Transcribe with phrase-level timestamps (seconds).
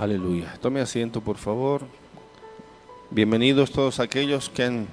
[0.00, 0.56] Aleluya.
[0.62, 1.82] Tome asiento, por favor.
[3.10, 4.86] Bienvenidos todos aquellos que han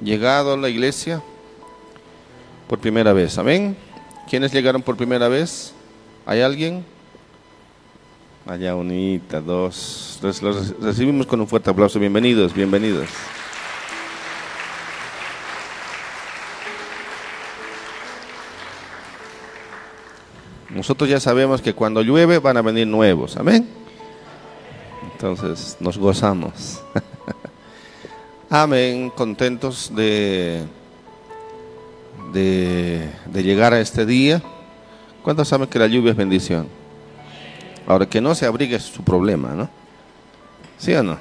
[0.00, 1.20] llegado a la iglesia
[2.68, 3.36] por primera vez.
[3.38, 3.76] Amén.
[4.30, 5.74] ¿Quiénes llegaron por primera vez?
[6.26, 6.84] ¿Hay alguien?
[8.46, 10.20] Allá unita, dos.
[10.22, 11.98] Los, los recibimos con un fuerte aplauso.
[11.98, 13.08] Bienvenidos, bienvenidos.
[20.70, 23.36] Nosotros ya sabemos que cuando llueve van a venir nuevos.
[23.36, 23.77] Amén.
[25.28, 26.80] Entonces nos gozamos.
[28.50, 30.64] Amén, contentos de,
[32.32, 34.42] de, llegar a este día.
[35.22, 36.66] ¿Cuántos saben que la lluvia es bendición?
[37.86, 39.68] Ahora que no se abrigue es su problema, ¿no?
[40.78, 41.18] ¿Sí o no?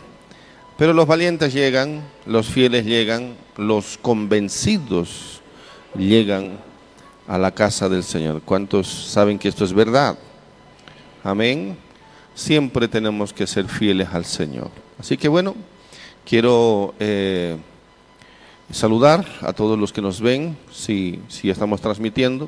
[0.78, 5.42] Pero los valientes llegan, los fieles llegan, los convencidos
[5.98, 6.60] llegan
[7.28, 8.42] a la casa del Señor.
[8.46, 10.18] ¿Cuántos saben que esto es verdad?
[11.26, 11.87] Amén
[12.38, 14.70] siempre tenemos que ser fieles al Señor.
[15.00, 15.56] Así que bueno,
[16.24, 17.58] quiero eh,
[18.72, 22.48] saludar a todos los que nos ven, si, si estamos transmitiendo,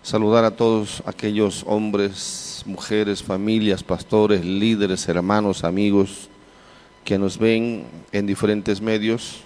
[0.00, 6.28] saludar a todos aquellos hombres, mujeres, familias, pastores, líderes, hermanos, amigos
[7.04, 9.40] que nos ven en diferentes medios.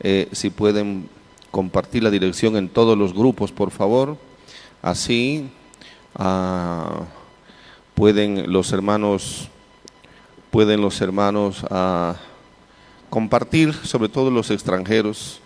[0.00, 1.08] Eh, si pueden
[1.50, 4.18] compartir la dirección en todos los grupos, por favor.
[4.82, 5.48] Así.
[6.18, 7.21] Uh,
[7.94, 9.48] pueden los hermanos
[10.52, 12.14] pueden los hermanos ah,
[13.08, 15.40] compartir, sobre todo los extranjeros,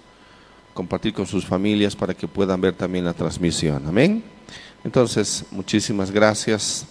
[0.75, 3.87] compartir con sus familias para que puedan ver también la transmisión.
[3.87, 4.25] Amén.
[4.83, 6.87] Entonces, muchísimas gracias.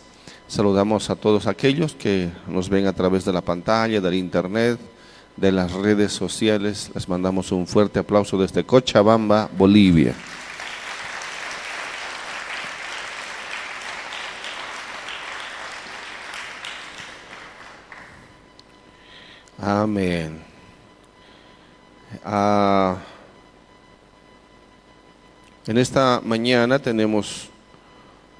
[0.47, 4.79] Saludamos a todos aquellos que nos ven a través de la pantalla, del internet,
[5.35, 6.91] de las redes sociales.
[6.95, 10.15] Les mandamos un fuerte aplauso desde Cochabamba, Bolivia.
[19.57, 20.43] Amén.
[22.25, 22.97] Ah,
[25.65, 27.47] en esta mañana tenemos,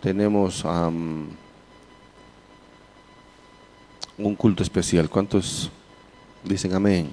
[0.01, 1.37] tenemos un
[4.35, 5.09] culto especial.
[5.09, 5.71] ¿Cuántos
[6.43, 7.09] dicen amén?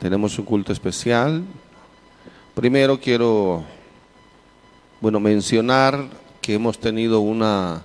[0.00, 1.44] Tenemos un culto especial.
[2.56, 3.62] Primero quiero,
[5.00, 6.08] bueno, mencionar
[6.40, 7.82] que hemos tenido una,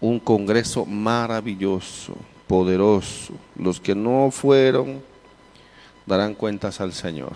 [0.00, 2.16] un congreso maravilloso
[2.46, 3.34] poderoso.
[3.56, 5.02] Los que no fueron
[6.06, 7.32] darán cuentas al Señor.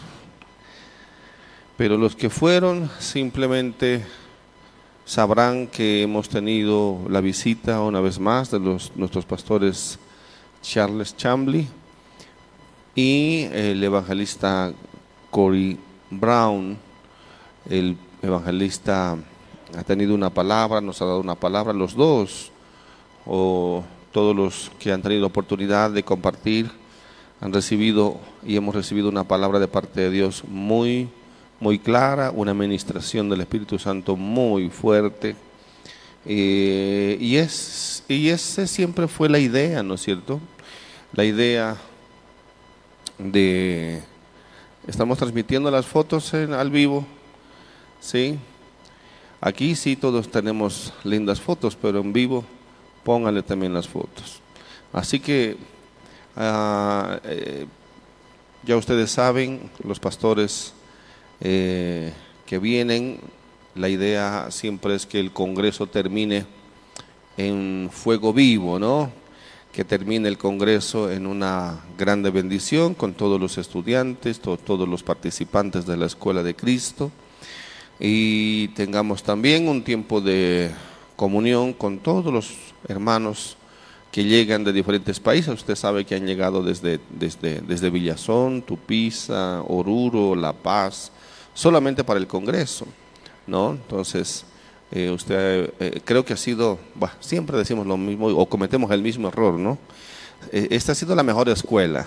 [1.77, 4.05] Pero los que fueron simplemente
[5.05, 9.99] sabrán que hemos tenido la visita una vez más de los, nuestros pastores
[10.61, 11.67] Charles Chambly
[12.95, 14.73] y el evangelista
[15.31, 15.79] Cory
[16.11, 16.77] Brown.
[17.71, 19.17] El evangelista
[19.77, 22.51] ha tenido una palabra, nos ha dado una palabra, los dos,
[23.25, 26.71] o todos los que han tenido oportunidad de compartir
[27.41, 31.09] han recibido y hemos recibido una palabra de parte de Dios muy,
[31.61, 35.37] muy clara, una administración del Espíritu Santo muy fuerte.
[36.27, 40.41] Eh, y, es, y esa siempre fue la idea, ¿no es cierto?
[41.13, 41.77] La idea
[43.19, 44.03] de...
[44.87, 47.07] Estamos transmitiendo las fotos en, al vivo,
[48.01, 48.39] ¿sí?
[49.41, 52.45] Aquí sí todos tenemos lindas fotos, pero en vivo
[53.09, 54.43] póngale también las fotos.
[54.93, 55.57] Así que
[56.37, 57.65] ah, eh,
[58.63, 60.75] ya ustedes saben, los pastores
[61.41, 62.13] eh,
[62.45, 63.19] que vienen,
[63.75, 66.45] la idea siempre es que el Congreso termine
[67.39, 69.11] en fuego vivo, ¿no?
[69.73, 75.87] Que termine el Congreso en una grande bendición con todos los estudiantes, todos los participantes
[75.87, 77.11] de la Escuela de Cristo
[77.99, 80.73] y tengamos también un tiempo de
[81.17, 83.57] comunión con todos los hermanos
[84.11, 85.53] que llegan de diferentes países.
[85.53, 91.13] Usted sabe que han llegado desde, desde, desde Villazón, Tupiza, Oruro, La Paz,
[91.55, 92.87] solamente para el Congreso,
[93.47, 93.71] ¿no?
[93.73, 94.45] Entonces,
[94.91, 96.79] eh, usted eh, creo que ha sido,
[97.21, 99.79] siempre decimos lo mismo o cometemos el mismo error, ¿no?
[100.53, 102.07] Eh, esta ha sido la mejor escuela,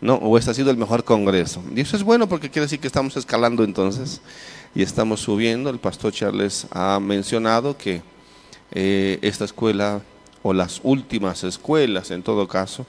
[0.00, 0.16] ¿no?
[0.16, 1.62] O este ha sido el mejor Congreso.
[1.74, 4.20] Y eso es bueno porque quiere decir que estamos escalando entonces
[4.74, 5.70] y estamos subiendo.
[5.70, 8.02] El pastor Charles ha mencionado que
[8.72, 10.02] eh, esta escuela
[10.42, 12.86] o las últimas escuelas en todo caso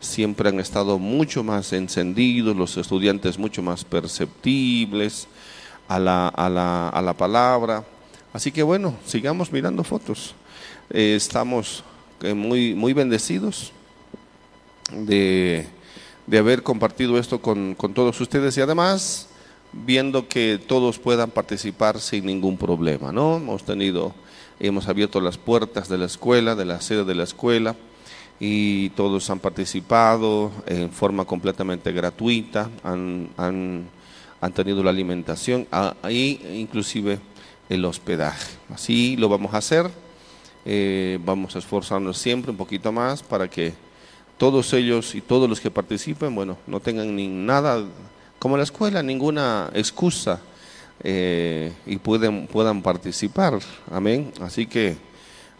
[0.00, 5.28] siempre han estado mucho más encendidos, los estudiantes mucho más perceptibles
[5.88, 7.84] a la, a la, a la palabra.
[8.32, 10.34] Así que bueno, sigamos mirando fotos.
[10.88, 11.84] Eh, estamos
[12.22, 13.72] eh, muy, muy bendecidos
[14.92, 15.66] de,
[16.26, 19.28] de haber compartido esto con, con todos ustedes y además
[19.72, 23.36] viendo que todos puedan participar sin ningún problema, ¿no?
[23.36, 24.14] Hemos tenido
[24.60, 27.74] hemos abierto las puertas de la escuela, de la sede de la escuela,
[28.38, 33.84] y todos han participado en forma completamente gratuita, han, han,
[34.40, 35.66] han tenido la alimentación
[36.08, 37.20] y inclusive
[37.68, 38.52] el hospedaje.
[38.72, 39.90] Así lo vamos a hacer,
[40.64, 43.74] eh, vamos a esforzarnos siempre un poquito más para que
[44.38, 47.84] todos ellos y todos los que participen, bueno, no tengan ni nada,
[48.38, 50.40] como la escuela, ninguna excusa
[51.02, 53.58] eh, y pueden, puedan participar.
[53.90, 54.32] Amén.
[54.40, 54.96] Así que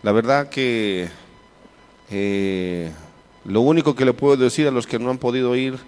[0.02, 1.08] la verdad que
[2.10, 2.90] eh,
[3.44, 5.78] lo único que le puedo decir a los que no han podido ir,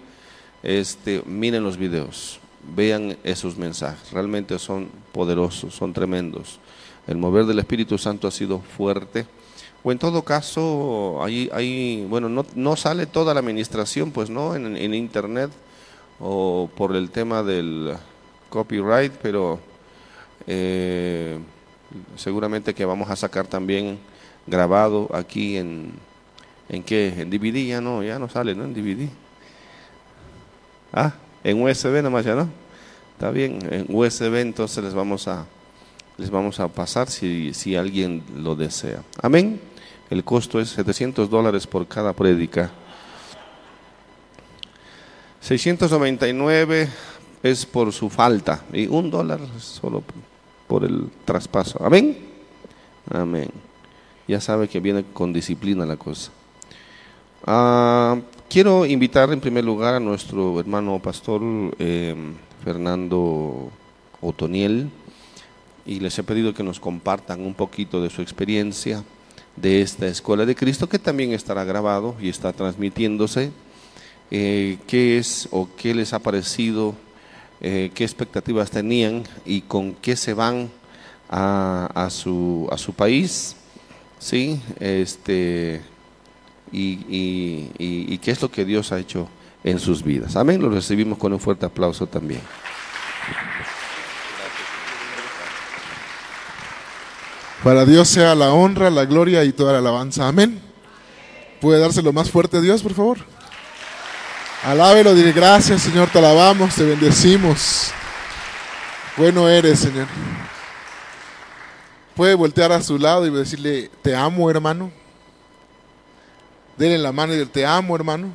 [0.63, 2.39] este, miren los videos,
[2.75, 6.59] vean esos mensajes, realmente son poderosos, son tremendos.
[7.05, 9.25] El mover del Espíritu Santo ha sido fuerte.
[9.85, 14.55] O en todo caso, ahí, ahí bueno, no, no sale toda la administración, pues no,
[14.55, 15.51] en, en internet
[16.21, 17.93] o por el tema del
[18.53, 19.59] copyright, pero
[20.45, 21.39] eh,
[22.15, 23.97] seguramente que vamos a sacar también
[24.45, 25.93] grabado aquí en,
[26.69, 27.15] ¿en qué?
[27.17, 28.65] En DVD ya no, ya no sale, ¿no?
[28.65, 29.09] En DVD.
[30.93, 31.13] Ah,
[31.43, 32.47] en USB nomás ya no.
[33.13, 35.47] Está bien, en USB entonces les vamos a
[36.19, 39.01] les vamos a pasar si, si alguien lo desea.
[39.19, 39.59] Amén.
[40.11, 42.69] El costo es 700 dólares por cada prédica.
[45.41, 46.87] 699
[47.43, 50.01] es por su falta y un dólar solo
[50.67, 51.83] por el traspaso.
[51.83, 52.17] Amén.
[53.11, 53.49] Amén.
[54.27, 56.31] Ya sabe que viene con disciplina la cosa.
[57.45, 58.17] Ah,
[58.49, 61.41] quiero invitar en primer lugar a nuestro hermano pastor
[61.77, 62.15] eh,
[62.63, 63.69] Fernando
[64.21, 64.89] Otoniel
[65.85, 69.03] y les he pedido que nos compartan un poquito de su experiencia
[69.57, 73.51] de esta escuela de Cristo que también estará grabado y está transmitiéndose.
[74.31, 76.95] Eh, ¿Qué es o qué les ha parecido
[77.61, 80.69] eh, qué expectativas tenían y con qué se van
[81.29, 83.55] a, su, a su país,
[84.19, 84.61] ¿sí?
[84.79, 85.81] Este,
[86.71, 86.99] y,
[87.77, 89.27] y, qué es lo que Dios ha hecho
[89.63, 90.35] en sus vidas.
[90.35, 92.41] Amén, lo recibimos con un fuerte aplauso también.
[97.63, 100.27] Para Dios sea la honra, la gloria y toda la alabanza.
[100.27, 100.61] Amén.
[101.61, 103.32] ¿Puede dárselo más fuerte a Dios, por favor?
[104.63, 107.91] Alábelo, dile gracias, Señor, te alabamos, te bendecimos.
[109.17, 110.07] Bueno eres, Señor.
[112.15, 114.89] Puede voltear a su lado y decirle, te amo, hermano.
[116.77, 118.31] Denle la mano y decirle, te amo, hermano.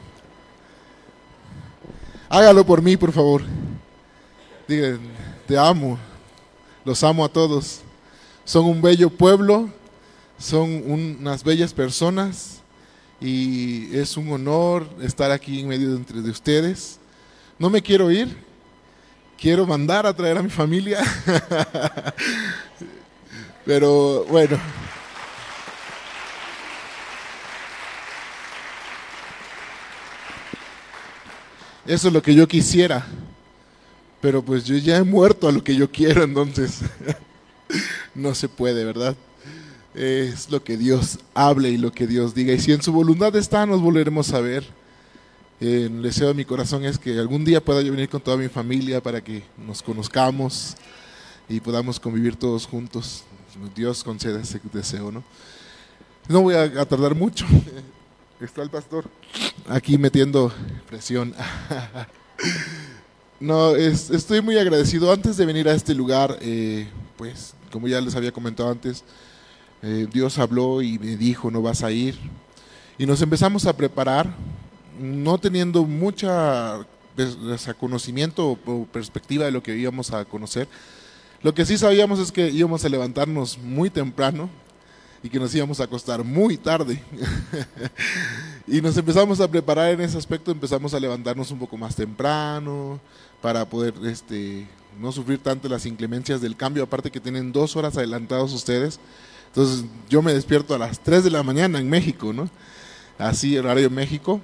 [2.28, 3.42] Hágalo por mí, por favor.
[4.66, 4.98] Dile,
[5.46, 5.98] te amo.
[6.84, 7.80] Los amo a todos.
[8.44, 9.70] Son un bello pueblo,
[10.38, 12.57] son unas bellas personas
[13.20, 16.98] y es un honor estar aquí en medio de entre de ustedes.
[17.58, 18.36] No me quiero ir,
[19.38, 20.98] quiero mandar a traer a mi familia,
[23.64, 24.58] pero bueno.
[31.86, 33.06] Eso es lo que yo quisiera,
[34.20, 36.80] pero pues yo ya he muerto a lo que yo quiero, entonces
[38.14, 39.16] no se puede, ¿verdad?
[39.99, 42.52] Es lo que Dios hable y lo que Dios diga.
[42.52, 44.64] Y si en su voluntad está, nos volveremos a ver.
[45.61, 48.49] el deseo de mi corazón es que algún día pueda yo venir con toda mi
[48.49, 50.76] familia para que nos conozcamos
[51.49, 53.25] y podamos convivir todos juntos.
[53.75, 55.25] Dios conceda ese deseo, ¿no?
[56.28, 57.45] No voy a, tardar mucho.
[58.40, 59.11] Está el pastor
[59.69, 60.52] aquí metiendo
[60.88, 61.35] presión.
[63.40, 65.12] no, estoy muy agradecido.
[65.12, 66.87] Antes de venir a este lugar, eh,
[67.17, 69.02] pues, como ya les había comentado antes,
[69.82, 72.18] eh, Dios habló y me dijo, no vas a ir.
[72.99, 74.35] Y nos empezamos a preparar,
[75.00, 76.80] no teniendo mucha
[77.78, 80.68] conocimiento o perspectiva de lo que íbamos a conocer.
[81.42, 84.49] Lo que sí sabíamos es que íbamos a levantarnos muy temprano
[85.23, 87.00] y que nos íbamos a acostar muy tarde.
[88.66, 93.00] y nos empezamos a preparar en ese aspecto, empezamos a levantarnos un poco más temprano
[93.40, 94.66] para poder este,
[95.00, 98.99] no sufrir tanto las inclemencias del cambio, aparte que tienen dos horas adelantados ustedes.
[99.49, 102.49] Entonces yo me despierto a las 3 de la mañana en México, ¿no?
[103.19, 104.40] Así, horario México.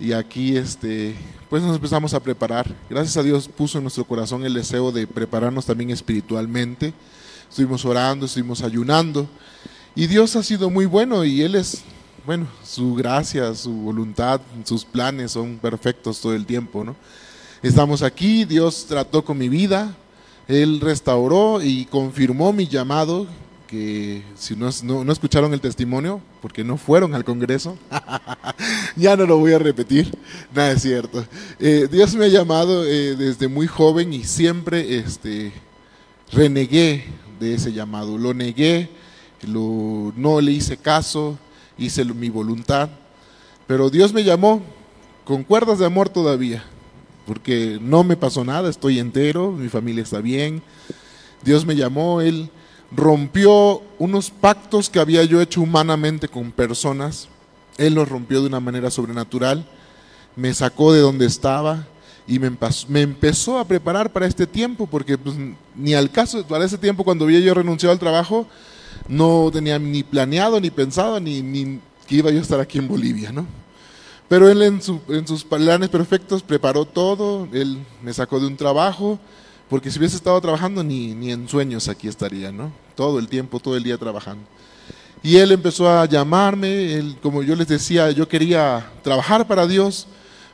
[0.00, 1.14] Y aquí, este,
[1.48, 2.74] pues nos empezamos a preparar.
[2.90, 6.92] Gracias a Dios puso en nuestro corazón el deseo de prepararnos también espiritualmente.
[7.48, 9.28] Estuvimos orando, estuvimos ayunando.
[9.94, 11.82] Y Dios ha sido muy bueno y Él es,
[12.26, 16.96] bueno, su gracia, su voluntad, sus planes son perfectos todo el tiempo, ¿no?
[17.62, 19.96] Estamos aquí, Dios trató con mi vida,
[20.48, 23.28] Él restauró y confirmó mi llamado,
[24.36, 24.70] si no,
[25.04, 27.76] no, escucharon el testimonio, porque no fueron al Congreso,
[28.96, 30.16] ya no lo voy a repetir,
[30.54, 31.24] nada es cierto.
[31.58, 35.52] Eh, Dios me ha llamado eh, desde muy joven y siempre este,
[36.32, 37.04] renegué
[37.40, 38.88] de ese llamado, lo negué,
[39.42, 41.38] lo, no le hice caso,
[41.76, 42.88] hice mi voluntad,
[43.66, 44.62] pero Dios me llamó
[45.24, 46.64] con cuerdas de amor todavía,
[47.26, 50.62] porque no me pasó nada, estoy entero, mi familia está bien.
[51.42, 52.50] Dios me llamó, Él
[52.94, 57.28] rompió unos pactos que había yo hecho humanamente con personas,
[57.76, 59.66] Él los rompió de una manera sobrenatural,
[60.36, 61.86] me sacó de donde estaba
[62.26, 62.50] y me,
[63.00, 65.36] empezó a preparar para este tiempo, porque pues,
[65.74, 68.46] ni al caso, para ese tiempo cuando había yo renunciado al trabajo,
[69.08, 73.32] no tenía ni planeado, ni pensado, ni, que iba yo a estar aquí en Bolivia,
[73.32, 73.46] ¿no?
[74.28, 79.18] Pero él en, sus planes perfectos preparó todo, él me sacó de un trabajo,
[79.68, 82.83] porque si hubiese estado trabajando ni, ni en sueños aquí estaría, ¿no?
[82.94, 84.44] Todo el tiempo, todo el día trabajando.
[85.22, 90.06] Y él empezó a llamarme, él, como yo les decía, yo quería trabajar para Dios,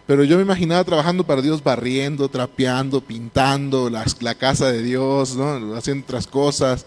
[0.06, 5.74] pero yo me imaginaba trabajando para Dios barriendo, trapeando, pintando la casa de Dios, ¿no?
[5.74, 6.86] haciendo otras cosas.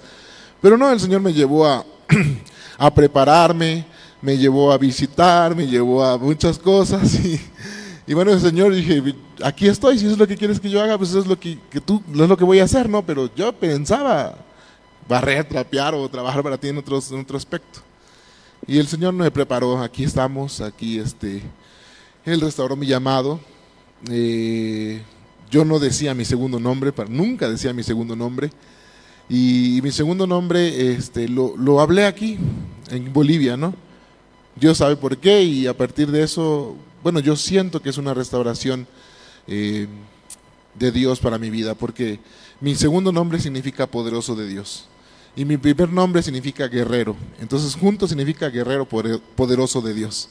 [0.62, 1.86] Pero no, el Señor me llevó a,
[2.77, 3.86] a prepararme,
[4.22, 7.19] me llevó a visitar, me llevó a muchas cosas
[8.07, 9.03] y, bueno, el Señor dije,
[9.43, 11.38] aquí estoy, si eso es lo que quieres que yo haga, pues eso es lo
[11.38, 13.05] que, tú, es lo que voy a hacer, ¿no?
[13.05, 14.38] Pero yo pensaba
[15.07, 17.79] barrer, trapear o trabajar para ti en, otros, otro aspecto.
[18.65, 21.41] Y el Señor me preparó, aquí estamos, aquí este,
[22.25, 23.39] Él restauró mi llamado.
[24.10, 25.01] Eh,
[25.50, 28.51] yo no decía mi segundo nombre, nunca decía mi segundo nombre.
[29.29, 32.38] Y, mi segundo nombre este, lo, lo hablé aquí,
[32.89, 33.74] en Bolivia, ¿no?
[34.55, 38.13] Dios sabe por qué y a partir de eso, bueno, yo siento que es una
[38.13, 38.86] restauración
[39.48, 39.88] eh,
[40.75, 42.19] de Dios para mi vida, porque
[42.62, 44.88] mi segundo nombre significa poderoso de Dios
[45.35, 47.15] y mi primer nombre significa guerrero.
[47.39, 50.29] Entonces junto significa guerrero poderoso de Dios.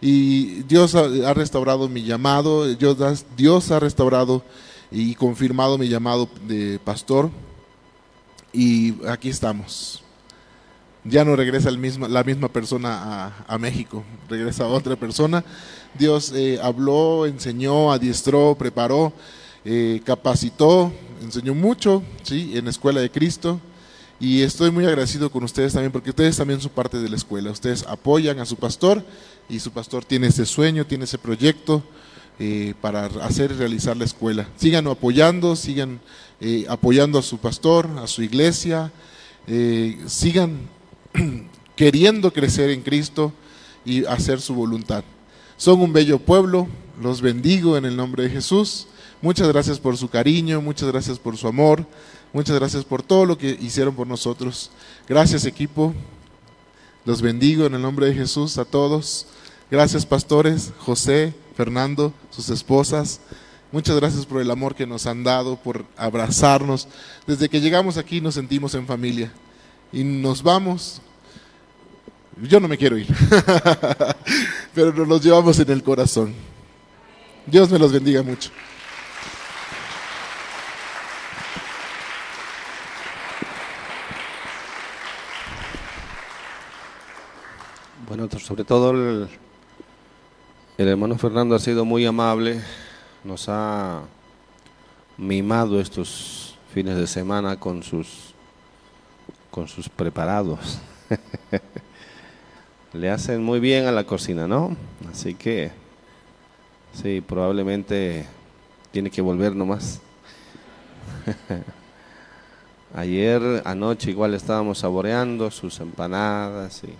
[0.00, 4.44] Y Dios ha, restaurado mi llamado, Dios, ha restaurado
[4.90, 7.30] y confirmado mi llamado de pastor.
[8.52, 10.04] Y aquí estamos
[11.04, 15.44] ya no regresa el mismo, la misma persona a, México, regresa otra persona.
[15.98, 19.12] Dios eh, habló, enseñó, adiestró, preparó,
[19.66, 20.90] eh, capacitó,
[21.22, 22.52] enseñó mucho ¿sí?
[22.56, 23.60] en la escuela de Cristo.
[24.24, 27.50] Y estoy muy agradecido con ustedes también, porque ustedes también son parte de la escuela.
[27.50, 29.04] Ustedes apoyan a su pastor
[29.50, 31.82] y su pastor tiene ese sueño, tiene ese proyecto
[32.38, 34.48] eh, para hacer y realizar la escuela.
[34.56, 36.00] Sigan apoyando, sigan
[36.70, 38.90] apoyando a su pastor, a su iglesia,
[40.06, 40.70] sigan
[41.76, 43.30] queriendo crecer en Cristo
[43.84, 45.04] y hacer su voluntad.
[45.58, 46.66] Son un bello pueblo,
[46.98, 48.86] los bendigo en el nombre de Jesús.
[49.20, 51.86] Muchas gracias por su cariño, muchas gracias por su amor,
[52.34, 54.70] muchas gracias por todo lo que hicieron por nosotros.
[55.08, 55.94] Gracias equipo,
[57.06, 59.26] los bendigo en el nombre de Jesús a todos.
[59.70, 63.20] Gracias pastores, José, Fernando, sus esposas.
[63.72, 66.86] Muchas gracias por el amor que nos han dado, por abrazarnos.
[67.26, 69.32] Desde que llegamos aquí nos sentimos en familia
[69.92, 71.00] y nos vamos.
[72.42, 73.06] Yo no me quiero ir,
[74.74, 76.34] pero nos los llevamos en el corazón.
[77.46, 78.50] Dios me los bendiga mucho.
[88.16, 89.28] Bueno, sobre todo el,
[90.78, 92.60] el hermano Fernando ha sido muy amable,
[93.24, 94.02] nos ha
[95.18, 98.32] mimado estos fines de semana con sus
[99.50, 100.78] con sus preparados.
[102.92, 104.76] Le hacen muy bien a la cocina, ¿no?
[105.10, 105.72] Así que,
[106.92, 108.26] sí, probablemente
[108.92, 110.00] tiene que volver nomás.
[112.94, 116.94] Ayer, anoche, igual estábamos saboreando sus empanadas y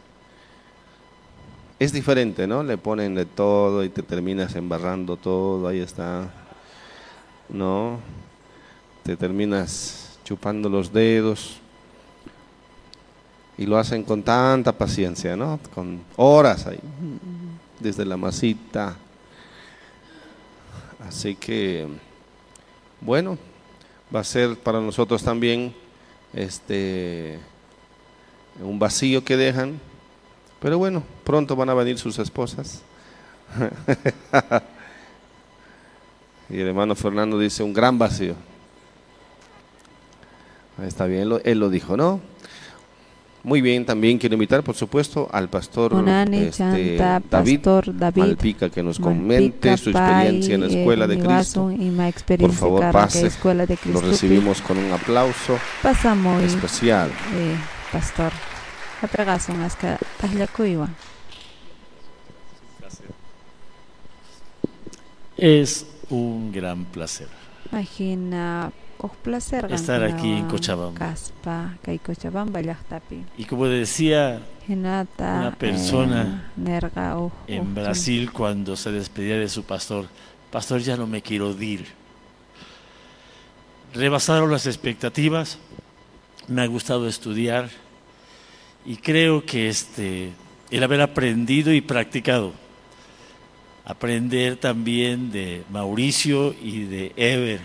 [1.79, 2.63] es diferente, ¿no?
[2.63, 6.31] Le ponen de todo y te terminas embarrando todo, ahí está,
[7.49, 7.99] ¿no?
[9.03, 11.59] Te terminas chupando los dedos
[13.59, 15.59] y lo hacen con tanta paciencia, ¿no?
[15.75, 16.81] Con horas ahí,
[17.79, 18.97] desde la masita.
[21.07, 21.87] Así que,
[23.01, 23.37] bueno,
[24.15, 25.75] va a ser para nosotros también
[26.33, 27.39] este
[28.63, 29.81] un vacío que dejan,
[30.61, 32.83] pero bueno, pronto van a venir sus esposas.
[36.51, 38.35] y el hermano Fernando dice un gran vacío.
[40.83, 42.21] Está bien, él lo dijo, ¿no?
[43.45, 45.93] Muy bien, también quiero invitar, por supuesto, al pastor,
[46.33, 47.61] este, David,
[48.17, 51.71] Malpica, que nos comente su experiencia en la Escuela de Cristo.
[52.39, 53.31] Por favor, pase.
[53.93, 55.59] Lo recibimos con un aplauso
[56.43, 57.11] especial.
[57.35, 57.55] Eh,
[57.93, 58.33] pastor.
[65.37, 67.29] Es un gran placer.
[67.71, 68.73] Imagina,
[69.23, 70.99] placer estar aquí en Cochabamba.
[70.99, 72.61] Caspa, Cochabamba,
[73.37, 76.91] Y como decía una persona eh,
[77.49, 80.07] en Brasil cuando se despedía de su pastor,
[80.51, 81.87] pastor ya no me quiero ir.
[83.93, 85.59] Rebasaron las expectativas,
[86.49, 87.71] me ha gustado estudiar
[88.85, 90.31] y creo que este,
[90.71, 92.53] el haber aprendido y practicado,
[93.85, 97.61] aprender también de Mauricio y de Ever,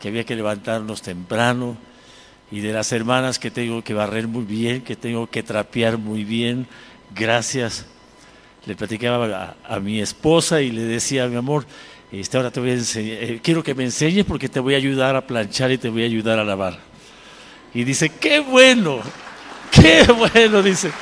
[0.00, 1.76] que había que levantarnos temprano,
[2.52, 6.22] y de las hermanas que tengo que barrer muy bien, que tengo que trapear muy
[6.22, 6.66] bien.
[7.14, 7.86] Gracias.
[8.66, 11.64] Le platicaba a, mi esposa y le decía, mi amor,
[12.12, 14.76] este, ahora te voy a enseñar, eh, quiero que me enseñes porque te voy a
[14.76, 16.78] ayudar a planchar y te voy a ayudar a lavar.
[17.72, 19.00] Y dice, qué bueno,
[19.80, 20.92] qué bueno, dice.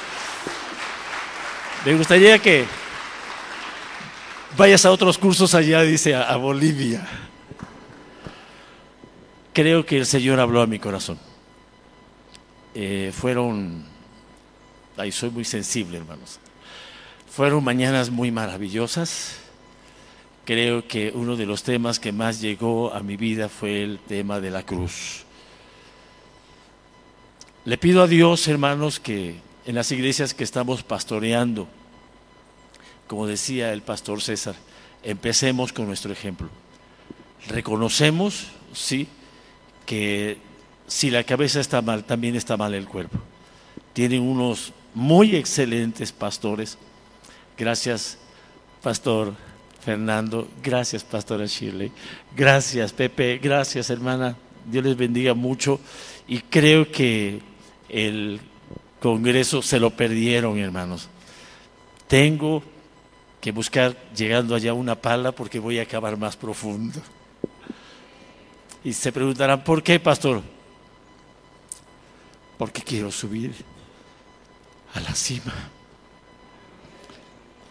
[1.85, 2.67] Me gustaría que
[4.57, 7.07] vayas a otros cursos allá, dice, a Bolivia.
[9.53, 11.19] Creo que el Señor habló a mi corazón.
[12.75, 13.85] Eh, fueron,
[14.97, 16.39] ahí soy muy sensible hermanos,
[17.29, 19.39] fueron mañanas muy maravillosas.
[20.45, 24.41] Creo que uno de los temas que más llegó a mi vida fue el tema
[24.41, 25.25] de la cruz.
[27.67, 29.35] Le pido a Dios, hermanos, que
[29.67, 31.69] en las iglesias que estamos pastoreando,
[33.07, 34.55] como decía el pastor César,
[35.03, 36.49] empecemos con nuestro ejemplo.
[37.49, 39.09] Reconocemos, sí,
[39.85, 40.39] que
[40.87, 43.19] si la cabeza está mal, también está mal el cuerpo.
[43.93, 46.79] Tienen unos muy excelentes pastores.
[47.59, 48.17] Gracias,
[48.83, 49.35] Pastor
[49.85, 50.49] Fernando.
[50.63, 51.93] Gracias, Pastora Shirley.
[52.35, 53.37] Gracias, Pepe.
[53.37, 54.35] Gracias, hermana.
[54.65, 55.79] Dios les bendiga mucho.
[56.27, 57.50] Y creo que
[57.93, 58.41] el
[59.01, 61.09] Congreso se lo perdieron, hermanos.
[62.07, 62.63] Tengo
[63.41, 67.01] que buscar, llegando allá, una pala porque voy a acabar más profundo.
[68.85, 70.43] Y se preguntarán, ¿por qué, pastor?
[72.61, 73.55] porque quiero subir
[74.93, 75.55] a la cima.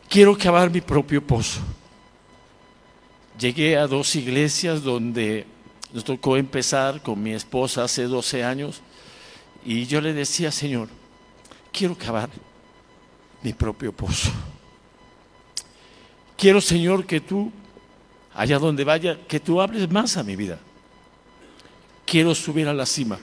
[0.10, 1.60] Quiero cavar mi propio pozo.
[3.38, 5.46] Llegué a dos iglesias donde
[5.94, 8.82] nos tocó empezar con mi esposa hace 12 años
[9.66, 10.88] y yo le decía, Señor,
[11.72, 12.30] quiero cavar
[13.42, 14.32] mi propio pozo.
[16.38, 17.52] Quiero, Señor, que tú,
[18.34, 20.60] allá donde vaya, que tú hables más a mi vida.
[22.06, 23.20] Quiero subir a la cima.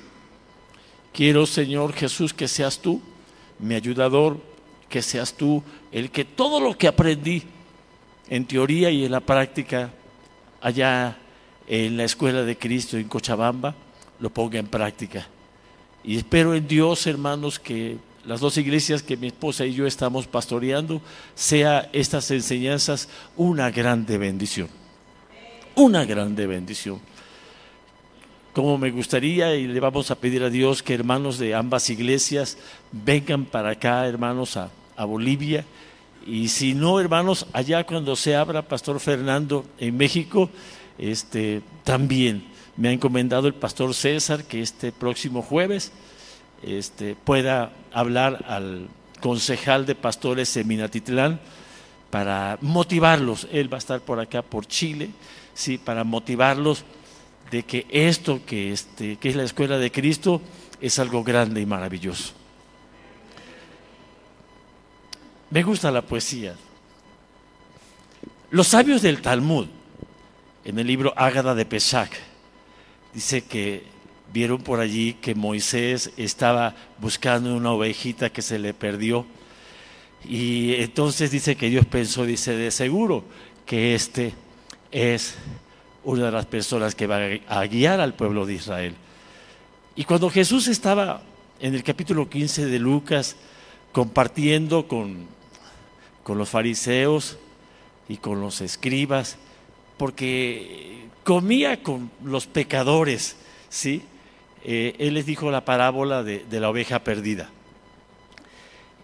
[1.12, 3.00] Quiero, Señor Jesús, que seas tú
[3.58, 4.38] mi ayudador,
[4.88, 7.42] que seas tú el que todo lo que aprendí
[8.28, 9.90] en teoría y en la práctica
[10.60, 11.16] allá
[11.66, 13.74] en la escuela de Cristo en Cochabamba,
[14.20, 15.26] lo ponga en práctica.
[16.06, 20.26] Y espero en Dios, hermanos, que las dos iglesias que mi esposa y yo estamos
[20.26, 21.02] pastoreando,
[21.34, 24.68] sea estas enseñanzas una grande bendición.
[25.74, 27.00] Una grande bendición
[28.56, 32.56] como me gustaría y le vamos a pedir a Dios que hermanos de ambas iglesias
[32.90, 34.70] vengan para acá, hermanos, a,
[35.04, 35.66] Bolivia.
[36.26, 40.48] Y si no, hermanos, allá cuando se abra Pastor Fernando en México,
[40.96, 42.44] este, también
[42.76, 45.92] me ha encomendado el Pastor César que este próximo jueves
[46.62, 48.88] este, pueda hablar al
[49.20, 51.40] concejal de pastores en Minatitlán
[52.10, 53.48] para motivarlos.
[53.50, 55.10] Él va a estar por acá, por Chile,
[55.54, 56.84] sí, para motivarlos
[57.50, 60.42] de que esto que, este, que es la escuela de Cristo
[60.80, 62.32] es algo grande y maravilloso.
[65.50, 66.54] Me gusta la poesía.
[68.50, 69.66] Los sabios del Talmud,
[70.64, 72.10] en el libro Ágada de Pesach,
[73.16, 73.82] dice que
[74.30, 79.24] vieron por allí que Moisés estaba buscando una ovejita que se le perdió.
[80.22, 83.24] Y entonces dice que Dios pensó, dice, de seguro
[83.64, 84.34] que este
[84.92, 85.34] es
[86.04, 88.94] una de las personas que va a guiar al pueblo de Israel.
[89.94, 91.22] Y cuando Jesús estaba
[91.58, 93.36] en el capítulo 15 de Lucas
[93.92, 95.26] compartiendo con,
[96.22, 97.38] con los fariseos
[98.10, 99.38] y con los escribas,
[99.96, 103.34] porque comía con los pecadores,
[103.68, 104.00] ¿sí?
[104.62, 107.50] Eh, él les dijo la parábola de, de, la oveja perdida.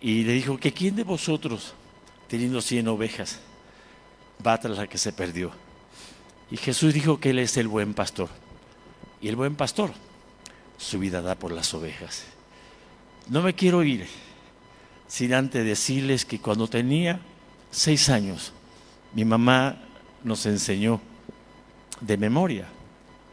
[0.01, 1.75] Y le dijo que quién de vosotros,
[2.29, 3.41] teniendo cien ovejas,
[4.47, 5.51] va tras la que se perdió.
[6.49, 8.29] Y Jesús dijo que Él es el buen pastor.
[9.21, 9.91] Y el buen pastor
[10.79, 12.23] su vida da por las ovejas.
[13.29, 14.07] No me quiero ir
[15.09, 17.19] sin antes decirles que cuando tenía
[17.73, 18.53] seis años,
[19.13, 19.83] mi mamá
[20.23, 21.01] nos enseñó
[22.03, 22.69] de memoria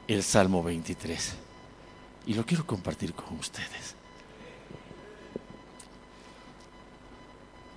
[0.07, 1.35] el Salmo 23.
[2.27, 3.95] Y lo quiero compartir con ustedes.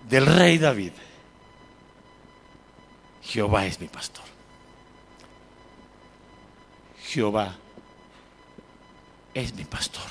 [0.08, 0.92] Del rey David.
[3.22, 4.32] Jehová es mi pastor
[7.12, 7.54] Jehová
[9.34, 10.08] es mi pastor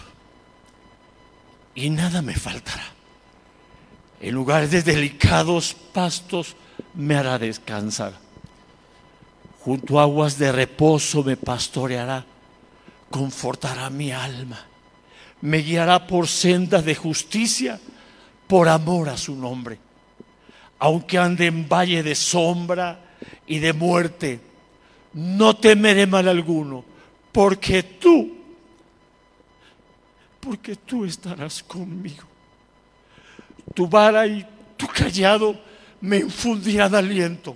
[1.74, 2.86] y nada me faltará.
[4.20, 6.56] En lugares de delicados pastos
[6.94, 8.14] me hará descansar.
[9.64, 12.26] Junto a aguas de reposo me pastoreará,
[13.12, 14.60] confortará mi alma,
[15.42, 17.80] me guiará por sendas de justicia
[18.48, 19.78] por amor a su nombre.
[20.80, 23.00] Aunque ande en valle de sombra
[23.46, 24.40] y de muerte,
[25.14, 26.84] no temeré mal alguno,
[27.32, 28.38] porque tú,
[30.40, 32.24] porque tú estarás conmigo.
[33.76, 34.44] Tu vara y
[34.76, 35.56] tu callado
[36.02, 37.56] me infundirán aliento.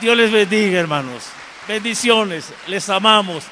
[0.00, 1.24] Dios les bendiga, hermanos.
[1.66, 3.44] Bendiciones, les amamos.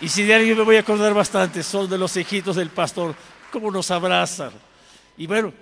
[0.00, 3.14] Y si de alguien me voy a acordar bastante, son de los hijitos del pastor,
[3.50, 4.52] cómo nos abrazan.
[5.16, 5.52] Y bueno,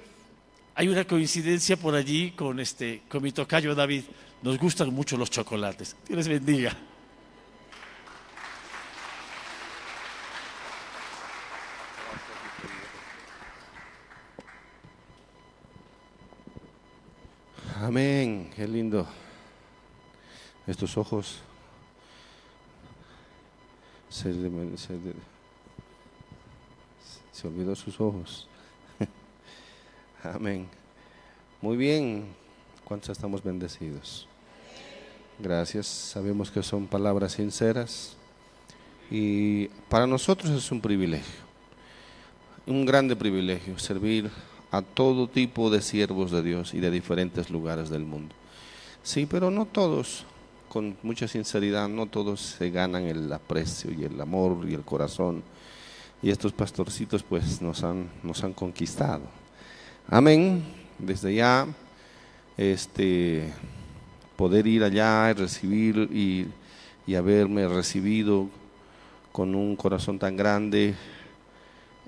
[0.75, 4.05] hay una coincidencia por allí con, este, con mi tocayo David.
[4.43, 5.97] Nos gustan mucho los chocolates.
[6.07, 6.77] Dios les bendiga.
[17.81, 19.22] Amén, qué lindo.
[20.73, 21.37] Estos ojos
[24.09, 24.99] se, se,
[27.31, 28.49] se olvidó sus ojos.
[30.25, 30.67] Amén.
[31.61, 32.25] Muy bien,
[32.87, 34.27] ¿cuántos estamos bendecidos?
[35.39, 38.17] Gracias, sabemos que son palabras sinceras
[39.11, 41.43] y para nosotros es un privilegio,
[42.67, 44.31] un grande privilegio servir
[44.71, 48.35] a todo tipo de siervos de Dios y de diferentes lugares del mundo.
[49.03, 50.25] Sí, pero no todos,
[50.73, 55.43] con mucha sinceridad, no todos se ganan el aprecio y el amor y el corazón.
[56.23, 59.21] Y estos pastorcitos pues nos han, nos han conquistado.
[60.09, 60.65] Amén.
[60.99, 61.67] Desde ya,
[62.57, 63.53] este,
[64.35, 66.47] poder ir allá y recibir y,
[67.07, 68.49] y haberme recibido
[69.31, 70.95] con un corazón tan grande,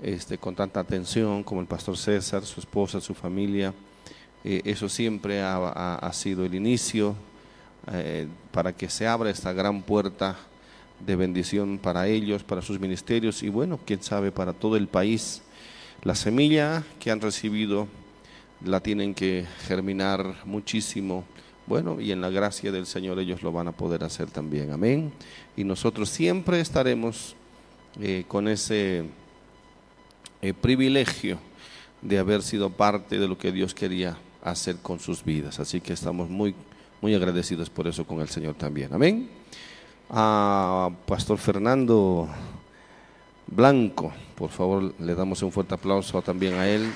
[0.01, 3.75] este, con tanta atención como el pastor César, su esposa, su familia.
[4.43, 7.15] Eh, eso siempre ha, ha, ha, sido el inicio
[7.91, 10.37] eh, para que se abra esta gran puerta
[11.05, 15.41] de bendición para ellos, para sus ministerios y bueno, quién sabe, para todo el país.
[16.03, 17.87] La semilla que han recibido
[18.63, 21.25] la tienen que germinar muchísimo.
[21.67, 24.71] Bueno, y en la gracia del Señor ellos lo van a poder hacer también.
[24.71, 25.11] Amén.
[25.57, 27.35] Y nosotros siempre estaremos
[27.99, 29.05] eh, con ese
[30.41, 31.39] eh, privilegio
[32.01, 35.59] de haber sido parte de lo que Dios quería hacer con sus vidas.
[35.59, 36.53] Así que estamos muy,
[37.05, 38.91] muy agradecidos por eso con el Señor también.
[38.91, 39.29] Amén.
[40.09, 42.27] A Pastor Fernando
[43.45, 46.91] Blanco, por favor, le damos un fuerte aplauso también a él.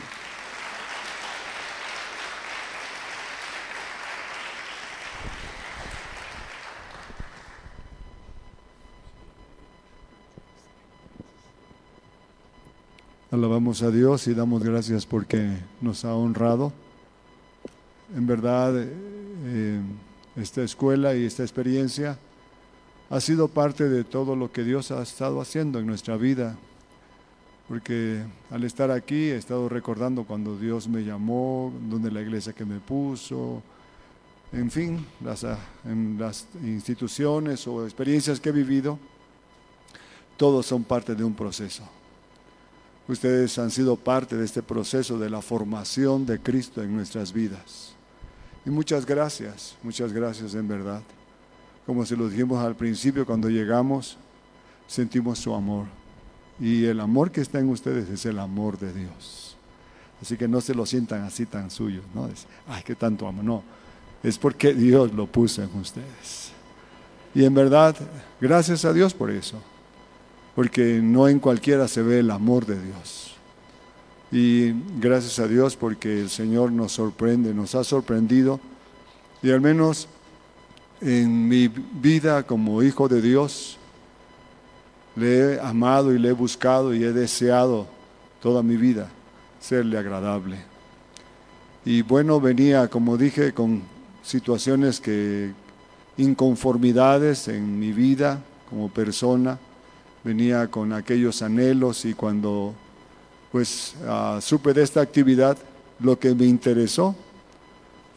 [13.30, 16.74] Alabamos a Dios y damos gracias porque nos ha honrado.
[18.16, 19.80] En verdad, eh,
[20.36, 22.18] esta escuela y esta experiencia
[23.10, 26.58] ha sido parte de todo lo que Dios ha estado haciendo en nuestra vida.
[27.68, 32.66] Porque al estar aquí he estado recordando cuando Dios me llamó, donde la iglesia que
[32.66, 33.62] me puso,
[34.52, 35.46] en fin, las,
[35.86, 38.98] en las instituciones o experiencias que he vivido,
[40.36, 41.84] todos son parte de un proceso.
[43.08, 47.99] Ustedes han sido parte de este proceso de la formación de Cristo en nuestras vidas.
[48.70, 51.02] Y muchas gracias, muchas gracias en verdad.
[51.88, 54.16] Como se lo dijimos al principio, cuando llegamos,
[54.86, 55.88] sentimos su amor.
[56.60, 59.58] Y el amor que está en ustedes es el amor de Dios.
[60.22, 62.28] Así que no se lo sientan así tan suyos, ¿no?
[62.28, 63.42] Es, ay, qué tanto amo.
[63.42, 63.64] No,
[64.22, 66.52] es porque Dios lo puso en ustedes.
[67.34, 67.96] Y en verdad,
[68.40, 69.60] gracias a Dios por eso
[70.54, 73.29] porque no en cualquiera se ve el amor de Dios.
[74.32, 78.60] Y gracias a Dios porque el Señor nos sorprende, nos ha sorprendido.
[79.42, 80.08] Y al menos
[81.02, 83.78] en mi vida como hijo de Dios,
[85.16, 87.88] le he amado y le he buscado y he deseado
[88.42, 89.10] toda mi vida
[89.60, 90.58] serle agradable.
[91.86, 93.82] Y bueno, venía, como dije, con
[94.24, 95.52] situaciones que
[96.18, 99.58] inconformidades en mi vida como persona,
[100.24, 102.76] venía con aquellos anhelos y cuando
[103.52, 105.58] pues ah, supe de esta actividad,
[106.00, 107.16] lo que me interesó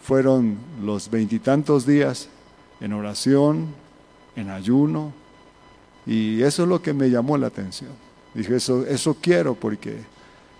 [0.03, 2.29] fueron los veintitantos días
[2.81, 3.69] en oración,
[4.37, 5.13] en ayuno,
[6.07, 7.91] y eso es lo que me llamó la atención.
[8.35, 9.99] Dije, eso, eso quiero porque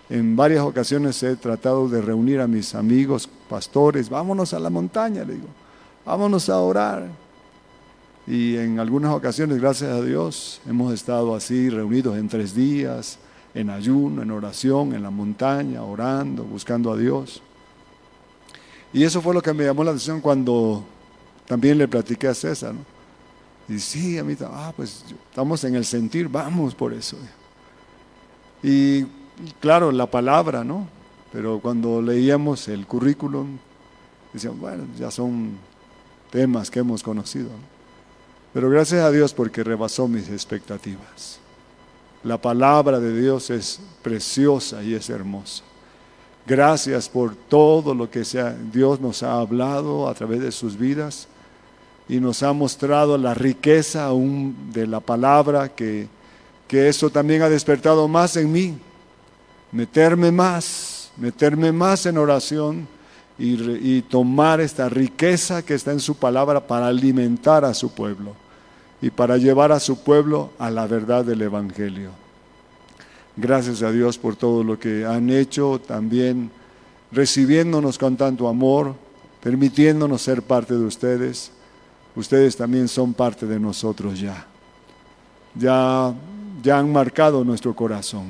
[0.09, 5.23] en varias ocasiones he tratado de reunir a mis amigos, pastores, vámonos a la montaña,
[5.23, 5.47] le digo,
[6.05, 7.07] vámonos a orar.
[8.25, 13.17] Y en algunas ocasiones, gracias a Dios, hemos estado así reunidos en tres días,
[13.53, 17.41] en ayuno, en oración, en la montaña, orando, buscando a Dios.
[18.91, 20.83] Y eso fue lo que me llamó la atención cuando
[21.47, 22.73] también le platiqué a César.
[23.67, 27.17] Y sí, a mí, ah, pues estamos en el sentir, vamos por eso.
[28.61, 29.05] Y
[29.59, 30.87] claro, la palabra, ¿no?
[31.31, 33.57] Pero cuando leíamos el currículum,
[34.31, 35.57] decíamos, bueno, ya son
[36.29, 37.49] temas que hemos conocido.
[38.53, 41.39] Pero gracias a Dios porque rebasó mis expectativas.
[42.23, 45.63] La palabra de Dios es preciosa y es hermosa.
[46.45, 51.27] Gracias por todo lo que sea, Dios nos ha hablado a través de sus vidas
[52.07, 56.07] y nos ha mostrado la riqueza aún de la palabra, que,
[56.67, 58.77] que eso también ha despertado más en mí,
[59.71, 62.87] meterme más, meterme más en oración
[63.37, 68.42] y, y tomar esta riqueza que está en su palabra para alimentar a su pueblo
[69.03, 72.11] y para llevar a su pueblo a la verdad del Evangelio.
[73.35, 76.49] Gracias a Dios por todo lo que han hecho, también
[77.11, 78.95] recibiéndonos con tanto amor,
[79.41, 81.51] permitiéndonos ser parte de ustedes.
[82.15, 84.47] Ustedes también son parte de nosotros ya.
[85.53, 86.13] Ya,
[86.63, 88.27] ya han marcado nuestro corazón.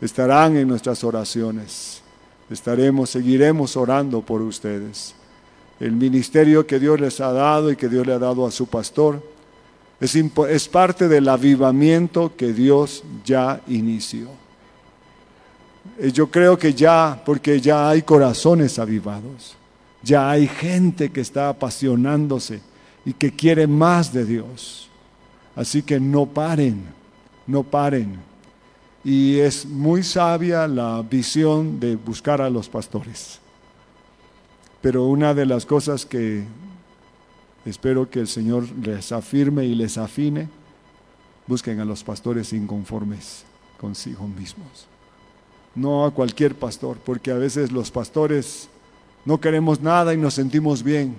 [0.00, 2.00] Estarán en nuestras oraciones.
[2.48, 5.14] Estaremos, seguiremos orando por ustedes.
[5.78, 8.66] El ministerio que Dios les ha dado y que Dios le ha dado a su
[8.66, 9.33] pastor
[10.00, 14.28] es, parte del avivamiento que Dios ya inició.
[15.98, 19.56] Eh, yo creo que ya, porque ya hay corazones avivados,
[20.02, 22.60] ya hay gente que está apasionándose
[23.04, 24.88] y que quiere más de Dios.
[25.56, 26.84] Así que no paren,
[27.46, 28.18] no paren.
[29.04, 33.38] Y es muy sabia la visión de buscar a los pastores.
[34.80, 36.44] Pero una de las cosas que
[37.64, 40.48] Espero que el Señor les afirme y les afine.
[41.46, 43.44] Busquen a los pastores inconformes
[43.80, 44.86] consigo mismos.
[45.74, 48.68] No a cualquier pastor, porque a veces los pastores
[49.24, 51.16] no queremos nada y nos sentimos bien.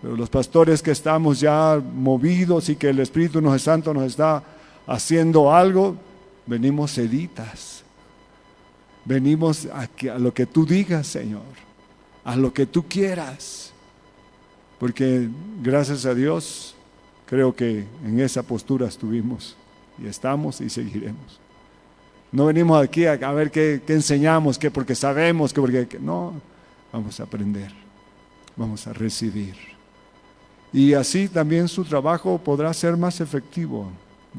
[0.00, 4.42] Pero los pastores que estamos ya movidos y que el Espíritu Santo nos está
[4.86, 5.96] haciendo algo,
[6.46, 7.84] venimos seditas.
[9.04, 11.42] Venimos a, a lo que tú digas, Señor,
[12.24, 13.69] a lo que tú quieras
[14.80, 15.28] porque
[15.62, 16.74] gracias a Dios
[17.26, 19.54] creo que en esa postura estuvimos
[20.02, 21.38] y estamos y seguiremos.
[22.32, 26.32] No venimos aquí a, ver qué, enseñamos, qué porque sabemos, que porque no,
[26.90, 27.70] vamos a aprender,
[28.56, 29.54] vamos a recibir.
[30.72, 33.90] Y así también su trabajo podrá ser más efectivo.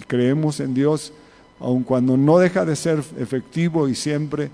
[0.07, 1.13] Creemos en Dios,
[1.59, 4.49] aun cuando no deja de ser efectivo y siempre,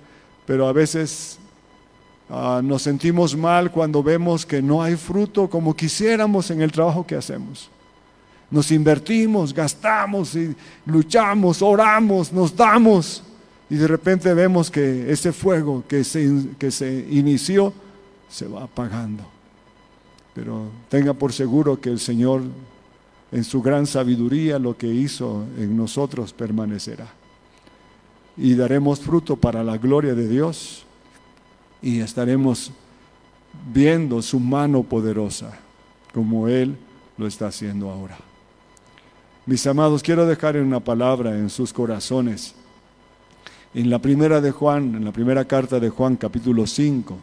[0.46, 1.40] pero a veces
[2.30, 7.06] Ah, nos sentimos mal cuando vemos que no hay fruto como quisiéramos en el trabajo
[7.06, 7.70] que hacemos.
[8.52, 13.24] Nos invertimos, gastamos y luchamos, oramos, nos damos
[13.70, 17.74] y de repente vemos que ese fuego que se, que se inició
[18.30, 19.24] se va apagando.
[20.34, 22.44] Pero tenga por seguro que el Señor
[23.32, 27.08] en su gran sabiduría lo que hizo en nosotros permanecerá.
[28.38, 30.87] Y daremos fruto para la gloria de Dios
[31.82, 32.72] y estaremos
[33.74, 35.58] viendo su mano poderosa
[36.14, 36.78] como Él
[37.18, 38.18] lo está haciendo ahora.
[39.46, 42.54] Mis amados, quiero dejar una palabra en sus corazones.
[43.74, 47.18] En la primera de Juan, en la primera carta de Juan, capítulo 5,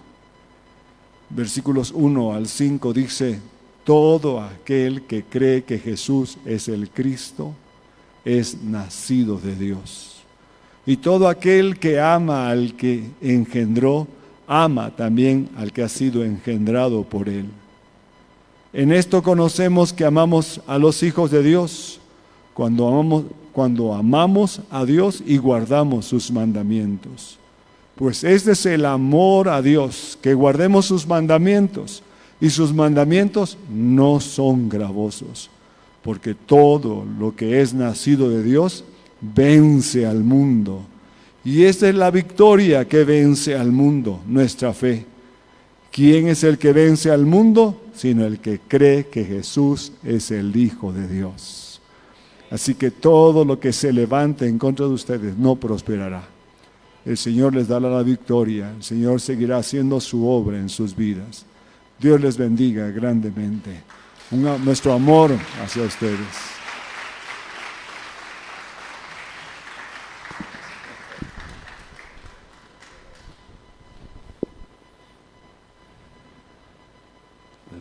[1.30, 3.40] versículos 1 al 5, dice,
[3.84, 7.54] todo aquel que cree que Jesús es el Cristo
[8.24, 10.22] es nacido de Dios.
[10.86, 14.06] Y todo aquel que ama al que engendró,
[14.46, 17.46] ama también al que ha sido engendrado por él.
[18.72, 22.00] En esto conocemos que amamos a los hijos de Dios
[22.54, 27.38] cuando amamos, cuando amamos a Dios y guardamos sus mandamientos.
[27.94, 32.02] Pues este es el amor a Dios, que guardemos sus mandamientos.
[32.40, 35.48] Y sus mandamientos no son gravosos,
[36.02, 38.84] porque todo lo que es nacido de Dios
[39.20, 40.82] vence al mundo.
[41.44, 45.04] Y esta es la victoria que vence al mundo, nuestra fe.
[45.92, 47.82] ¿Quién es el que vence al mundo?
[47.94, 51.80] Sino el que cree que Jesús es el Hijo de Dios.
[52.50, 56.26] Así que todo lo que se levante en contra de ustedes no prosperará.
[57.04, 61.44] El Señor les dará la victoria, el Señor seguirá haciendo su obra en sus vidas.
[62.00, 63.82] Dios les bendiga grandemente.
[64.30, 66.53] Nuestro amor hacia ustedes.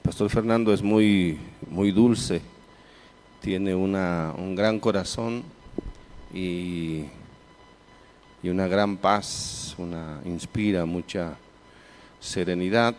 [0.03, 1.39] Pastor Fernando es muy,
[1.69, 2.41] muy dulce,
[3.41, 5.43] tiene una, un gran corazón
[6.33, 7.05] y,
[8.43, 11.37] y una gran paz, una, inspira mucha
[12.19, 12.95] serenidad.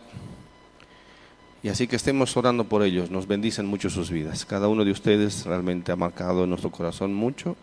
[1.63, 4.45] Y así que estemos orando por ellos, nos bendicen mucho sus vidas.
[4.47, 7.55] Cada uno de ustedes realmente ha marcado en nuestro corazón mucho.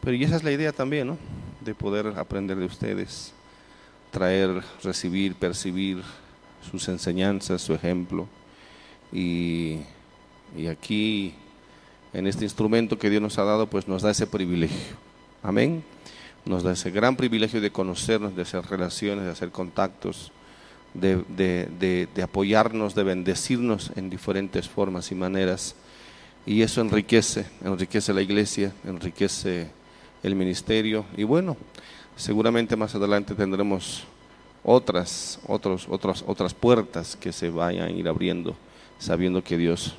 [0.00, 1.18] Pero y esa es la idea también, ¿no?
[1.60, 3.32] De poder aprender de ustedes,
[4.10, 6.02] traer, recibir, percibir
[6.70, 8.28] sus enseñanzas, su ejemplo.
[9.12, 9.78] Y,
[10.70, 11.34] aquí,
[12.12, 14.96] en este instrumento que Dios nos ha dado, pues nos da ese privilegio.
[15.42, 15.84] Amén.
[16.44, 20.32] Nos da ese gran privilegio de conocernos, de hacer relaciones, de hacer contactos,
[20.94, 25.74] de, apoyarnos, de bendecirnos en diferentes formas y maneras.
[26.46, 29.70] Y eso enriquece, enriquece la iglesia, enriquece
[30.22, 31.04] el ministerio.
[31.16, 31.56] Y bueno,
[32.16, 34.04] seguramente más adelante tendremos
[34.64, 38.56] otras, otros, otras, otras puertas que se vayan ir abriendo,
[38.98, 39.96] sabiendo que Dios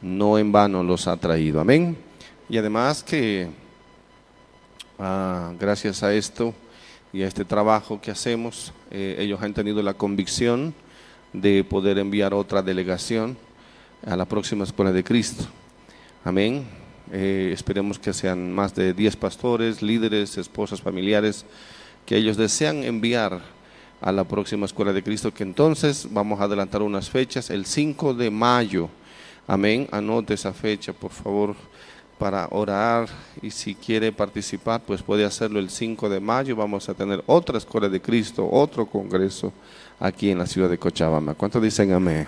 [0.00, 1.60] no en vano los ha traído.
[1.60, 1.96] Amén.
[2.48, 3.48] Y además que
[4.98, 6.54] ah, gracias a esto
[7.12, 10.74] y a este trabajo que hacemos, eh, ellos han tenido la convicción
[11.32, 13.36] de poder enviar otra delegación
[14.04, 15.44] a la próxima Escuela de Cristo.
[16.24, 16.66] Amén.
[17.12, 21.44] Eh, esperemos que sean más de 10 pastores, líderes, esposas, familiares,
[22.04, 23.42] que ellos desean enviar
[24.00, 28.14] a la próxima Escuela de Cristo, que entonces vamos a adelantar unas fechas, el 5
[28.14, 28.88] de mayo.
[29.46, 29.88] Amén.
[29.90, 31.54] Anote esa fecha, por favor,
[32.18, 33.08] para orar
[33.42, 36.56] y si quiere participar, pues puede hacerlo el 5 de mayo.
[36.56, 39.52] Vamos a tener otra Escuela de Cristo, otro congreso
[40.00, 41.34] aquí en la ciudad de Cochabamba.
[41.34, 42.26] ¿Cuántos dicen amén?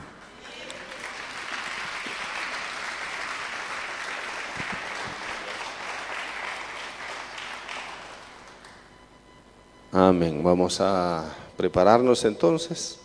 [9.92, 10.42] Amén.
[10.44, 11.24] Vamos a
[11.58, 13.00] prepararnos entonces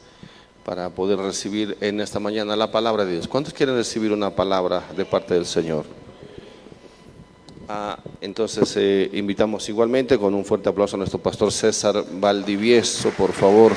[0.64, 3.28] para poder recibir en esta mañana la palabra de Dios.
[3.28, 5.86] ¿Cuántos quieren recibir una palabra de parte del Señor?
[7.68, 13.34] Ah, entonces eh, invitamos igualmente con un fuerte aplauso a nuestro pastor César Valdivieso, por
[13.34, 13.74] favor.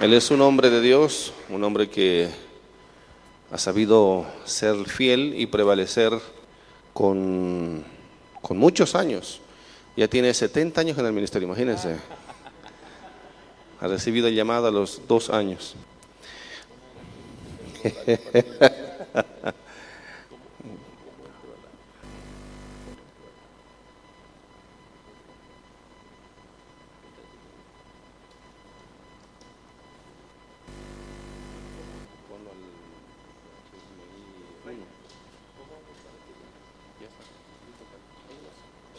[0.00, 2.28] Él es un hombre de Dios, un hombre que
[3.50, 6.12] ha sabido ser fiel y prevalecer
[6.94, 7.84] con,
[8.46, 9.40] con muchos años.
[9.96, 11.96] Ya tiene 70 años en el ministerio, imagínense.
[13.80, 15.74] Ha recibido el llamado a los dos años.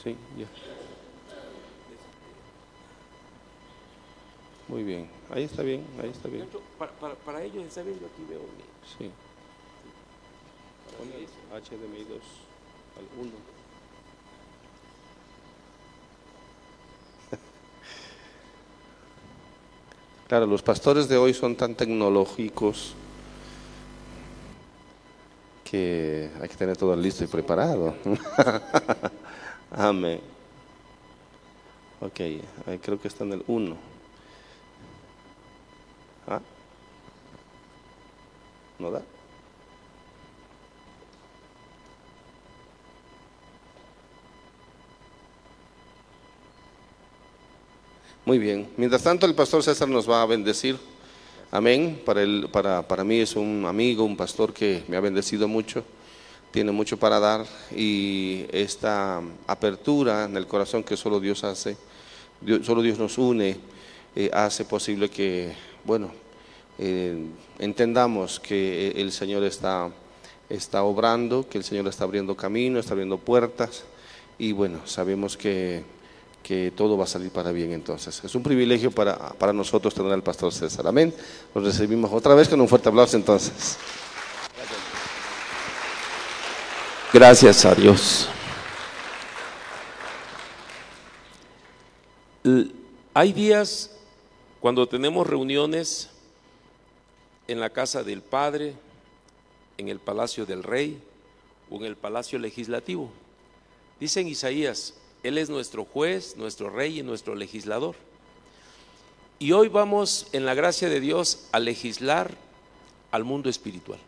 [0.07, 0.47] Sí, ya.
[4.69, 6.47] Muy bien, ahí está bien, ahí está bien.
[6.79, 8.67] Para, para, para ellos está bien, yo aquí veo bien.
[8.97, 9.11] Sí.
[11.51, 12.21] HDMI 2
[12.97, 13.31] al 1.
[20.29, 22.93] Claro, los pastores de hoy son tan tecnológicos
[25.63, 27.95] que hay que tener todo listo y preparado.
[29.71, 30.21] Amén.
[31.99, 32.19] Ok,
[32.81, 33.75] creo que está en el 1.
[36.27, 36.41] ¿Ah?
[38.79, 39.01] ¿No da?
[48.25, 48.69] Muy bien.
[48.75, 50.77] Mientras tanto, el pastor César nos va a bendecir.
[51.49, 52.01] Amén.
[52.05, 55.83] Para, él, para, para mí es un amigo, un pastor que me ha bendecido mucho.
[56.51, 57.45] Tiene mucho para dar.
[57.75, 61.77] Y esta apertura en el corazón que solo Dios hace,
[62.41, 63.57] Dios- solo Dios nos une,
[64.15, 66.11] eh, hace posible que, bueno,
[66.79, 67.25] eh,
[67.59, 69.89] entendamos que el Señor está,
[70.49, 73.83] está obrando, que el Señor está abriendo camino, está abriendo puertas.
[74.39, 75.83] Y bueno, sabemos que
[76.43, 78.23] que todo va a salir para bien entonces.
[78.23, 80.87] Es un privilegio para, para nosotros tener al pastor César.
[80.87, 81.13] Amén.
[81.53, 83.77] Lo recibimos otra vez con un fuerte aplauso entonces.
[87.13, 88.27] Gracias a Dios.
[93.13, 93.91] Hay días
[94.59, 96.09] cuando tenemos reuniones
[97.47, 98.75] en la casa del Padre,
[99.77, 101.01] en el palacio del Rey
[101.69, 103.09] o en el palacio legislativo.
[104.01, 104.93] Dice en Isaías,
[105.23, 107.95] Él es nuestro juez, nuestro rey y nuestro legislador.
[109.39, 112.35] Y hoy vamos, en la gracia de Dios, a legislar
[113.11, 113.99] al mundo espiritual.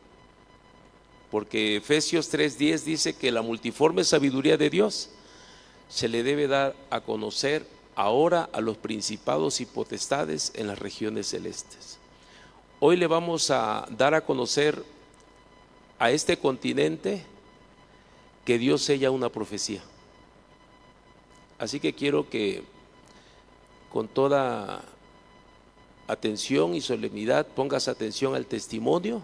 [1.31, 5.09] Porque Efesios 3:10 dice que la multiforme sabiduría de Dios
[5.87, 7.65] se le debe dar a conocer
[7.95, 11.97] ahora a los principados y potestades en las regiones celestes.
[12.79, 14.83] Hoy le vamos a dar a conocer
[15.99, 17.23] a este continente
[18.45, 19.81] que Dios sella una profecía.
[21.57, 22.63] Así que quiero que
[23.91, 24.81] con toda
[26.07, 29.21] atención y solemnidad pongas atención al testimonio,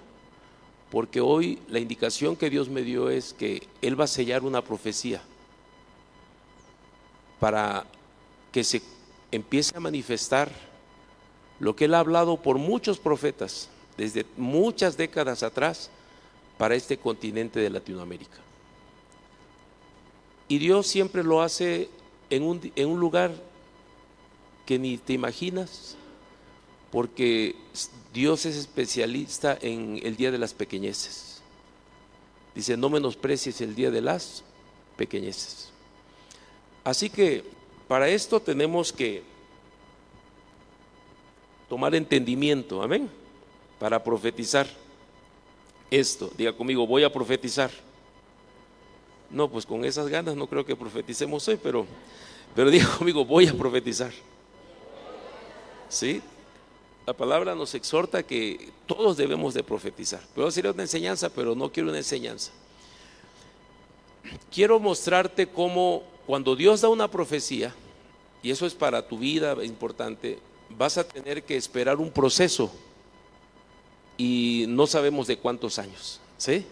[0.92, 4.62] porque hoy la indicación que Dios me dio es que Él va a sellar una
[4.62, 5.22] profecía
[7.40, 7.86] para
[8.52, 8.82] que se
[9.32, 10.52] empiece a manifestar
[11.60, 15.90] lo que Él ha hablado por muchos profetas desde muchas décadas atrás
[16.58, 18.38] para este continente de Latinoamérica.
[20.48, 21.90] Y Dios siempre lo hace
[22.30, 23.32] en un, lugar
[24.66, 25.96] que ni te imaginas,
[26.96, 27.58] porque
[28.14, 31.42] Dios es especialista en el día de las pequeñeces.
[32.56, 34.46] Dice, no menosprecies el día de las
[34.96, 35.72] pequeñeces.
[36.86, 37.44] Así que
[37.90, 39.24] para esto tenemos que
[41.68, 43.10] tomar entendimiento, amén,
[43.78, 44.66] para profetizar
[45.92, 46.32] esto.
[46.38, 47.72] Diga conmigo, voy a profetizar.
[49.30, 51.86] No, pues con esas ganas no creo que profeticemos hoy, pero,
[52.56, 54.14] pero diga conmigo, voy a profetizar.
[55.90, 56.22] ¿Sí?
[57.06, 60.22] La palabra nos exhorta que todos debemos de profetizar.
[60.34, 62.52] Puedo decir una enseñanza, pero no quiero una enseñanza.
[64.52, 67.76] Quiero mostrarte cómo cuando Dios da una profecía,
[68.42, 70.40] y eso es para tu vida importante,
[70.70, 72.72] vas a tener que esperar un proceso
[74.18, 76.66] y no sabemos de cuántos años, ¿sí?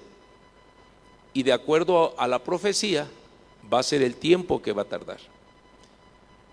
[1.33, 3.07] Y de acuerdo a la profecía
[3.71, 5.19] va a ser el tiempo que va a tardar.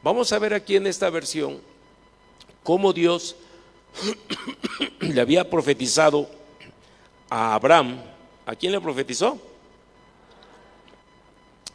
[0.03, 1.61] Vamos a ver aquí en esta versión
[2.63, 3.37] cómo Dios
[5.01, 6.29] le había profetizado
[7.29, 8.01] a Abraham.
[8.47, 9.39] ¿A quién le profetizó?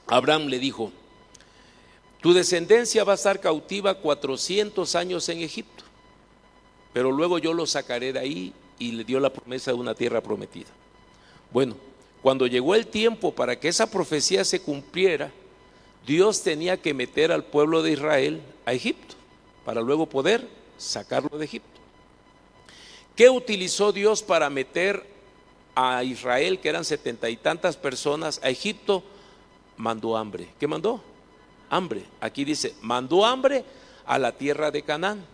[0.07, 0.91] Abraham le dijo,
[2.21, 5.83] tu descendencia va a estar cautiva 400 años en Egipto,
[6.93, 10.21] pero luego yo lo sacaré de ahí y le dio la promesa de una tierra
[10.21, 10.69] prometida.
[11.51, 11.75] Bueno,
[12.21, 15.31] cuando llegó el tiempo para que esa profecía se cumpliera,
[16.05, 19.15] Dios tenía que meter al pueblo de Israel a Egipto
[19.63, 20.47] para luego poder
[20.77, 21.74] sacarlo de Egipto.
[23.15, 25.05] ¿Qué utilizó Dios para meter
[25.75, 29.03] a Israel, que eran setenta y tantas personas, a Egipto?
[29.77, 30.49] Mandó hambre.
[30.59, 31.01] ¿Qué mandó?
[31.69, 32.03] Hambre.
[32.19, 33.63] Aquí dice, mandó hambre
[34.05, 35.25] a la tierra de Canaán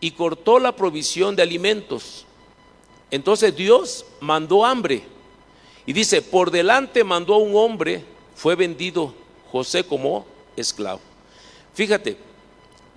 [0.00, 2.24] y cortó la provisión de alimentos.
[3.10, 5.02] Entonces Dios mandó hambre.
[5.86, 9.14] Y dice, por delante mandó a un hombre, fue vendido
[9.50, 10.26] José como
[10.56, 11.00] esclavo.
[11.72, 12.18] Fíjate,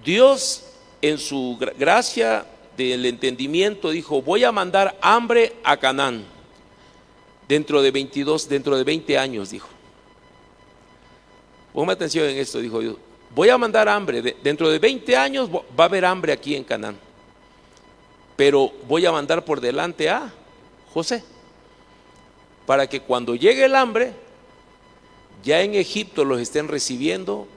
[0.03, 0.63] Dios
[1.01, 2.45] en su gra- gracia
[2.77, 6.23] del entendimiento dijo, voy a mandar hambre a Canaán
[7.47, 9.67] dentro de 22, dentro de 20 años, dijo.
[11.73, 12.95] Ponme atención en esto, dijo Dios.
[13.33, 16.63] Voy a mandar hambre, de- dentro de 20 años va a haber hambre aquí en
[16.63, 16.97] Canaán.
[18.35, 20.33] Pero voy a mandar por delante a
[20.93, 21.23] José,
[22.65, 24.13] para que cuando llegue el hambre,
[25.43, 27.47] ya en Egipto los estén recibiendo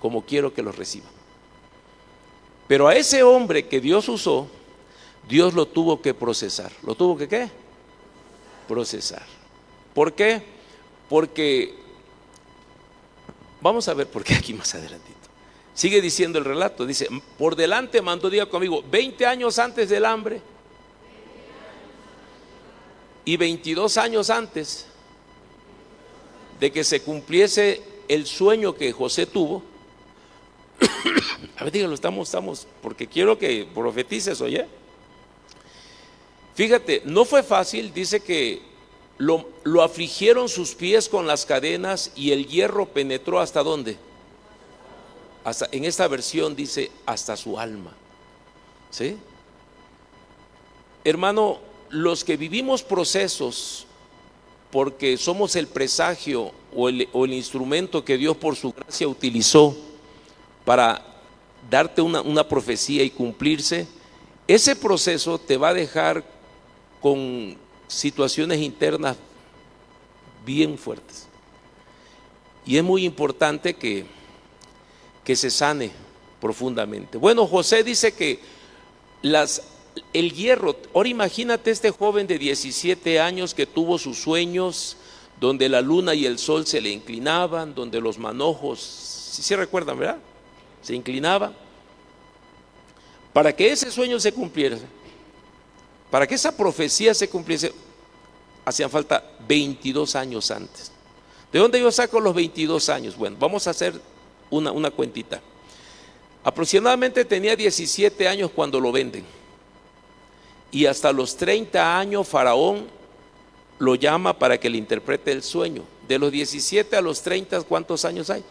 [0.00, 1.10] como quiero que los reciban.
[2.68, 4.48] Pero a ese hombre que Dios usó,
[5.28, 6.72] Dios lo tuvo que procesar.
[6.82, 7.50] ¿Lo tuvo que qué?
[8.66, 9.24] Procesar.
[9.94, 10.42] ¿Por qué?
[11.08, 11.74] Porque,
[13.60, 15.14] vamos a ver por qué aquí más adelantito.
[15.74, 17.06] Sigue diciendo el relato, dice,
[17.36, 20.40] por delante mandó, diga conmigo, 20 años antes del hambre
[23.26, 24.86] y 22 años antes
[26.58, 29.62] de que se cumpliese el sueño que José tuvo.
[31.56, 34.66] A ver, dígalo, estamos, estamos, porque quiero que profetices, oye.
[36.54, 38.62] Fíjate, no fue fácil, dice que
[39.18, 43.96] lo, lo afligieron sus pies con las cadenas y el hierro penetró hasta dónde.
[45.44, 47.94] Hasta, en esta versión dice hasta su alma.
[48.90, 49.16] ¿Sí?
[51.04, 53.86] Hermano, los que vivimos procesos
[54.70, 59.76] porque somos el presagio o el, o el instrumento que Dios por su gracia utilizó
[60.64, 61.15] para
[61.70, 63.86] darte una, una profecía y cumplirse,
[64.48, 66.24] ese proceso te va a dejar
[67.00, 67.56] con
[67.88, 69.16] situaciones internas
[70.44, 71.26] bien fuertes.
[72.64, 74.06] Y es muy importante que,
[75.24, 75.90] que se sane
[76.40, 77.18] profundamente.
[77.18, 78.40] Bueno, José dice que
[79.22, 79.62] las,
[80.12, 84.96] el hierro, ahora imagínate este joven de 17 años que tuvo sus sueños
[85.40, 89.98] donde la luna y el sol se le inclinaban, donde los manojos, si se recuerdan,
[89.98, 90.18] ¿verdad?
[90.86, 91.52] Se inclinaban.
[93.32, 94.78] Para que ese sueño se cumpliera,
[96.12, 97.72] para que esa profecía se cumpliese,
[98.64, 100.92] hacían falta 22 años antes.
[101.50, 103.16] ¿De dónde yo saco los 22 años?
[103.16, 104.00] Bueno, vamos a hacer
[104.48, 105.42] una, una cuentita.
[106.44, 109.24] Aproximadamente tenía 17 años cuando lo venden.
[110.70, 112.86] Y hasta los 30 años Faraón
[113.80, 115.82] lo llama para que le interprete el sueño.
[116.06, 118.44] De los 17 a los 30, ¿cuántos años hay?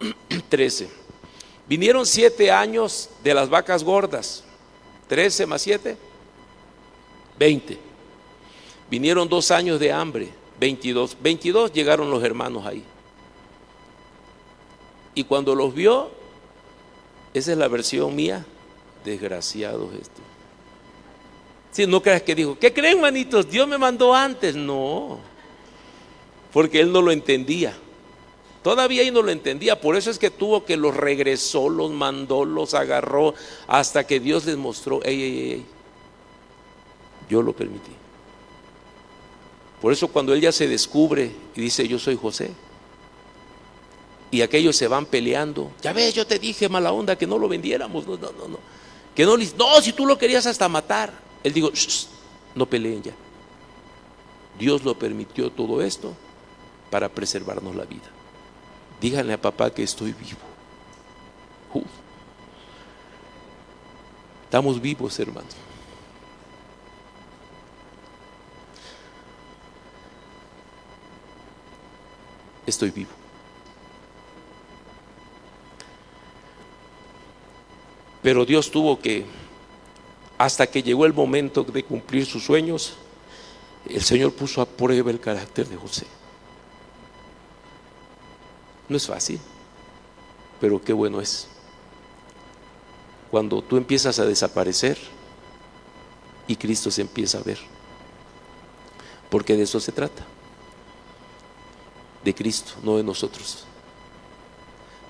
[0.50, 1.05] 13.
[1.68, 4.44] Vinieron 7 años de las vacas gordas.
[5.08, 5.96] 13 más 7,
[7.38, 7.78] 20.
[8.90, 10.28] Vinieron dos años de hambre,
[10.60, 11.16] 22.
[11.20, 12.84] 22 llegaron los hermanos ahí.
[15.14, 16.10] Y cuando los vio,
[17.34, 18.44] esa es la versión mía,
[19.04, 20.24] desgraciados estos.
[21.72, 23.50] Si no creas que dijo, ¿qué creen, manitos?
[23.50, 24.54] Dios me mandó antes.
[24.54, 25.18] No,
[26.52, 27.76] porque él no lo entendía.
[28.66, 32.44] Todavía él no lo entendía, por eso es que tuvo que los regresó, los mandó,
[32.44, 33.32] los agarró,
[33.68, 35.66] hasta que Dios les mostró, ey, ey, ey,
[37.30, 37.92] yo lo permití.
[39.80, 42.50] Por eso cuando él ya se descubre y dice, yo soy José,
[44.32, 47.46] y aquellos se van peleando, ya ves, yo te dije mala onda que no lo
[47.46, 48.58] vendiéramos, no, no, no, no.
[49.14, 51.12] Que no, no, si tú lo querías hasta matar.
[51.44, 51.70] Él dijo,
[52.56, 53.12] no peleen ya.
[54.58, 56.14] Dios lo permitió todo esto
[56.90, 58.15] para preservarnos la vida.
[59.00, 60.46] Díganle a papá que estoy vivo.
[64.44, 65.54] Estamos vivos, hermanos.
[72.64, 73.10] Estoy vivo.
[78.22, 79.26] Pero Dios tuvo que,
[80.38, 82.94] hasta que llegó el momento de cumplir sus sueños,
[83.88, 86.06] el Señor puso a prueba el carácter de José.
[88.88, 89.40] No es fácil,
[90.60, 91.48] pero qué bueno es.
[93.30, 94.96] Cuando tú empiezas a desaparecer
[96.46, 97.58] y Cristo se empieza a ver.
[99.28, 100.24] Porque de eso se trata.
[102.22, 103.64] De Cristo, no de nosotros.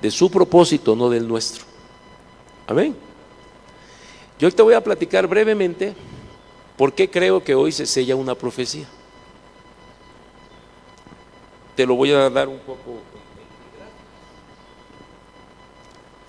[0.01, 1.65] De su propósito, no del nuestro.
[2.67, 2.97] Amén.
[4.39, 5.95] Yo te voy a platicar brevemente
[6.77, 8.87] por qué creo que hoy se sella una profecía.
[11.75, 13.01] Te lo voy a dar un poco.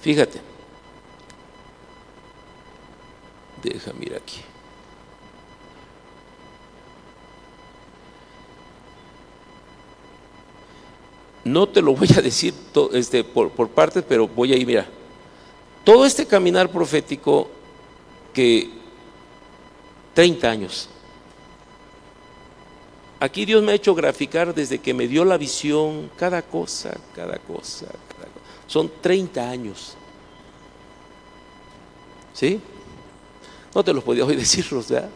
[0.07, 0.39] Fíjate.
[3.61, 4.39] Deja, mira aquí.
[11.43, 12.53] No te lo voy a decir
[12.93, 14.87] este, por, por partes, pero voy a ir, mira.
[15.83, 17.49] Todo este caminar profético
[18.33, 18.69] que
[20.13, 20.89] 30 años.
[23.19, 27.39] Aquí Dios me ha hecho graficar desde que me dio la visión, cada cosa, cada
[27.39, 28.45] cosa, cada cosa.
[28.67, 29.96] Son 30 años.
[32.37, 32.61] ¿Sí?
[33.73, 35.09] No te los podía hoy decirlos, ¿verdad?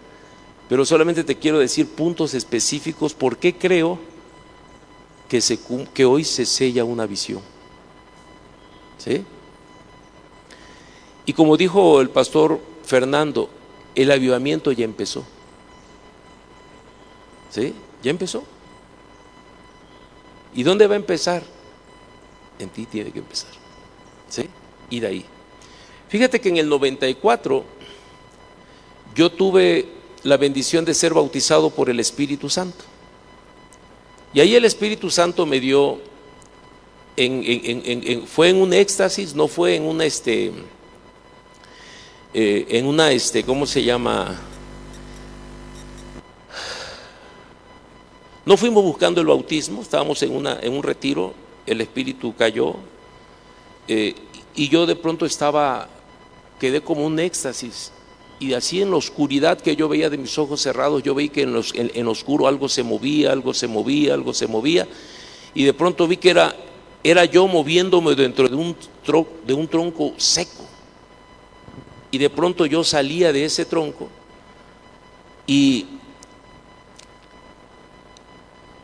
[0.67, 3.99] Pero solamente te quiero decir puntos específicos por qué creo
[5.29, 5.39] que,
[5.93, 7.41] que hoy se sella una visión.
[8.97, 9.23] ¿Sí?
[11.27, 13.49] Y como dijo el pastor Fernando,
[13.93, 15.23] el avivamiento ya empezó.
[17.51, 17.75] ¿Sí?
[18.01, 18.43] Ya empezó.
[20.55, 21.43] ¿Y dónde va a empezar?
[22.57, 23.51] En ti tiene que empezar.
[24.27, 24.49] ¿Sí?
[24.89, 25.25] Y de ahí.
[26.11, 27.63] Fíjate que en el 94
[29.15, 29.87] yo tuve
[30.23, 32.83] la bendición de ser bautizado por el Espíritu Santo.
[34.33, 36.01] Y ahí el Espíritu Santo me dio,
[38.25, 40.51] fue en un éxtasis, no fue en una, este,
[42.33, 44.37] eh, en una, este, ¿cómo se llama?
[48.45, 51.33] No fuimos buscando el bautismo, estábamos en, una, en un retiro,
[51.65, 52.75] el Espíritu cayó
[53.87, 54.13] eh,
[54.55, 55.87] y yo de pronto estaba,
[56.61, 57.91] quedé como un éxtasis.
[58.39, 61.41] Y así en la oscuridad que yo veía de mis ojos cerrados, yo vi que
[61.41, 64.87] en, los, en, oscuro algo se movía, algo se movía, algo se movía.
[65.55, 66.55] Y de pronto vi que era,
[67.03, 68.75] era yo moviéndome dentro de un,
[69.47, 70.63] de un tronco seco.
[72.11, 74.07] Y de pronto yo salía de ese tronco
[75.47, 75.87] y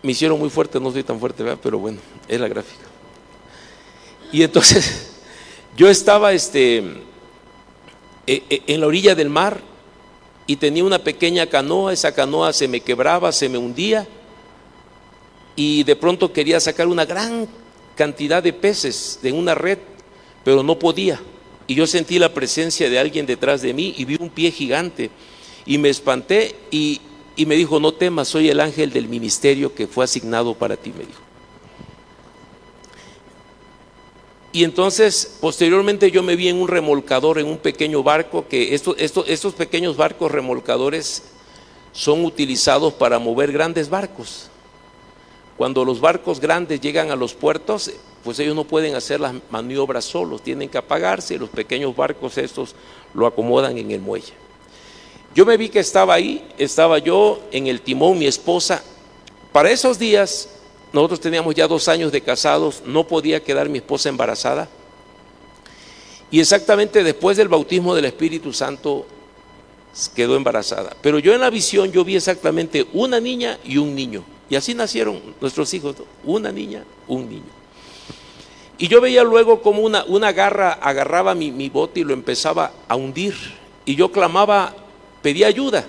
[0.01, 2.86] me hicieron muy fuerte, no soy tan fuerte, pero bueno, es la gráfica.
[4.32, 5.11] Y entonces
[5.78, 7.05] yo estaba este,
[8.28, 9.61] en la orilla del mar
[10.45, 14.07] y tenía una pequeña canoa, esa canoa se me quebraba, se me hundía
[15.55, 17.47] y de pronto quería sacar una gran
[17.95, 19.80] cantidad de peces de una red
[20.47, 21.19] pero no podía.
[21.67, 25.09] Y yo sentí la presencia de alguien detrás de mí y vi un pie gigante.
[25.65, 27.01] Y me espanté y,
[27.36, 30.93] y me dijo, no temas, soy el ángel del ministerio que fue asignado para ti,
[30.97, 31.26] me dijo.
[34.57, 39.53] Y entonces, posteriormente yo me vi en un remolcador, en un pequeño barco, que estos,
[39.53, 41.21] pequeños barcos remolcadores
[41.91, 44.49] son utilizados para mover grandes barcos.
[45.57, 47.91] Cuando los barcos grandes llegan a los puertos,
[48.23, 52.35] pues ellos no pueden hacer las maniobras solos, tienen que apagarse y los pequeños barcos
[52.39, 52.73] estos
[53.13, 54.33] lo acomodan en el muelle.
[55.35, 58.81] Yo me vi que estaba ahí, estaba yo en el timón, mi esposa.
[59.51, 60.49] Para esos días,
[60.93, 64.69] nosotros teníamos ya dos años de casados, no podía quedar mi esposa embarazada.
[66.31, 69.05] Y exactamente después del bautismo del Espíritu Santo
[70.15, 70.95] quedó embarazada.
[71.01, 74.23] Pero yo en la visión yo vi exactamente una niña y un niño.
[74.49, 77.57] Y así nacieron nuestros hijos, una niña, un niño.
[78.77, 82.71] Y yo veía luego como una, una garra agarraba mi, mi bote y lo empezaba
[82.88, 83.35] a hundir.
[83.85, 84.75] Y yo clamaba,
[85.21, 85.85] pedía ayuda.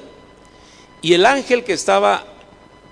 [1.03, 2.25] Y el ángel que estaba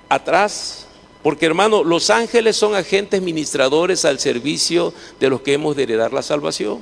[0.08, 0.85] atrás,
[1.26, 6.12] porque hermano, los ángeles son agentes ministradores al servicio de los que hemos de heredar
[6.12, 6.78] la salvación.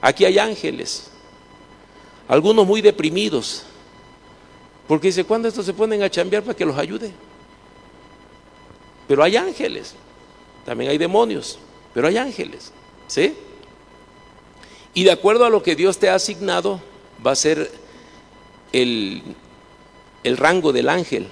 [0.00, 1.10] Aquí hay ángeles,
[2.28, 3.64] algunos muy deprimidos,
[4.88, 7.12] porque dice, ¿cuándo estos se ponen a chambear para que los ayude?
[9.06, 9.96] Pero hay ángeles,
[10.64, 11.58] también hay demonios,
[11.92, 12.72] pero hay ángeles,
[13.06, 13.34] ¿sí?
[14.94, 16.80] Y de acuerdo a lo que Dios te ha asignado,
[17.22, 17.70] va a ser
[18.72, 19.22] el,
[20.24, 21.28] el rango del ángel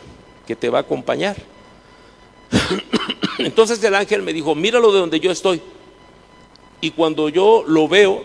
[0.46, 1.48] que te va a acompañar.
[3.38, 5.60] Entonces el ángel me dijo, míralo de donde yo estoy.
[6.80, 8.22] Y cuando yo lo veo,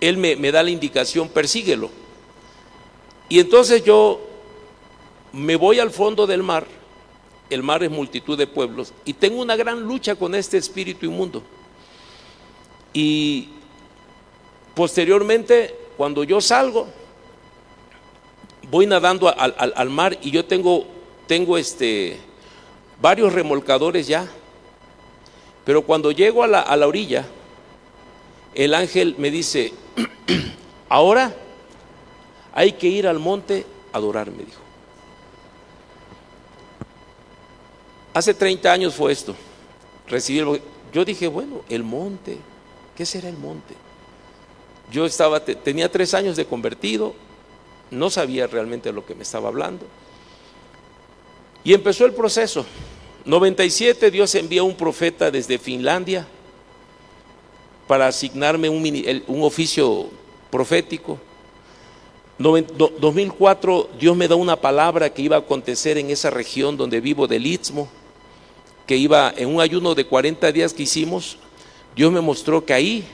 [0.00, 1.90] él me, me, da la indicación, persíguelo.
[3.28, 4.20] Y entonces yo
[5.32, 6.66] me voy al fondo del mar,
[7.50, 11.42] el mar es multitud de pueblos, y tengo una gran lucha con este espíritu inmundo.
[12.92, 13.48] Y
[14.74, 16.86] posteriormente, cuando yo salgo,
[18.70, 20.86] voy nadando al, al, al mar y yo tengo,
[21.26, 22.18] tengo este,
[23.00, 24.26] varios remolcadores ya,
[25.64, 27.26] pero cuando llego a la, a la orilla,
[28.54, 29.72] el ángel me dice,
[30.88, 31.34] ahora
[32.52, 34.60] hay que ir al monte a adorar, me dijo.
[38.14, 39.36] Hace 30 años fue esto.
[40.08, 40.60] Recibí el,
[40.92, 42.38] yo dije, bueno, el monte,
[42.96, 43.74] ¿qué será el monte?
[44.90, 47.14] Yo estaba, tenía tres años de convertido,
[47.90, 49.86] no sabía realmente lo que me estaba hablando.
[51.64, 52.64] Y empezó el proceso.
[53.24, 56.26] 97 Dios envía un profeta desde Finlandia
[57.86, 58.84] para asignarme un,
[59.26, 60.08] un oficio
[60.50, 61.18] profético.
[62.38, 67.26] 2004 Dios me da una palabra que iba a acontecer en esa región donde vivo
[67.26, 67.88] del Istmo,
[68.86, 71.36] que iba en un ayuno de 40 días que hicimos,
[71.96, 73.04] Dios me mostró que ahí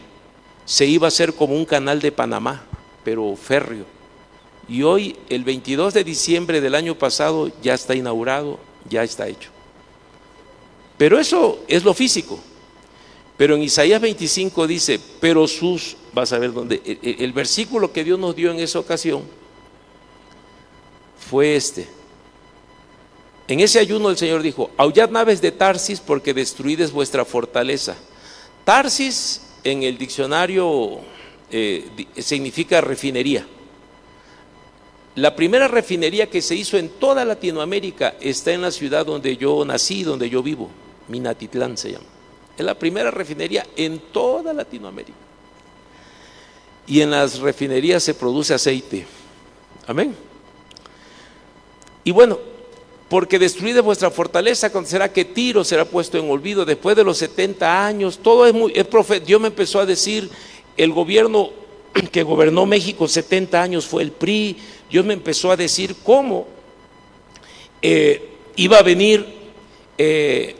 [0.65, 2.65] se iba a hacer como un canal de Panamá,
[3.03, 3.94] pero férreo.
[4.69, 8.59] Y hoy, el 22 de diciembre del año pasado, ya está inaugurado,
[8.89, 9.51] ya está hecho.
[10.97, 12.39] Pero eso es lo físico.
[13.37, 18.05] Pero en Isaías 25 dice, pero sus, vas a ver dónde, el, el, versículo que
[18.05, 19.23] Dios nos dio en esa ocasión
[21.19, 21.89] fue este.
[23.49, 27.97] En ese ayuno el Señor dijo, aullad naves de Tarsis porque destruides vuestra fortaleza.
[28.65, 31.01] Tarsis en el diccionario
[31.51, 33.47] eh, significa refinería.
[35.17, 39.65] La primera refinería que se hizo en toda Latinoamérica está en la ciudad donde yo
[39.65, 40.71] nací, donde yo vivo,
[41.09, 42.07] Minatitlán se llama.
[42.57, 45.19] Es la primera refinería en toda Latinoamérica.
[46.87, 49.07] Y en las refinerías se produce aceite.
[49.87, 50.15] Amén.
[52.03, 52.39] Y bueno,
[53.09, 57.87] porque destruida vuestra fortaleza, acontecerá que Tiro será puesto en olvido después de los 70
[57.87, 58.19] años.
[58.19, 59.25] Todo es muy, es.
[59.25, 60.31] Dios me empezó a decir,
[60.77, 61.51] el gobierno
[62.11, 64.57] que gobernó México 70 años fue el PRI.
[64.91, 66.47] Dios me empezó a decir cómo
[67.81, 69.27] eh, iba a venir
[69.97, 70.57] eh,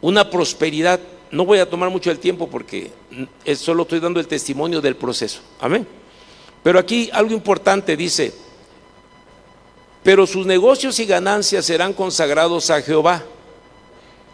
[0.00, 1.00] una prosperidad.
[1.30, 2.90] No voy a tomar mucho el tiempo porque
[3.56, 5.40] solo estoy dando el testimonio del proceso.
[5.60, 5.86] Amén.
[6.62, 8.32] Pero aquí algo importante dice,
[10.02, 13.24] pero sus negocios y ganancias serán consagrados a Jehová.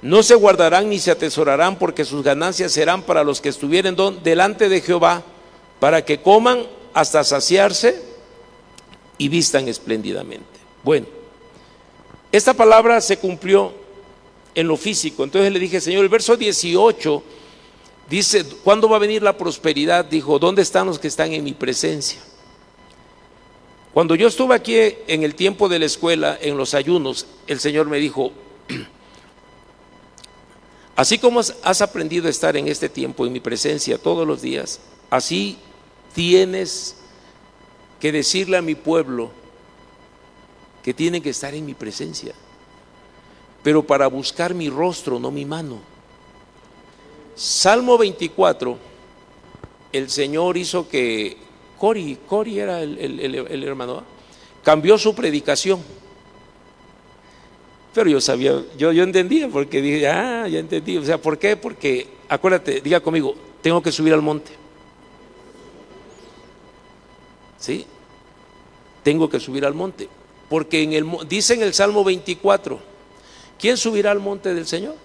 [0.03, 4.69] No se guardarán ni se atesorarán porque sus ganancias serán para los que estuvieren delante
[4.69, 5.23] de Jehová,
[5.83, 6.65] para que coman
[6.95, 8.01] hasta saciarse
[9.19, 10.47] y vistan espléndidamente.
[10.85, 11.09] Bueno,
[12.31, 13.73] esta palabra se cumplió
[14.55, 15.25] en lo físico.
[15.25, 17.21] Entonces le dije, Señor, el verso 18
[18.09, 20.05] dice, ¿cuándo va a venir la prosperidad?
[20.05, 22.21] Dijo, ¿dónde están los que están en mi presencia?
[23.93, 24.77] Cuando yo estuve aquí
[25.09, 28.31] en el tiempo de la escuela, en los ayunos, el Señor me dijo,
[30.95, 34.79] Así como has- aprendido a estar en este tiempo en mi presencia todos los días,
[35.11, 35.59] así
[36.15, 36.97] tienes
[38.01, 39.31] que decirle a mi pueblo
[40.83, 42.35] que tienen que estar en mi presencia,
[43.63, 45.81] pero para buscar mi rostro, no mi mano.
[47.35, 48.77] Salmo 24,
[49.93, 51.37] el Señor hizo que
[51.79, 54.05] Cori, Cori era el, hermano, ¿ah?
[54.63, 55.81] cambió su predicación.
[57.95, 60.97] Pero yo sabía, yo, yo entendía, porque dije, ah, ya entendí.
[60.97, 61.57] O sea, ¿por qué?
[61.57, 64.62] Porque, acuérdate, diga conmigo, tengo que subir al monte.
[67.63, 67.87] ¿Sí?
[69.05, 70.09] Tengo que subir al monte.
[70.49, 72.81] Porque en el, dice en el Salmo 24,
[73.57, 74.97] ¿quién subirá al monte del Señor?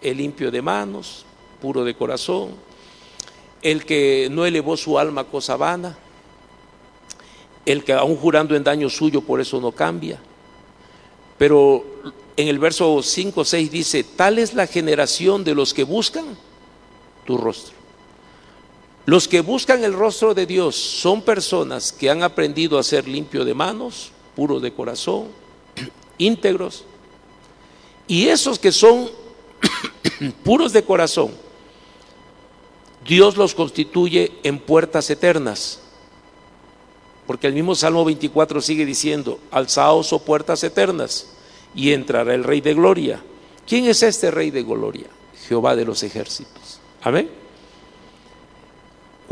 [0.00, 1.26] El limpio de manos,
[1.60, 2.50] puro de corazón,
[3.62, 5.98] el que no elevó su alma a cosa vana,
[7.66, 10.20] el que aún jurando en daño suyo por eso no cambia.
[11.36, 11.84] Pero
[12.36, 16.36] en el verso 5, 6 dice, tal es la generación de los que buscan
[17.26, 17.81] tu rostro.
[19.04, 23.44] Los que buscan el rostro de Dios son personas que han aprendido a ser limpio
[23.44, 25.28] de manos, puro de corazón,
[26.18, 26.84] íntegros.
[28.06, 29.10] Y esos que son
[30.44, 31.32] puros de corazón,
[33.04, 35.80] Dios los constituye en puertas eternas.
[37.26, 41.28] Porque el mismo Salmo 24 sigue diciendo, alzaos o puertas eternas,
[41.74, 43.22] y entrará el Rey de Gloria.
[43.66, 45.06] ¿Quién es este Rey de Gloria?
[45.48, 46.78] Jehová de los ejércitos.
[47.02, 47.41] Amén.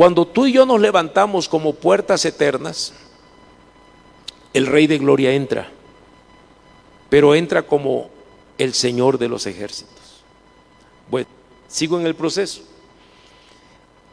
[0.01, 2.95] Cuando tú y yo nos levantamos como puertas eternas,
[4.55, 5.69] el Rey de Gloria entra,
[7.11, 8.09] pero entra como
[8.57, 10.23] el Señor de los ejércitos.
[11.11, 11.29] Bueno,
[11.69, 12.63] sigo en el proceso.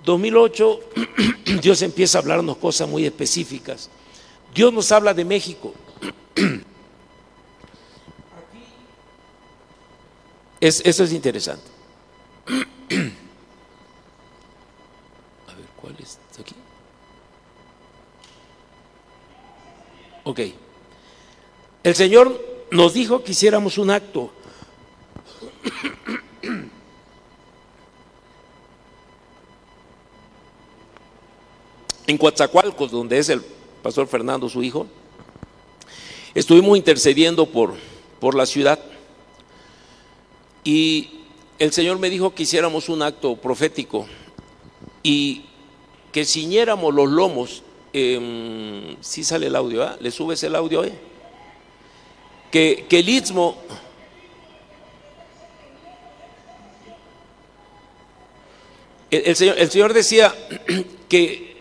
[0.04, 0.80] 2008,
[1.62, 3.90] Dios empieza a hablarnos cosas muy específicas.
[4.54, 5.74] Dios nos habla de México.
[10.60, 11.70] Es, eso es interesante.
[15.48, 16.56] A ver, ¿cuál es aquí?
[20.28, 20.42] Ok.
[21.84, 24.30] El Señor nos dijo que hiciéramos un acto.
[32.06, 33.42] En Coatzacoalcos, donde es el
[33.82, 34.86] pastor Fernando, su hijo,
[36.36, 37.76] estuvimos intercediendo por,
[38.20, 38.80] por la ciudad.
[40.66, 41.22] Y
[41.58, 44.06] el Señor me dijo que hiciéramos un acto profético
[45.04, 45.46] y
[46.12, 47.64] que ciñéramos los lomos.
[47.98, 49.98] Si sí sale el audio, ¿ah?
[50.00, 50.84] ¿le subes el audio?
[52.52, 53.58] Que, que el istmo.
[59.10, 60.36] El, señor, el Señor decía
[61.10, 61.58] que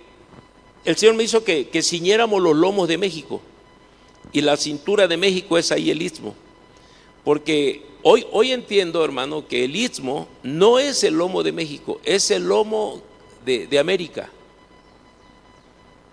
[0.85, 3.41] el Señor me hizo que, que ciñéramos los lomos de México
[4.33, 6.35] y la cintura de México es ahí el istmo.
[7.25, 12.31] Porque hoy, hoy entiendo, hermano, que el istmo no es el lomo de México, es
[12.31, 13.03] el lomo
[13.45, 14.29] de América,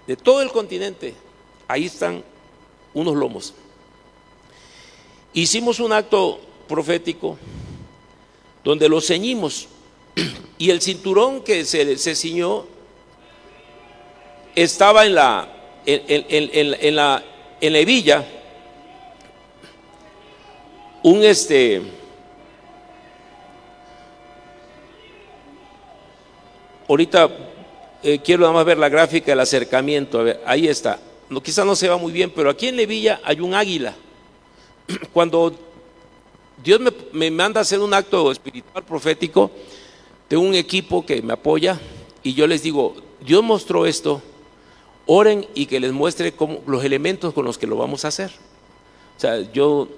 [0.07, 1.13] de todo el continente.
[1.67, 2.23] Ahí están
[2.93, 3.53] unos lomos.
[5.33, 7.37] Hicimos un acto profético
[8.63, 9.67] donde lo ceñimos
[10.57, 12.65] y el cinturón que se, se ciñó
[14.55, 15.47] estaba en la,
[15.85, 17.23] en, en- en- en la,
[17.59, 18.25] en la hebilla
[21.01, 21.81] un este
[26.87, 27.29] ahorita
[28.03, 30.99] eh, quiero nada más ver la gráfica del acercamiento a ver, ahí está.
[31.29, 33.95] No, quizá no se va muy bien pero aquí en Levilla hay un águila.
[35.13, 35.53] Cuando
[36.63, 39.51] Dios me, me manda a hacer un acto espiritual profético
[40.27, 41.79] tengo un equipo que me apoya
[42.23, 44.21] y yo les digo Dios mostró esto
[45.05, 46.33] oren y que les muestre
[46.65, 48.31] los elementos con los que lo vamos a hacer
[49.17, 49.89] o sea yo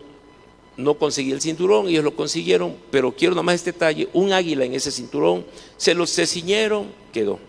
[0.78, 4.66] no conseguí el cinturón, ellos lo consiguieron, pero quiero nada más este detalle, un águila
[4.66, 5.46] en ese cinturón,
[5.78, 7.40] se los se ciñeron, quedó.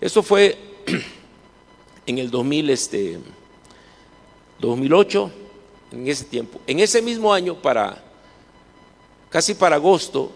[0.00, 0.58] Esto fue
[2.06, 3.18] en el 2000, este,
[4.58, 5.30] 2008,
[5.92, 6.60] en ese tiempo.
[6.66, 8.02] En ese mismo año, para
[9.28, 10.32] casi para agosto,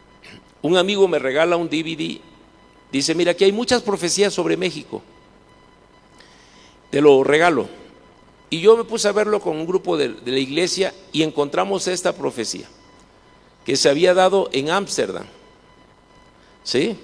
[0.62, 2.18] un amigo me regala un DVD,
[2.90, 5.02] dice, mira, aquí hay muchas profecías sobre México,
[6.90, 7.68] te lo regalo.
[8.48, 11.88] Y yo me puse a verlo con un grupo de, de la iglesia y encontramos
[11.88, 12.66] esta profecía
[13.66, 15.26] que se había dado en Ámsterdam.
[16.62, 16.96] ¿Sí?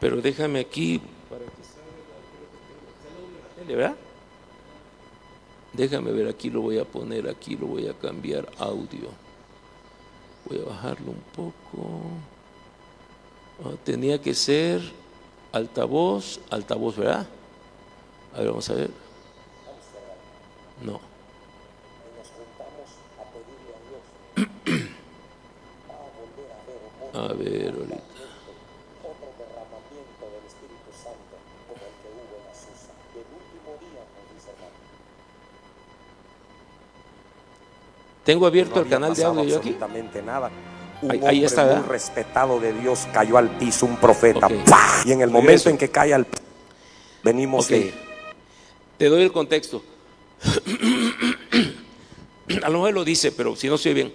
[0.00, 1.88] Pero déjame aquí para que salga
[3.76, 3.96] ¿verdad?
[5.72, 9.08] Déjame ver, aquí lo voy a poner, aquí lo voy a cambiar audio.
[10.48, 12.00] Voy a bajarlo un poco.
[13.64, 14.80] Ah, tenía que ser
[15.52, 17.26] altavoz, altavoz, ¿verdad?
[18.34, 18.90] A ver, vamos a ver.
[20.82, 21.00] No.
[27.14, 28.07] A ver, ahorita.
[38.28, 39.70] Tengo abierto No el canal de audio yo aquí.
[39.70, 40.50] absolutamente nada.
[41.00, 44.46] Un Ahí- está, muy respetado de Dios cayó al piso, un profeta.
[45.06, 45.70] Y en el momento Regreso.
[45.70, 46.42] en que cae al piso,
[47.24, 47.70] venimos Ok.
[47.70, 47.94] de
[48.98, 49.82] Te doy el contexto.
[52.62, 54.12] A lo mejor lo dice, pero si no estoy bien.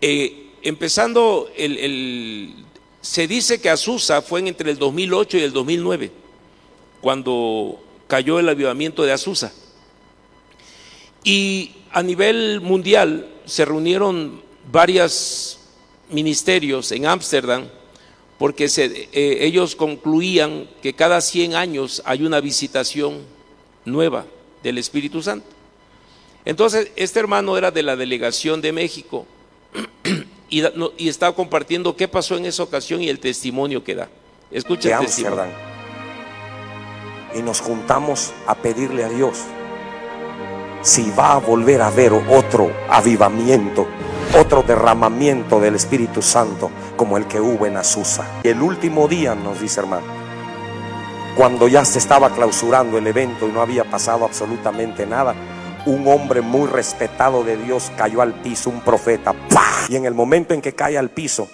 [0.00, 2.54] Eh, empezando, el, el-
[3.02, 6.10] se dice que Azusa fue en entre el 2008 y el 2009,
[7.02, 9.52] cuando cayó el avivamiento de Azusa.
[11.24, 14.40] Y a nivel mundial se reunieron
[14.70, 15.58] varios
[16.08, 17.66] ministerios en Ámsterdam
[18.38, 23.18] porque se- eh, ellos concluían que cada 100 años hay una visitación
[23.84, 24.24] nueva
[24.62, 25.46] del Espíritu Santo.
[26.44, 29.26] Entonces, este hermano era de la delegación de México
[30.48, 33.94] y, da- no- y estaba compartiendo qué pasó en esa ocasión y el testimonio que
[33.96, 34.08] da.
[34.50, 35.42] Escucha de el testimonio.
[35.42, 35.70] Ámsterdam.
[37.38, 39.38] Y nos juntamos a pedirle a Dios
[40.82, 43.86] si va a volver a haber otro avivamiento,
[44.38, 48.24] otro derramamiento del Espíritu Santo como el que hubo en Azusa.
[48.42, 50.06] Y el último día, nos dice hermano,
[51.36, 55.34] cuando ya se estaba clausurando el evento y no había pasado absolutamente nada,
[55.86, 59.34] un hombre muy respetado de Dios cayó al piso, un profeta.
[59.88, 61.48] Y en el momento en que cae al piso,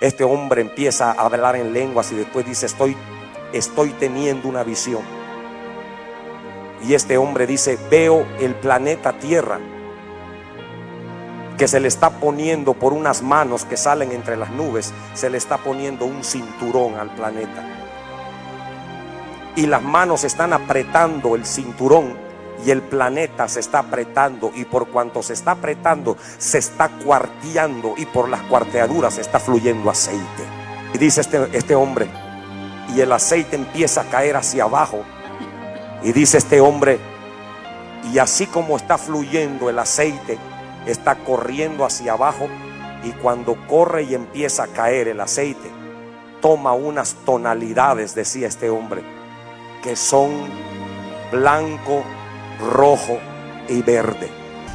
[0.00, 2.96] este hombre empieza a hablar en lenguas y después dice, estoy,
[3.52, 5.19] estoy teniendo una visión.
[6.82, 9.58] Y este hombre dice, veo el planeta Tierra
[11.60, 15.36] que se le está poniendo por unas manos que salen entre las nubes, se le
[15.36, 17.62] está poniendo un cinturón al planeta.
[19.56, 22.16] Y las manos están apretando el cinturón
[22.64, 27.92] y el planeta se está apretando y por cuanto se está apretando, se está cuarteando
[27.98, 30.44] y por las cuarteaduras está fluyendo aceite.
[30.94, 32.08] Y dice este, este hombre,
[32.94, 35.04] y el aceite empieza a caer hacia abajo.
[36.02, 36.98] Y dice este hombre,
[38.12, 40.38] y así como está fluyendo el aceite,
[40.86, 42.48] está corriendo hacia abajo.
[43.04, 45.70] Y cuando corre y empieza a caer el aceite,
[46.40, 49.02] toma unas tonalidades, decía este hombre,
[49.82, 50.30] que son
[51.30, 52.02] blanco,
[52.72, 53.18] rojo
[53.68, 54.28] y verde.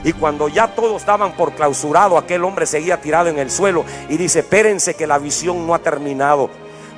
[0.04, 4.18] Y cuando ya todos daban por clausurado, aquel hombre seguía tirado en el suelo y
[4.18, 6.50] dice, espérense que la visión no ha terminado,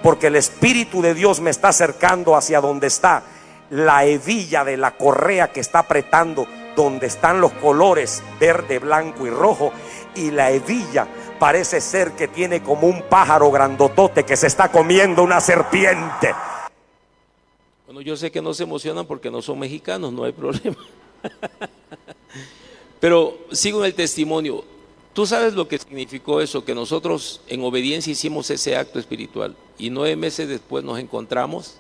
[0.04, 3.24] porque el Espíritu de Dios me está acercando hacia donde está
[3.70, 9.30] la hebilla de la correa que está apretando, donde están los colores verde, blanco y
[9.30, 9.72] rojo,
[10.16, 11.08] y la hebilla
[11.40, 16.34] parece ser que tiene como un pájaro grandotote que se está comiendo una serpiente.
[17.86, 20.78] Bueno, yo sé que no se emocionan porque no son mexicanos, no hay problema.
[23.00, 24.64] Pero sigo en el testimonio.
[25.14, 29.90] Tú sabes lo que significó eso, que nosotros en obediencia hicimos ese acto espiritual y
[29.90, 31.80] nueve meses después nos encontramos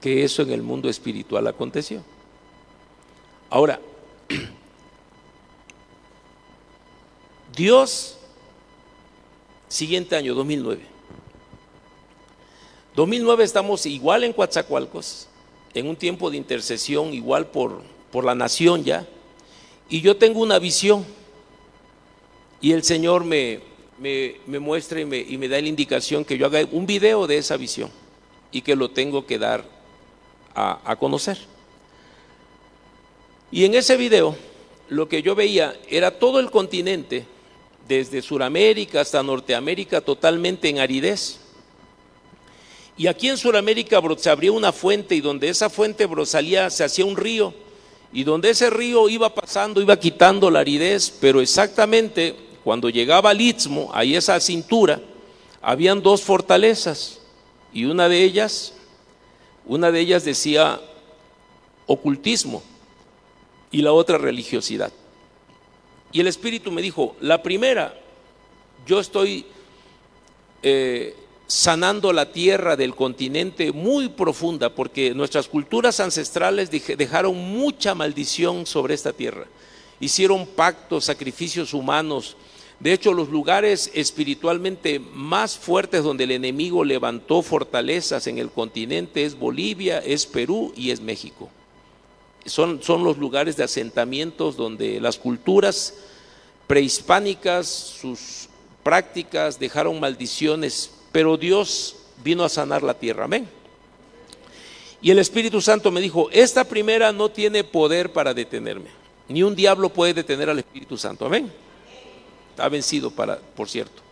[0.00, 2.02] que eso en el mundo espiritual aconteció.
[3.50, 3.80] Ahora,
[7.56, 8.16] Dios,
[9.68, 10.82] siguiente año, 2009.
[12.96, 15.28] 2009 estamos igual en Coatzacoalcos,
[15.74, 19.06] en un tiempo de intercesión, igual por, por la nación ya,
[19.88, 21.04] y yo tengo una visión,
[22.60, 23.60] y el Señor me,
[23.98, 27.26] me, me muestra y me, y me da la indicación que yo haga un video
[27.26, 27.90] de esa visión
[28.52, 29.79] y que lo tengo que dar
[30.54, 31.38] a, conocer.
[33.50, 34.36] Y en ese video
[34.88, 37.26] lo que yo veía era todo el continente,
[37.86, 41.40] desde Sudamérica hasta Norteamérica, totalmente en aridez.
[42.96, 46.84] Y aquí en Sudamérica se abría una fuente y donde esa fuente bro, salía, se
[46.84, 47.52] hacía un río.
[48.12, 53.40] Y donde ese río iba pasando, iba quitando la aridez, pero exactamente cuando llegaba al
[53.40, 55.00] istmo, ahí esa cintura,
[55.62, 57.20] habían dos fortalezas.
[57.72, 58.74] Y una de ellas,
[59.66, 60.80] una de ellas decía
[61.86, 62.62] ocultismo
[63.70, 64.92] y la otra religiosidad.
[66.12, 67.94] Y el Espíritu me dijo, la primera,
[68.86, 69.46] yo estoy
[70.62, 71.14] eh,
[71.46, 78.66] sanando la tierra del continente muy profunda, porque nuestras culturas ancestrales dej- dejaron mucha maldición
[78.66, 79.46] sobre esta tierra.
[80.00, 82.36] Hicieron pactos, sacrificios humanos.
[82.80, 89.24] De hecho, los lugares espiritualmente más fuertes donde el enemigo levantó fortalezas en el continente
[89.24, 91.50] es Bolivia, es Perú y es México.
[92.46, 95.94] Son, son los lugares de asentamientos donde las culturas
[96.66, 98.48] prehispánicas, sus
[98.82, 103.24] prácticas dejaron maldiciones, pero Dios vino a sanar la tierra.
[103.24, 103.46] Amén.
[105.02, 108.88] Y el Espíritu Santo me dijo, esta primera no tiene poder para detenerme.
[109.28, 111.26] Ni un diablo puede detener al Espíritu Santo.
[111.26, 111.52] Amén.
[112.60, 114.02] Está vencido, para, por cierto.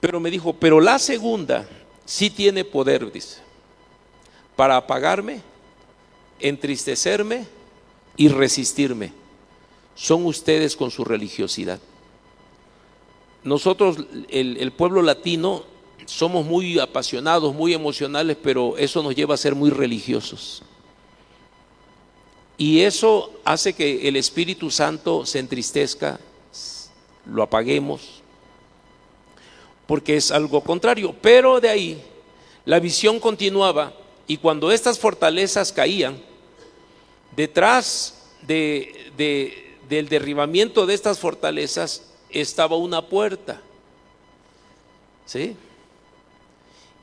[0.00, 1.68] Pero me dijo, pero la segunda
[2.04, 3.38] sí tiene poder, dice,
[4.56, 5.40] para apagarme,
[6.40, 7.46] entristecerme
[8.16, 9.12] y resistirme.
[9.94, 11.78] Son ustedes con su religiosidad.
[13.44, 15.62] Nosotros, el, el pueblo latino,
[16.06, 20.64] somos muy apasionados, muy emocionales, pero eso nos lleva a ser muy religiosos.
[22.56, 26.18] Y eso hace que el Espíritu Santo se entristezca,
[27.28, 28.22] lo apaguemos,
[29.86, 31.14] porque es algo contrario.
[31.20, 32.02] Pero de ahí
[32.64, 33.92] la visión continuaba
[34.26, 36.20] y cuando estas fortalezas caían,
[37.36, 43.62] detrás de, de- del derribamiento de estas fortalezas estaba una puerta.
[45.24, 45.56] ¿Sí?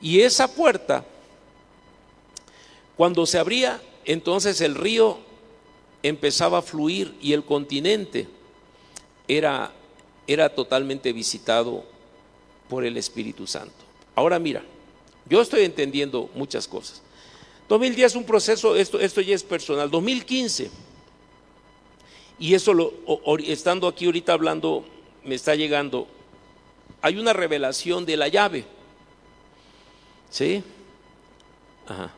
[0.00, 1.04] Y esa puerta,
[2.96, 5.18] cuando se abría, entonces el río
[6.02, 8.28] empezaba a fluir y el continente
[9.26, 9.72] era,
[10.26, 11.84] era totalmente visitado
[12.68, 13.74] por el Espíritu Santo.
[14.14, 14.62] Ahora mira,
[15.28, 17.02] yo estoy entendiendo muchas cosas.
[17.68, 19.90] 2010 es un proceso, esto, esto ya es personal.
[19.90, 20.70] 2015,
[22.38, 22.92] y eso lo,
[23.38, 24.84] estando aquí ahorita hablando,
[25.24, 26.06] me está llegando,
[27.00, 28.64] hay una revelación de la llave.
[30.30, 30.62] ¿Sí?
[31.86, 32.12] Ajá.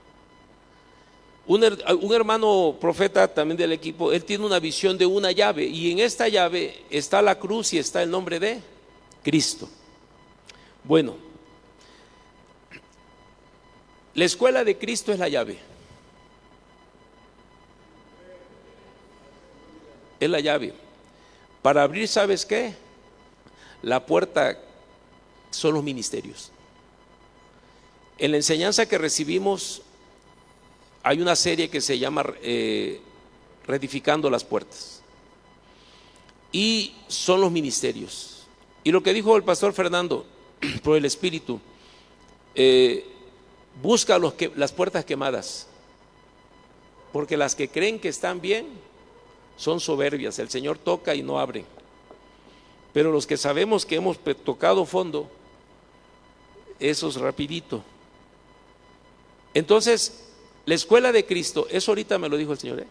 [1.48, 5.64] Un, her- un hermano profeta también del equipo, él tiene una visión de una llave
[5.64, 8.60] y en esta llave está la cruz y está el nombre de
[9.22, 9.66] Cristo.
[10.84, 11.16] Bueno,
[14.14, 15.58] la escuela de Cristo es la llave.
[20.20, 20.74] Es la llave.
[21.62, 22.74] Para abrir, ¿sabes qué?
[23.80, 24.58] La puerta
[25.50, 26.52] son los ministerios.
[28.18, 29.80] En la enseñanza que recibimos
[31.02, 33.00] hay una serie que se llama eh,
[33.66, 35.02] Reedificando las Puertas.
[36.52, 38.46] Y son los ministerios.
[38.84, 40.26] Y lo que dijo el pastor Fernando,
[40.82, 41.60] por el Espíritu,
[42.54, 43.06] eh,
[43.82, 45.66] busca los que, las puertas quemadas.
[47.12, 48.66] Porque las que creen que están bien
[49.56, 50.38] son soberbias.
[50.38, 51.64] El Señor toca y no abre.
[52.92, 55.28] Pero los que sabemos que hemos tocado fondo,
[56.80, 57.82] esos rapidito.
[59.54, 60.27] Entonces,
[60.68, 62.86] la escuela de Cristo, eso ahorita me lo dijo el Señor, ¿eh?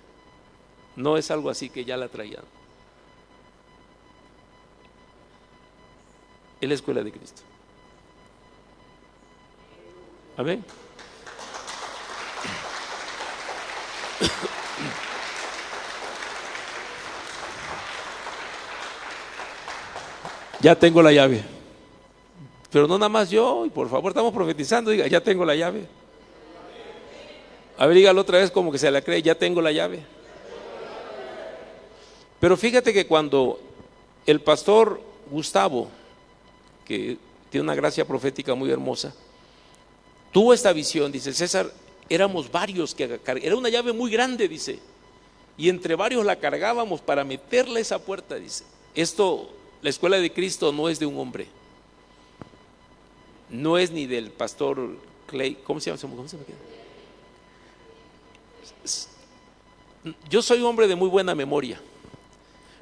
[0.95, 2.43] no es algo así que ya la traían.
[6.59, 7.43] Es la escuela de Cristo.
[10.37, 10.65] Amén.
[20.61, 21.43] Ya tengo la llave.
[22.71, 26.06] Pero no nada más yo, y por favor, estamos profetizando, diga, ya tengo la llave.
[27.77, 30.03] A ver, dígalo otra vez como que se la cree, ya tengo la llave.
[32.39, 33.59] Pero fíjate que cuando
[34.25, 35.89] el pastor Gustavo,
[36.85, 37.17] que
[37.49, 39.13] tiene una gracia profética muy hermosa,
[40.31, 41.71] tuvo esta visión, dice César,
[42.09, 44.79] éramos varios que era una llave muy grande, dice,
[45.57, 48.63] y entre varios la cargábamos para meterle esa puerta, dice.
[48.95, 49.49] Esto,
[49.81, 51.47] la escuela de Cristo no es de un hombre,
[53.49, 54.97] no es ni del pastor
[55.27, 56.15] Clay, ¿cómo se llama?
[56.15, 56.76] ¿Cómo se llama?
[60.29, 61.81] Yo soy hombre de muy buena memoria,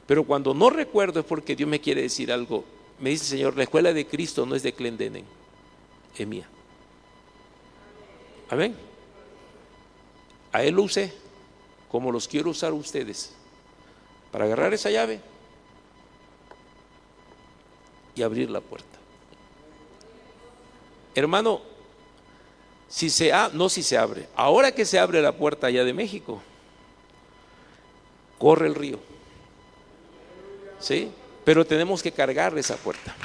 [0.05, 2.63] pero cuando no recuerdo es porque Dios me quiere decir algo.
[2.99, 5.25] Me dice, Señor, la escuela de Cristo no es de Clendenen,
[6.17, 6.47] es mía.
[8.49, 8.75] Amén.
[10.51, 11.25] A Él lo usé
[11.95, 13.33] como los quiero usar ustedes,
[14.29, 15.21] para agarrar esa llave
[18.15, 18.99] y abrir la puerta.
[21.13, 21.61] Hermano,
[22.87, 26.41] si se no si se abre, ahora que se abre la puerta allá de México,
[28.37, 28.99] corre el río.
[30.79, 31.11] ¿Sí?
[31.43, 33.15] Pero tenemos que cargar esa puerta.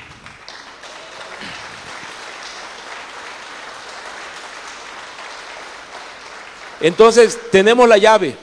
[6.80, 8.34] Entonces, tenemos la llave,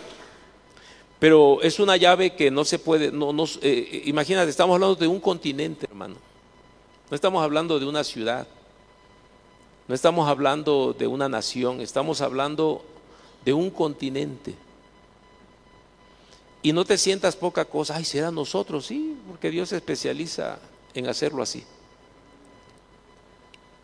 [1.18, 5.08] pero es una llave que no se puede, no, no, eh, imagínate, estamos hablando de
[5.08, 6.16] un continente, hermano.
[7.10, 8.48] No estamos hablando de una ciudad,
[9.88, 12.84] no estamos hablando de una nación, estamos hablando
[13.46, 14.56] de un continente.
[16.62, 20.60] Y no te sientas poca cosa, ay, será nosotros, sí, porque Dios se especializa
[20.94, 21.64] en hacerlo así.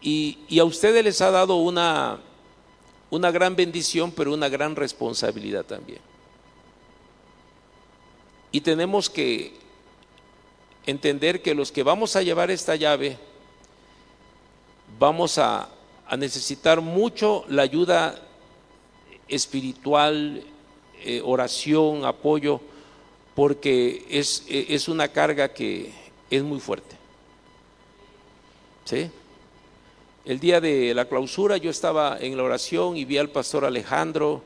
[0.02, 2.20] Y, y a ustedes les ha dado una,
[3.10, 6.02] una gran bendición, pero una gran responsabilidad también.
[8.52, 9.54] Y tenemos que
[10.86, 13.18] entender que los que vamos a llevar esta llave,
[15.00, 15.70] vamos a,
[16.14, 18.22] a necesitar mucho la ayuda
[19.28, 20.44] espiritual,
[21.04, 22.62] eh, oración, apoyo,
[23.34, 25.92] porque es, eh, es una carga que
[26.30, 26.96] es muy fuerte.
[28.86, 29.10] ¿Sí?
[30.24, 34.44] El día de la clausura yo estaba en la oración y vi al pastor Alejandro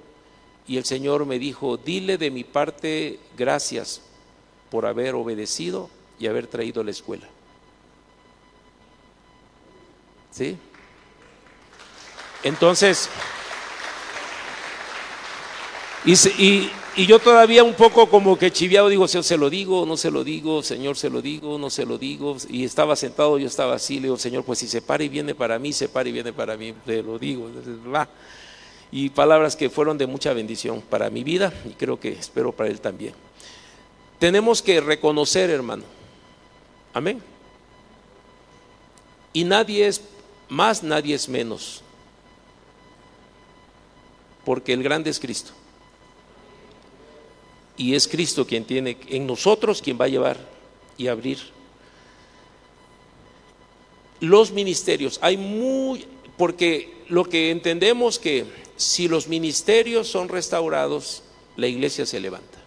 [0.69, 4.01] y el Señor me dijo, dile de mi parte gracias
[4.71, 7.27] por haber obedecido y haber traído a la escuela.
[10.31, 10.57] ¿Sí?
[12.43, 13.09] Entonces,
[16.05, 19.49] y, se- y- y yo todavía un poco como que chiviado, digo, Señor, se lo
[19.49, 22.37] digo, no se lo digo, Señor, se lo digo, no se lo digo.
[22.49, 25.35] Y estaba sentado, yo estaba así, le digo, Señor, pues si se para y viene
[25.35, 27.49] para mí, se para y viene para mí, te lo digo.
[28.91, 32.69] Y palabras que fueron de mucha bendición para mi vida y creo que espero para
[32.69, 33.13] él también.
[34.17, 35.83] Tenemos que reconocer, hermano.
[36.93, 37.21] Amén.
[39.33, 40.01] Y nadie es
[40.49, 41.83] más, nadie es menos.
[44.47, 45.51] Porque el grande es Cristo.
[47.75, 50.37] Y es Cristo quien tiene en nosotros quien va a llevar
[50.97, 51.37] y abrir
[54.21, 55.19] los ministerios.
[55.21, 56.05] Hay muy
[56.37, 58.45] porque lo que entendemos que
[58.77, 61.23] si los ministerios son restaurados,
[61.57, 62.57] la iglesia se levanta.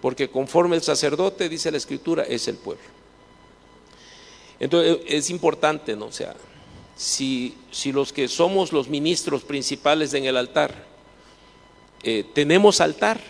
[0.00, 2.84] Porque conforme el sacerdote dice la escritura es el pueblo.
[4.58, 6.06] Entonces es importante, ¿no?
[6.06, 6.34] O sea,
[6.98, 10.84] si, si los que somos los ministros principales en el altar
[12.02, 13.20] eh, tenemos altar,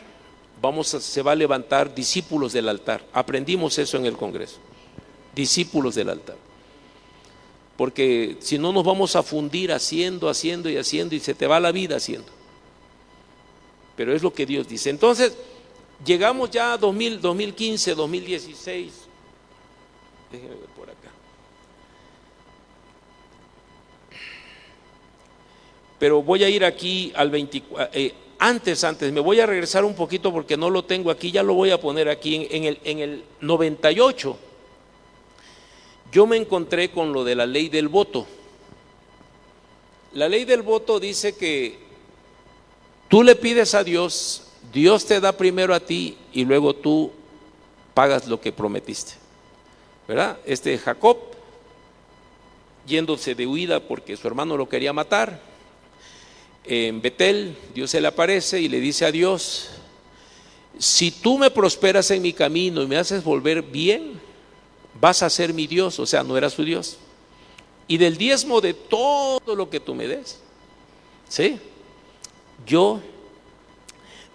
[0.60, 3.06] vamos a- se va a levantar discípulos del altar.
[3.12, 4.56] Aprendimos eso en el Congreso.
[5.34, 6.36] Discípulos del altar.
[7.76, 11.60] Porque si no nos vamos a fundir haciendo, haciendo y haciendo y se te va
[11.60, 12.28] la vida haciendo.
[13.96, 14.90] Pero es lo que Dios dice.
[14.90, 15.36] Entonces,
[16.04, 18.92] llegamos ya a 2000, 2015, 2016.
[20.32, 20.97] Déjenme ver por acá.
[25.98, 27.90] Pero voy a ir aquí al 24.
[27.92, 31.42] eh, antes, antes, me voy a regresar un poquito porque no lo tengo aquí, ya
[31.42, 34.38] lo voy a poner aquí en, en el, en el 98
[36.10, 38.26] yo me encontré con lo de la ley del voto.
[40.14, 41.78] La ley del voto dice que
[43.08, 47.12] tú le pides a Dios, Dios te da primero a ti y luego tú
[47.92, 49.14] pagas lo que prometiste.
[50.06, 50.38] ¿Verdad?
[50.46, 51.18] Este Jacob,
[52.86, 55.42] yéndose de huida porque su hermano lo quería matar,
[56.64, 59.70] en Betel, Dios se le aparece y le dice a Dios,
[60.78, 64.20] si tú me prosperas en mi camino y me haces volver bien,
[65.00, 66.98] vas a ser mi Dios, o sea, no era su Dios.
[67.86, 70.38] Y del diezmo de todo lo que tú me des,
[71.28, 71.58] ¿sí?
[72.66, 73.00] Yo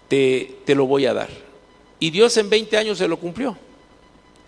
[0.08, 1.30] te, te lo voy a dar.
[2.00, 3.56] Y Dios en 20 años se lo cumplió.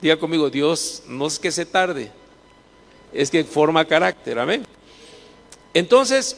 [0.00, 2.10] Diga conmigo, Dios no es que se tarde,
[3.12, 4.66] es que forma carácter, amén.
[5.72, 6.36] Entonces,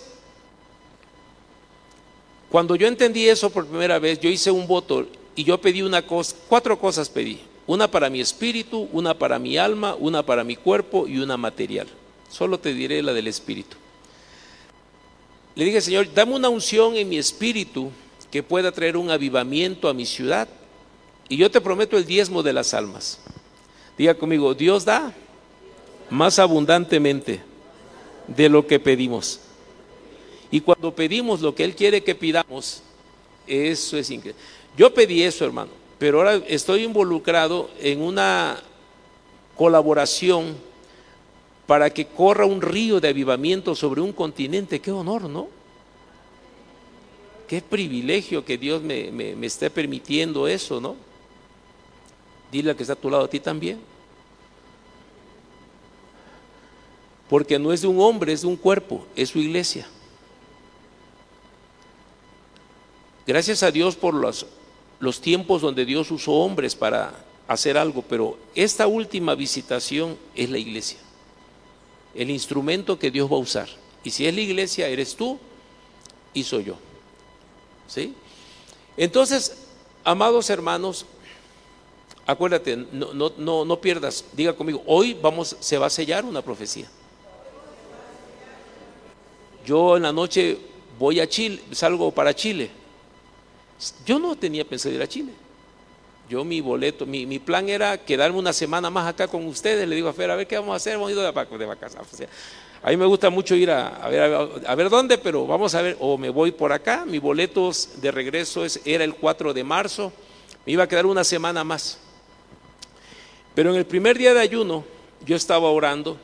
[2.51, 6.07] cuando yo entendí eso por primera vez, yo hice un voto y yo pedí una
[6.07, 7.40] cosa, cuatro cosas pedí.
[7.66, 11.86] Una para mi espíritu, una para mi alma, una para mi cuerpo y una material.
[12.30, 13.76] Solo te diré la del espíritu.
[15.55, 17.90] Le dije, Señor, dame una unción en mi espíritu
[18.30, 20.49] que pueda traer un avivamiento a mi ciudad.
[21.29, 23.20] Y yo te prometo el diezmo de las almas.
[23.99, 25.12] Diga conmigo, Dios da
[26.08, 27.42] más abundantemente
[28.29, 29.41] de lo que pedimos.
[30.50, 32.83] Y cuando pedimos lo que Él quiere que pidamos,
[33.46, 34.41] eso es increíble.
[34.76, 38.62] Yo pedí eso, hermano, pero ahora estoy involucrado en una
[39.57, 40.57] colaboración
[41.66, 44.80] para que corra un río de avivamiento sobre un continente.
[44.80, 45.49] Qué honor, ¿no?
[47.46, 50.96] Qué privilegio que Dios me, me, me esté permitiendo eso, ¿no?
[52.50, 53.80] Dile al que está a tu lado a ti también.
[57.29, 59.87] Porque no es de un hombre, es de un cuerpo, es su iglesia.
[63.29, 64.46] Gracias a Dios por los,
[65.00, 67.13] los tiempos donde Dios usó hombres para
[67.46, 70.99] hacer algo, pero esta última visitación es la iglesia,
[72.14, 73.68] el instrumento que Dios va a usar.
[74.03, 75.38] Y si es la iglesia, eres tú
[76.33, 76.76] y soy yo.
[77.87, 78.14] ¿Sí?
[78.96, 79.59] Entonces,
[80.05, 81.05] amados hermanos,
[82.26, 86.41] acuérdate, no, no, no, no pierdas, diga conmigo, hoy vamos, se va a sellar una
[86.41, 86.88] profecía.
[89.67, 90.57] Yo en la noche
[90.99, 92.88] voy a Chile, salgo para Chile.
[94.05, 95.33] Yo no tenía pensado ir a Chile.
[96.29, 99.88] Yo mi boleto, mi, mi, plan era quedarme una semana más acá con ustedes.
[99.88, 101.26] Le digo a Fer, a ver qué vamos a hacer, hemos ido de,
[101.59, 102.29] de vacaciones.
[102.83, 105.75] A mí me gusta mucho ir a, a, ver, a, a, ver dónde, pero vamos
[105.75, 107.05] a ver, o me voy por acá.
[107.07, 110.13] Mi boleto de regreso es, era el 4 de marzo.
[110.67, 111.99] Me iba a quedar una semana más.
[113.55, 114.84] Pero en el primer día de ayuno,
[115.25, 116.18] yo estaba orando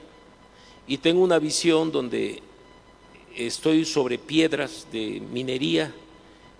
[0.86, 2.42] y tengo una visión donde
[3.34, 5.92] estoy sobre piedras de minería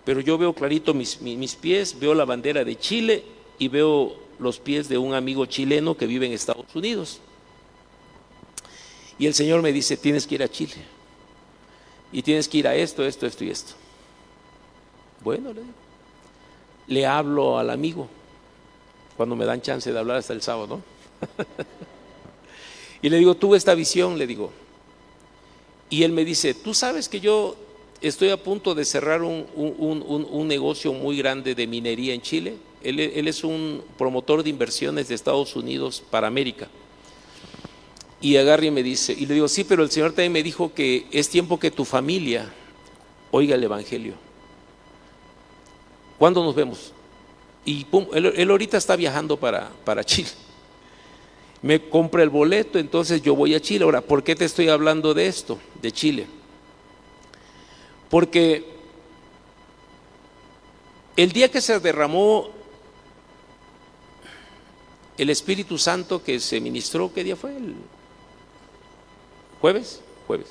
[0.05, 3.23] pero yo veo clarito mis, mis, pies, veo la bandera de Chile
[3.57, 7.19] y veo los pies de un amigo chileno que vive en Estados Unidos.
[9.17, 10.75] Y el Señor me dice, tienes que ir a Chile.
[12.11, 13.73] Y tienes que ir a esto, esto, esto y esto.
[15.23, 15.61] Bueno, le.
[16.87, 18.07] Le hablo al amigo
[19.17, 20.83] cuando me dan chance de hablar hasta el sábado, ¿no?
[23.01, 24.51] y le digo, tuve esta visión, le digo.
[25.89, 27.55] Y él me dice, tú sabes que yo
[28.07, 32.55] estoy a punto de cerrar un, negocio muy grande de minería en Chile.
[32.83, 36.67] Él, es un promotor de inversiones de Estados Unidos para América.
[38.21, 40.73] Y agarra y me dice, y le digo, sí, pero el Señor también me dijo
[40.73, 42.51] que es tiempo que tu familia
[43.31, 44.13] oiga el Evangelio.
[46.17, 46.93] ¿Cuándo nos vemos?
[47.65, 50.29] Y pum, él, él ahorita está viajando para, para Chile.
[51.61, 53.83] Me compra el boleto, entonces yo voy a Chile.
[53.83, 56.27] Ahora, ¿por qué te estoy hablando de esto, de Chile?
[58.09, 58.65] Porque
[61.15, 62.49] el día que se derramó
[65.17, 67.55] el Espíritu Santo que se ministró, ¿qué día fue?
[67.55, 67.75] ¿El
[69.61, 70.01] jueves?
[70.27, 70.47] Jueves.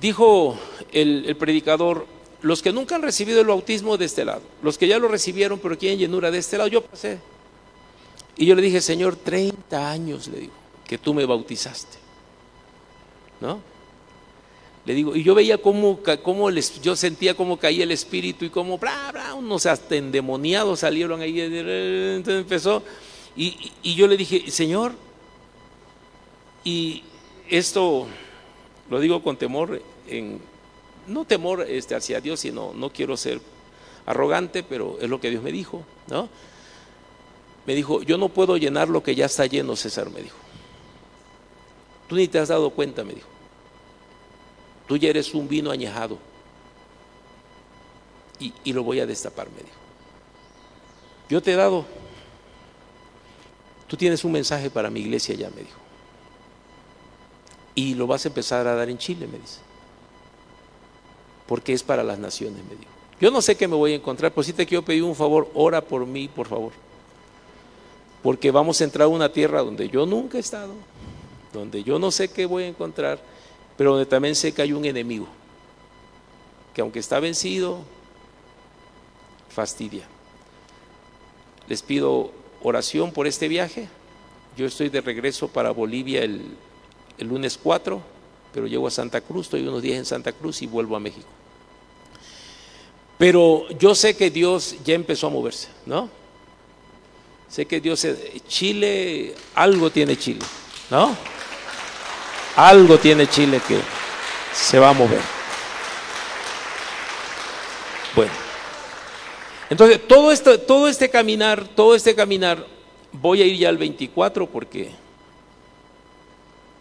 [0.00, 0.58] Dijo
[0.92, 2.06] el, predicador,
[2.40, 5.58] los que nunca han recibido el bautismo de este lado, los que ya lo recibieron
[5.58, 7.18] pero quieren llenura de este lado, yo pasé.
[8.36, 10.52] Y yo le dije, Señor, 30 años, le digo,
[10.86, 11.98] que tú me bautizaste.
[13.40, 13.60] ¿No?
[14.86, 18.50] Le digo, y yo veía cómo, cómo les, yo sentía cómo caía el espíritu y
[18.50, 21.38] cómo, bla, bla, unos hasta endemoniados salieron ahí.
[21.40, 22.82] Entonces empezó,
[23.36, 24.92] y, y- yo le dije, Señor,
[26.64, 27.02] y
[27.48, 28.06] esto
[28.88, 29.82] lo digo con temor,
[31.06, 33.40] no temor este, hacia Dios, sino no quiero ser
[34.06, 36.28] arrogante, pero es lo que Dios me dijo, ¿no?
[37.66, 40.36] Me dijo, yo no puedo llenar lo que ya está lleno, César, me dijo.
[42.08, 43.28] Tú ni te has dado cuenta, me dijo.
[44.90, 46.18] Tú ya eres un vino añejado.
[48.40, 49.76] Y, lo voy a destapar, me dijo.
[51.28, 51.84] Yo te he dado.
[53.86, 55.78] Tú tienes un mensaje para mi iglesia ya, me dijo.
[57.76, 59.60] Y lo vas a empezar a dar en Chile, me dice.
[61.46, 62.90] Porque es para las naciones, me dijo.
[63.20, 65.52] Yo no sé qué me voy a encontrar, pero sí te quiero pedir un favor,
[65.54, 66.72] ora por mí, por favor.
[68.24, 70.72] Porque vamos a entrar a una tierra donde yo nunca he estado,
[71.52, 73.20] donde yo no sé qué voy a encontrar,
[73.80, 75.26] pero donde también sé que hay un enemigo,
[76.74, 77.80] que aunque está vencido,
[79.48, 80.06] fastidia.
[81.66, 82.30] Les pido
[82.62, 83.88] oración por este viaje.
[84.54, 86.42] Yo estoy de regreso para Bolivia el,
[87.16, 88.02] el lunes 4,
[88.52, 91.28] pero llego a Santa Cruz, estoy unos días en Santa Cruz y vuelvo a México.
[93.16, 96.10] Pero yo sé que Dios ya empezó a moverse, ¿no?
[97.48, 98.06] Sé que Dios,
[98.46, 100.42] Chile, algo tiene Chile,
[100.90, 101.39] ¿no?
[102.56, 103.80] Algo tiene Chile que
[104.52, 105.20] se va a mover.
[108.14, 108.32] Bueno,
[109.70, 112.66] entonces todo esto, todo este caminar, todo este caminar,
[113.12, 114.90] voy a ir ya al 24 porque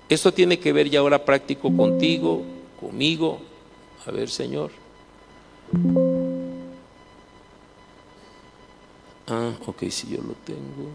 [0.09, 2.43] esto tiene que ver ya ahora práctico contigo,
[2.79, 3.39] conmigo.
[4.07, 4.71] A ver, Señor.
[9.27, 10.89] Ah, ok, si yo lo tengo.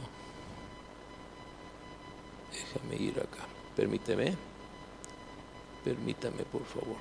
[2.50, 3.46] Déjame ir acá.
[3.76, 4.53] Permíteme.
[5.84, 6.96] Permítame, por favor.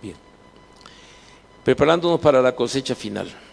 [0.00, 0.16] Bien.
[1.64, 3.47] Preparándonos para la cosecha final.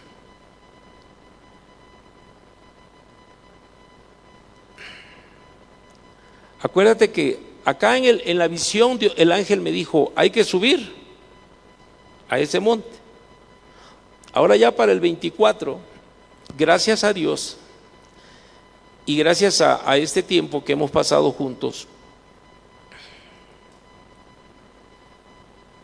[6.60, 10.94] Acuérdate que acá en, el- en la visión el ángel me dijo, hay que subir
[12.28, 12.88] a ese monte.
[14.32, 15.78] Ahora ya para el 24,
[16.56, 17.56] gracias a Dios
[19.06, 21.86] y gracias a, a este tiempo que hemos pasado juntos.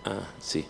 [0.04, 0.66] Ah, sí.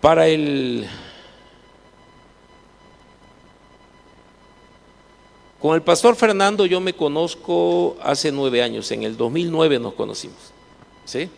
[0.00, 0.88] Para el...
[5.60, 10.38] Con el pastor Fernando yo me conozco hace nueve años, en el 2009 nos conocimos,
[11.04, 11.28] ¿sí?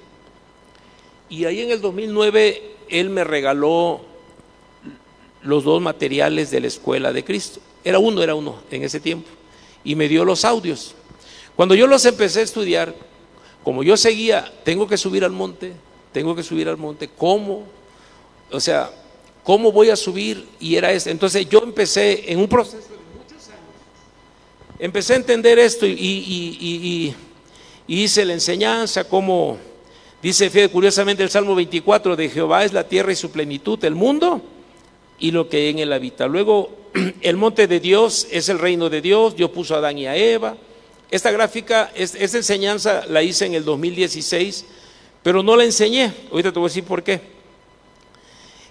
[1.29, 4.01] Y ahí en el 2009 él me regaló
[5.43, 7.61] los dos materiales de la escuela de Cristo.
[7.83, 9.29] Era uno, era uno en ese tiempo.
[9.83, 10.95] Y me dio los audios.
[11.57, 12.95] Cuando yo los empecé a estudiar,
[13.65, 15.73] como yo seguía, tengo que subir al monte,
[16.13, 17.65] tengo que subir al monte, ¿cómo?
[18.51, 18.91] O sea,
[19.43, 20.47] ¿cómo voy a subir?
[20.61, 21.11] Y era este.
[21.11, 23.02] Entonces yo empecé en un proceso.
[24.83, 27.15] Empecé a entender esto y,
[27.87, 29.57] hice la enseñanza, como
[30.21, 33.95] dice fíjate, curiosamente el Salmo 24 de Jehová es la tierra y su plenitud, el
[33.95, 34.43] mundo
[35.21, 36.27] y lo que en él habita.
[36.27, 36.69] Luego,
[37.21, 40.17] el monte de Dios es el reino de Dios, Dios puso a Adán y a
[40.17, 40.57] Eva.
[41.13, 44.65] Esta gráfica, es- esta enseñanza la hice en el 2016,
[45.23, 46.13] pero no la enseñé.
[46.33, 47.21] Ahorita te voy a decir por qué.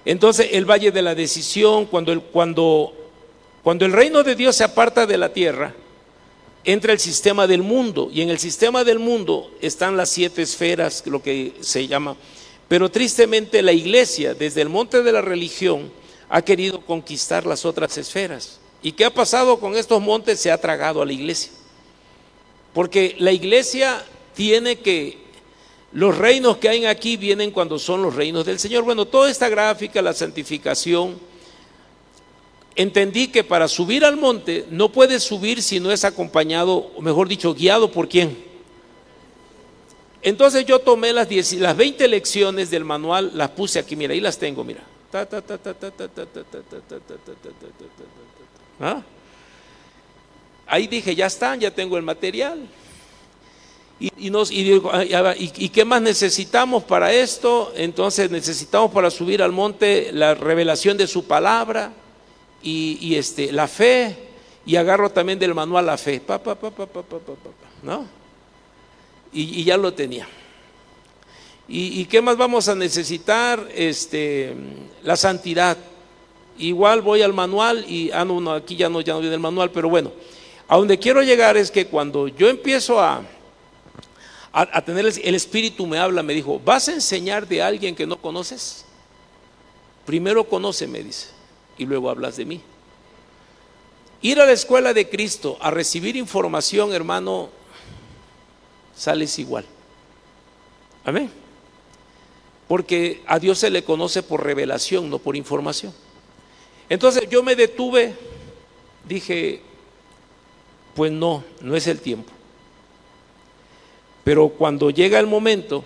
[0.03, 2.91] Entonces, el valle de la decisión, cuando cuando,
[3.63, 5.73] cuando el reino de Dios se aparta de la tierra,
[6.63, 11.03] entra el sistema del mundo, y en el sistema del mundo están las siete esferas,
[11.05, 12.15] lo que se llama.
[12.67, 15.91] Pero tristemente la iglesia, desde el monte de la religión,
[16.29, 18.59] ha querido conquistar las otras esferas.
[18.81, 20.39] ¿Y qué ha pasado con estos montes?
[20.39, 21.51] Se ha tragado a la iglesia.
[22.73, 25.17] Porque la iglesia tiene que,
[25.91, 28.83] los reinos que hay aquí vienen cuando son los reinos del Señor.
[28.83, 31.19] Bueno, toda esta gráfica, la santificación,
[32.75, 37.27] entendí que para subir al monte no puedes subir si no es acompañado, o mejor
[37.27, 38.51] dicho, guiado por quién.
[40.21, 44.19] Entonces yo tomé las, 10, las 20 lecciones del manual, las puse aquí, mira, ahí
[44.19, 44.83] las tengo, mira.
[50.67, 52.59] Ahí dije, ya están, ya tengo el material.
[53.99, 57.71] Y, nos, ¿Y qué más necesitamos para esto?
[57.75, 61.93] Entonces necesitamos para subir al monte la revelación de su palabra,
[62.63, 64.15] y, este, la fe,
[64.65, 67.35] y agarro también del manual la fe, pa, pa, pa, pa, pa, pa, pa,
[67.83, 68.05] ¿no?
[69.33, 70.27] Y, y ya lo tenía.
[71.67, 73.67] ¿Y, ¿Y, qué más vamos a necesitar?
[73.73, 74.53] Este,
[75.03, 75.77] la santidad.
[76.57, 79.41] Igual voy al manual y, ah, no, no, aquí ya no, ya no viene el
[79.41, 80.11] manual, pero bueno,
[80.67, 83.23] a donde quiero llegar es que cuando yo empiezo a,
[84.53, 88.05] a, a, tener el, Espíritu me habla, me dijo, ¿vas a enseñar de alguien que
[88.05, 88.85] no conoces?
[90.05, 91.40] Primero conoce, me dice
[91.81, 92.61] y luego hablas de mí.
[94.21, 97.49] Ir a la escuela de Cristo a recibir información, hermano,
[98.95, 99.65] sales igual.
[101.03, 101.31] Amén.
[102.67, 105.91] Porque a Dios se le conoce por revelación, no por información.
[106.87, 108.13] Entonces yo me detuve,
[109.07, 109.61] dije,
[110.93, 112.31] pues no, no es el tiempo.
[114.23, 115.83] Pero cuando llega el momento,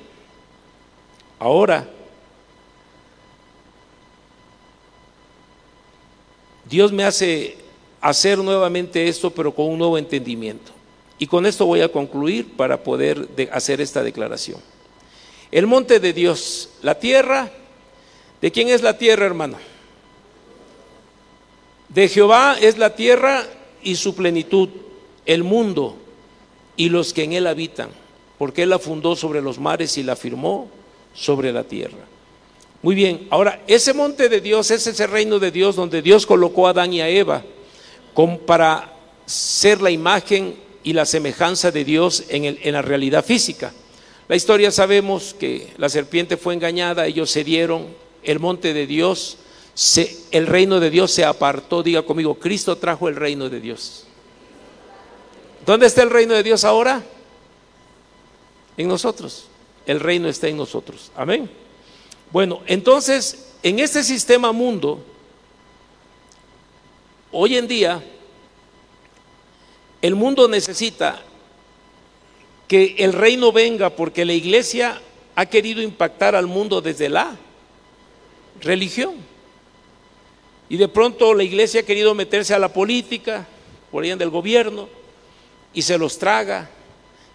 [1.39, 1.89] ahora,
[6.69, 7.57] Dios me hace
[8.01, 10.71] hacer nuevamente esto, pero con un nuevo entendimiento.
[11.17, 14.59] Y con esto voy a concluir para poder de- hacer esta declaración.
[15.51, 17.51] El monte de Dios, la tierra,
[18.41, 19.57] ¿de quién es la tierra, hermano?
[21.89, 23.45] De Jehová es la tierra
[23.81, 24.69] y su plenitud,
[25.25, 25.95] el mundo
[26.75, 27.89] y los que en él habitan,
[28.37, 30.69] porque él la fundó sobre los mares y la firmó
[31.13, 31.97] sobre la tierra.
[32.85, 36.67] Muy bien, ahora ese monte de Dios es ese reino de Dios donde Dios colocó
[36.67, 37.41] a Adán y a Eva
[38.45, 38.93] para
[39.25, 43.73] ser la imagen y la semejanza de Dios en, la realidad física.
[44.27, 47.87] La historia sabemos que la serpiente fue engañada, ellos cedieron,
[48.21, 49.37] el monte de Dios,
[50.29, 54.05] el reino de Dios se apartó, diga conmigo, Cristo trajo el reino de Dios.
[55.65, 57.01] ¿Dónde está el reino de Dios ahora?
[58.77, 59.47] En nosotros.
[59.87, 61.11] El reino está en nosotros.
[61.15, 61.64] Amén.
[62.35, 65.01] Bueno, entonces, en este sistema mundo,
[67.31, 68.03] hoy en día,
[70.01, 71.21] el mundo necesita
[72.67, 75.01] que el reino venga porque la iglesia
[75.33, 77.37] ha querido impactar al mundo desde la
[78.59, 79.15] religión.
[80.67, 83.47] Y de pronto la iglesia ha querido meterse a la política,
[83.89, 84.89] por ahí del gobierno,
[85.73, 86.69] y se los traga.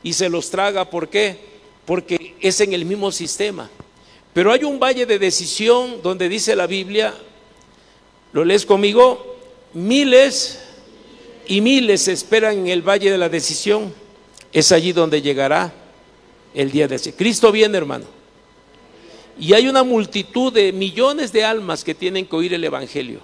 [0.02, 1.40] Y se los traga, ¿por qué?
[1.86, 3.70] Porque es en el mismo sistema.
[4.32, 7.14] Pero hay un valle de decisión donde dice la Biblia,
[8.32, 9.36] lo lees conmigo,
[9.74, 10.60] miles
[11.46, 13.92] y miles esperan en el valle de la decisión.
[14.52, 15.72] Es allí donde llegará
[16.54, 17.14] el día de ese.
[17.14, 18.06] Cristo viene, hermano.
[19.38, 23.20] Y hay una multitud de millones de almas que tienen que oír el Evangelio.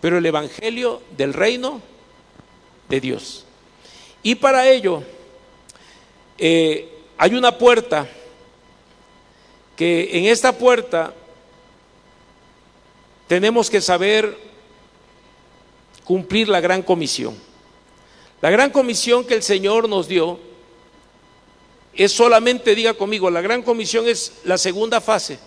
[0.00, 1.80] Pero el Evangelio del reino
[2.88, 3.44] de Dios.
[4.22, 5.02] Y para ello
[6.36, 8.08] eh, hay una puerta
[9.78, 11.14] que en esta puerta
[13.28, 14.36] tenemos que saber
[16.02, 17.36] cumplir la gran comisión.
[18.40, 20.40] La gran comisión que el Señor nos dio
[21.94, 25.38] es solamente, diga conmigo, la gran comisión es la segunda fase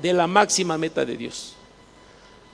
[0.00, 1.56] de la máxima meta de Dios.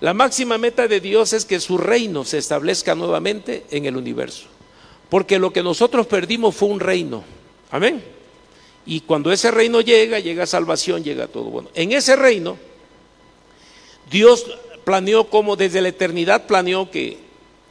[0.01, 4.47] La máxima meta de Dios es que su reino se establezca nuevamente en el universo.
[5.11, 7.25] Porque lo que nosotros perdimos fue un reino.
[7.71, 8.16] Amén.
[8.87, 11.45] Y cuando ese reino llega, llega salvación, llega todo.
[11.45, 12.57] Bueno, en ese reino,
[14.11, 14.47] Dios
[14.85, 17.19] planeó como desde la eternidad planeó que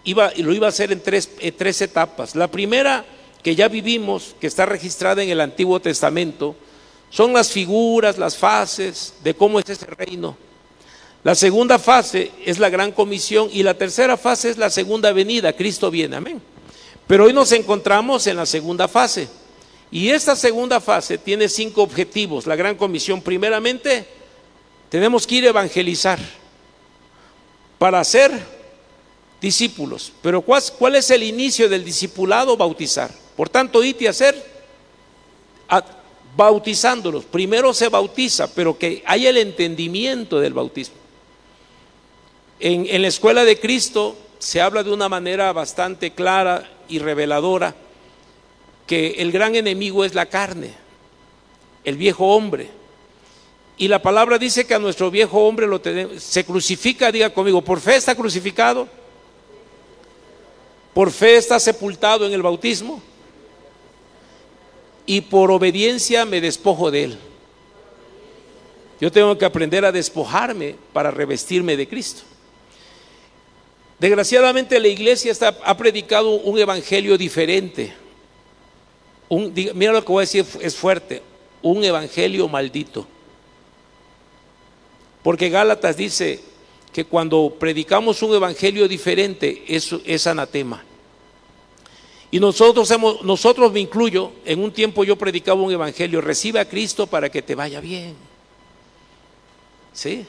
[0.03, 2.35] iba, lo iba a hacer en tres, en tres etapas.
[2.35, 3.05] La primera,
[3.41, 6.55] que ya vivimos, que está registrada en el Antiguo Testamento,
[7.09, 10.35] son las figuras, las fases de cómo es ese reino.
[11.23, 15.53] La segunda fase es la gran comisión y la tercera fase es la segunda venida.
[15.53, 16.41] Cristo viene, amén.
[17.07, 19.29] Pero hoy nos encontramos en la segunda fase.
[19.91, 22.47] Y esta segunda fase tiene cinco objetivos.
[22.47, 24.05] La gran comisión, primeramente,
[24.89, 26.19] tenemos que ir a evangelizar
[27.77, 28.31] para ser
[29.39, 30.11] discípulos.
[30.21, 32.57] Pero ¿cuál, es el inicio del discipulado?
[32.57, 33.11] Bautizar.
[33.37, 34.43] Por tanto, id y hacer
[35.69, 35.83] a-
[36.35, 37.25] bautizándolos.
[37.25, 40.95] Primero se bautiza, pero que haya el entendimiento del bautismo.
[42.59, 47.75] En la escuela de Cristo se habla de una manera bastante clara y reveladora
[48.87, 50.73] que el gran enemigo es la carne,
[51.83, 52.69] el viejo hombre.
[53.77, 57.61] Y la palabra dice que a nuestro viejo hombre lo tenemos, se crucifica, diga conmigo,
[57.61, 58.87] por fe está crucificado,
[60.93, 63.01] por fe está sepultado en el bautismo
[65.05, 67.17] y por obediencia me despojo de él.
[69.01, 72.21] Yo tengo que aprender a despojarme para revestirme de Cristo.
[73.99, 75.33] Desgraciadamente la iglesia
[75.63, 77.93] ha predicado un evangelio diferente.
[79.29, 81.21] Mira lo que voy a decir, es fuerte.
[81.61, 83.07] Un evangelio maldito.
[85.23, 86.39] Porque Gálatas dice
[86.93, 90.83] que cuando predicamos un evangelio diferente, eso es anatema.
[92.31, 96.69] Y nosotros hemos, nosotros me incluyo, en un tiempo yo predicaba un evangelio, recibe a
[96.69, 98.15] Cristo para que te vaya bien.
[99.93, 100.25] ¿Sí?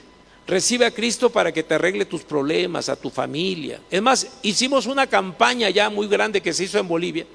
[0.46, 3.80] Recibe a Cristo para que te arregle tus problemas, a tu familia.
[3.90, 7.26] Es más, hicimos una campaña ya muy grande que se hizo en Bolivia,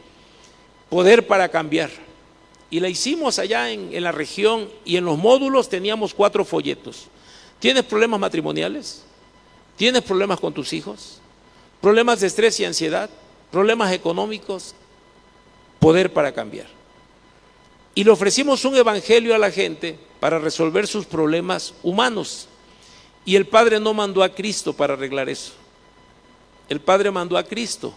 [0.91, 1.89] Poder para Cambiar.
[2.69, 7.07] Y la hicimos allá en, en la región y en los módulos teníamos cuatro folletos.
[7.59, 9.03] ¿Tienes problemas matrimoniales?
[9.77, 11.21] ¿Tienes problemas con tus hijos?
[11.79, 13.09] ¿Problemas de estrés y ansiedad?
[13.51, 14.75] ¿Problemas económicos?
[15.79, 16.67] Poder para cambiar.
[17.95, 22.49] Y le ofrecimos un evangelio a la gente para resolver sus problemas humanos.
[23.23, 25.53] Y el Padre no mandó a Cristo para arreglar eso.
[26.67, 27.93] El Padre mandó a Cristo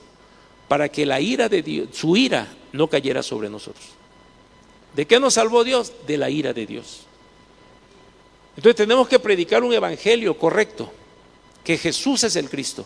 [0.69, 3.85] para que la ira de Dios, su ira, no cayera sobre nosotros.
[4.95, 5.93] ¿De qué nos salvó Dios?
[6.07, 7.03] De la ira de Dios.
[8.57, 10.93] Entonces tenemos que predicar un evangelio correcto,
[11.63, 12.85] que Jesús es el Cristo.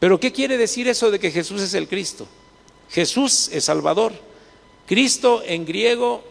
[0.00, 2.26] Pero ¿qué quiere decir eso de que Jesús es el Cristo?
[2.90, 4.12] Jesús es Salvador.
[4.86, 6.24] Cristo en griego,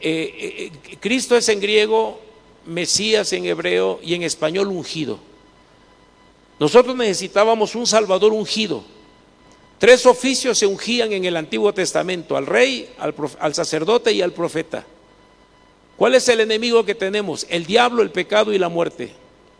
[0.00, 2.20] eh, eh, eh, Cristo es en griego,
[2.64, 5.18] Mesías en hebreo y en español ungido.
[6.58, 8.95] Nosotros necesitábamos un Salvador ungido.
[9.78, 14.84] Tres oficios se ungían en el Antiguo Testamento, al rey, al, sacerdote y al profeta.
[15.96, 17.46] ¿Cuál es el enemigo que tenemos?
[17.50, 19.12] El diablo, el pecado y la muerte.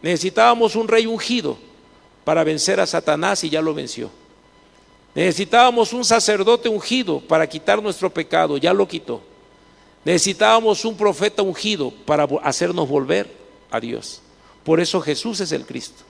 [0.03, 1.59] Necesitábamos un rey ungido
[2.25, 4.11] para vencer a Satanás y ya lo venció.
[5.15, 9.23] Necesitábamos un sacerdote ungido para quitar nuestro pecado, ya lo quitó.
[10.05, 13.31] Necesitábamos un profeta ungido para hacernos volver
[13.71, 14.23] a Dios.
[14.63, 16.05] Por eso Jesús es el Cristo,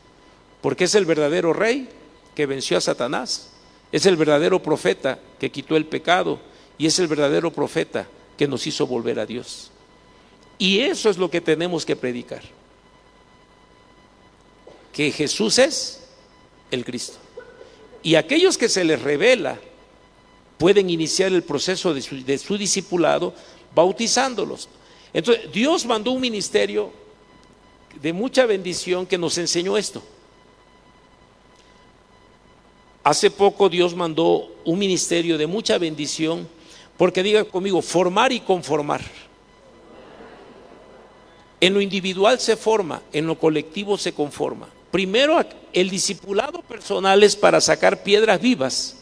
[0.61, 1.89] porque es el verdadero rey
[2.35, 3.51] que venció a Satanás,
[3.93, 6.41] es el verdadero profeta que quitó el pecado
[6.79, 8.07] y es el verdadero profeta
[8.37, 9.71] que nos hizo volver a Dios.
[10.59, 12.43] Y eso es lo que tenemos que predicar,
[14.93, 16.07] que Jesús es
[16.71, 17.19] el Cristo.
[18.03, 19.59] Y aquellos que se les revela
[20.59, 23.35] pueden iniciar el proceso de su, discipulado
[23.75, 24.69] bautizándolos.
[25.13, 26.93] Entonces, Dios mandó un ministerio
[28.01, 30.03] de mucha bendición que nos enseñó esto.
[33.07, 36.49] Hace poco Dios mandó un ministerio de mucha bendición,
[36.97, 39.01] porque diga conmigo, formar y conformar.
[41.61, 44.69] En lo individual se forma, en lo colectivo se conforma.
[44.91, 45.41] Primero,
[45.73, 48.97] el discipulado personal es para sacar piedras vivas,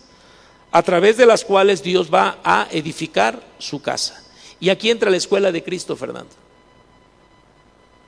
[0.70, 4.22] a través de las cuales Dios va a edificar su casa.
[4.60, 6.34] Y aquí entra la escuela de Cristo, Fernando.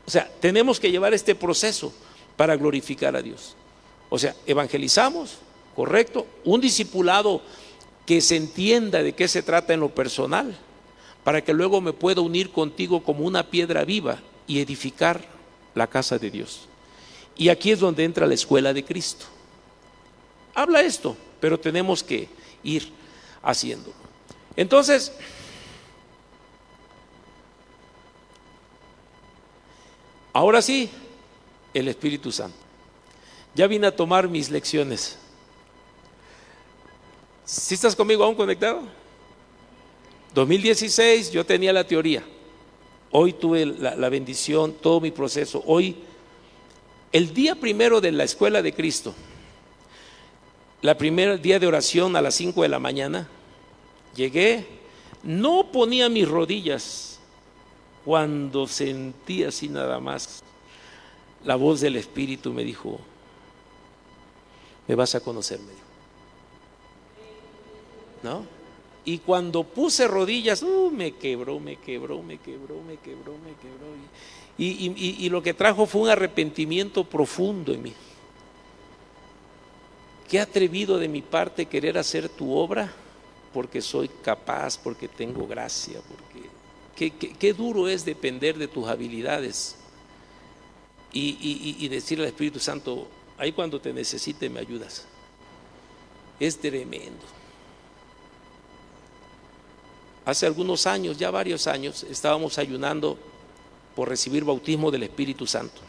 [0.06, 1.90] O sea, tenemos que llevar este proceso
[2.36, 3.56] para glorificar a Dios.
[4.10, 5.38] O sea, evangelizamos,
[5.76, 7.42] correcto, un discipulado
[8.06, 10.56] que se entienda de qué se trata en lo personal,
[11.22, 15.22] para que luego me pueda unir contigo como una piedra viva y edificar
[15.74, 16.66] la casa de Dios.
[17.36, 19.26] Y aquí es donde entra la escuela de Cristo.
[20.54, 22.30] Habla esto, pero tenemos que
[22.64, 22.90] ir
[23.42, 23.92] haciendo.
[24.56, 25.12] Entonces,
[30.32, 30.88] ahora sí,
[31.74, 32.56] el Espíritu Santo.
[33.54, 35.18] Ya vine a tomar mis lecciones.
[37.46, 38.82] ¿Sí estás conmigo aún conectado?
[40.34, 42.24] 2016 yo tenía la teoría.
[43.12, 45.62] Hoy tuve la, bendición, todo mi proceso.
[45.64, 45.96] Hoy,
[47.12, 49.14] el día primero de la escuela de Cristo,
[50.82, 53.28] la primer día de oración a las 5 de la mañana,
[54.16, 54.66] llegué,
[55.22, 57.20] no ponía mis rodillas
[58.04, 60.42] cuando sentí así nada más
[61.44, 62.98] la voz del Espíritu me dijo,
[64.88, 65.85] me vas a conocer, me dijo.
[68.22, 68.44] ¿No?
[69.04, 73.86] Y cuando puse rodillas, uh, me quebró, me quebró, me quebró, me quebró, me quebró.
[74.58, 77.92] Y, y- y- y lo que trajo fue un arrepentimiento profundo en mí.
[80.28, 82.92] Qué atrevido de mi parte querer hacer tu obra
[83.52, 86.48] porque soy capaz, porque tengo gracia, porque
[86.96, 89.76] qué, qué- qué duro es depender de tus habilidades
[91.12, 93.06] y, decirle al Espíritu Santo,
[93.38, 95.06] ahí cuando te necesite me ayudas.
[96.40, 97.24] Es tremendo.
[100.26, 103.16] Hace algunos años, ya varios años, estábamos ayunando
[103.94, 105.80] por recibir bautismo del Espíritu Santo.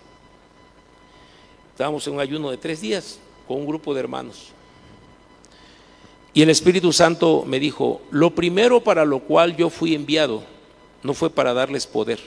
[1.71, 4.49] Estábamos en un ayuno de tres días con un grupo de hermanos.
[6.35, 10.43] Y el Espíritu Santo me dijo, lo primero para lo cual yo fui enviado
[11.01, 12.19] no fue para darles poder.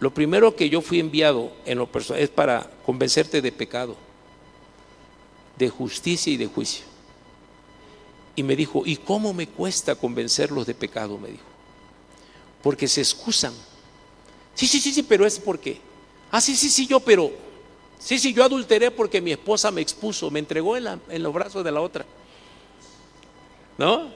[0.00, 3.94] Lo primero que yo fui enviado en lo personal es para convencerte de pecado,
[5.56, 6.91] de justicia y de juicio.
[8.34, 11.18] Y me dijo, ¿y cómo me cuesta convencerlos de pecado?
[11.18, 11.44] Me dijo.
[12.62, 13.52] Porque se excusan.
[14.54, 15.80] Sí, sí, sí, sí, pero es porque.
[16.30, 17.30] Ah, sí, sí, sí, yo, pero.
[17.98, 21.62] Sí, sí, yo adulteré porque mi esposa me expuso, me entregó en, en los brazos
[21.62, 22.04] de la otra.
[23.78, 24.10] ¿No?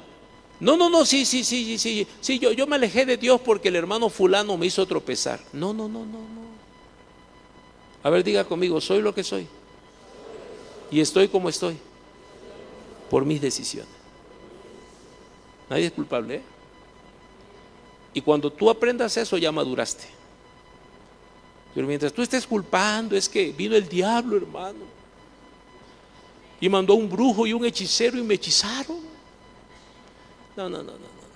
[0.59, 3.41] No, no, no, sí, sí, sí, sí, sí, sí, yo, yo me alejé de Dios
[3.43, 5.41] porque el hermano fulano me hizo tropezar.
[5.53, 6.47] No, no, no, no, no.
[8.03, 9.47] A ver, diga conmigo, soy lo que soy.
[10.91, 11.77] Y estoy como estoy.
[13.11, 13.96] Por mis decisiones.
[15.69, 16.37] Nadie es culpable.
[16.37, 16.43] ¿eh?
[18.15, 20.07] Y cuando tú aprendas eso, ya maduraste.
[21.75, 24.97] Pero mientras tú estés culpando, es que vino el diablo, hermano.
[26.61, 29.01] Y mandó un brujo y un hechicero y me hechizaron.
[30.57, 31.27] No, no, no, no, no.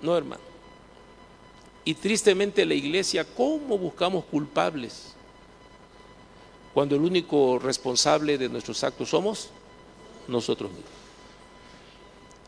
[0.00, 0.42] No, hermano.
[1.84, 5.14] Y tristemente la iglesia, ¿cómo buscamos culpables?
[6.72, 9.50] Cuando el único responsable de nuestros actos somos
[10.28, 10.90] nosotros mismos.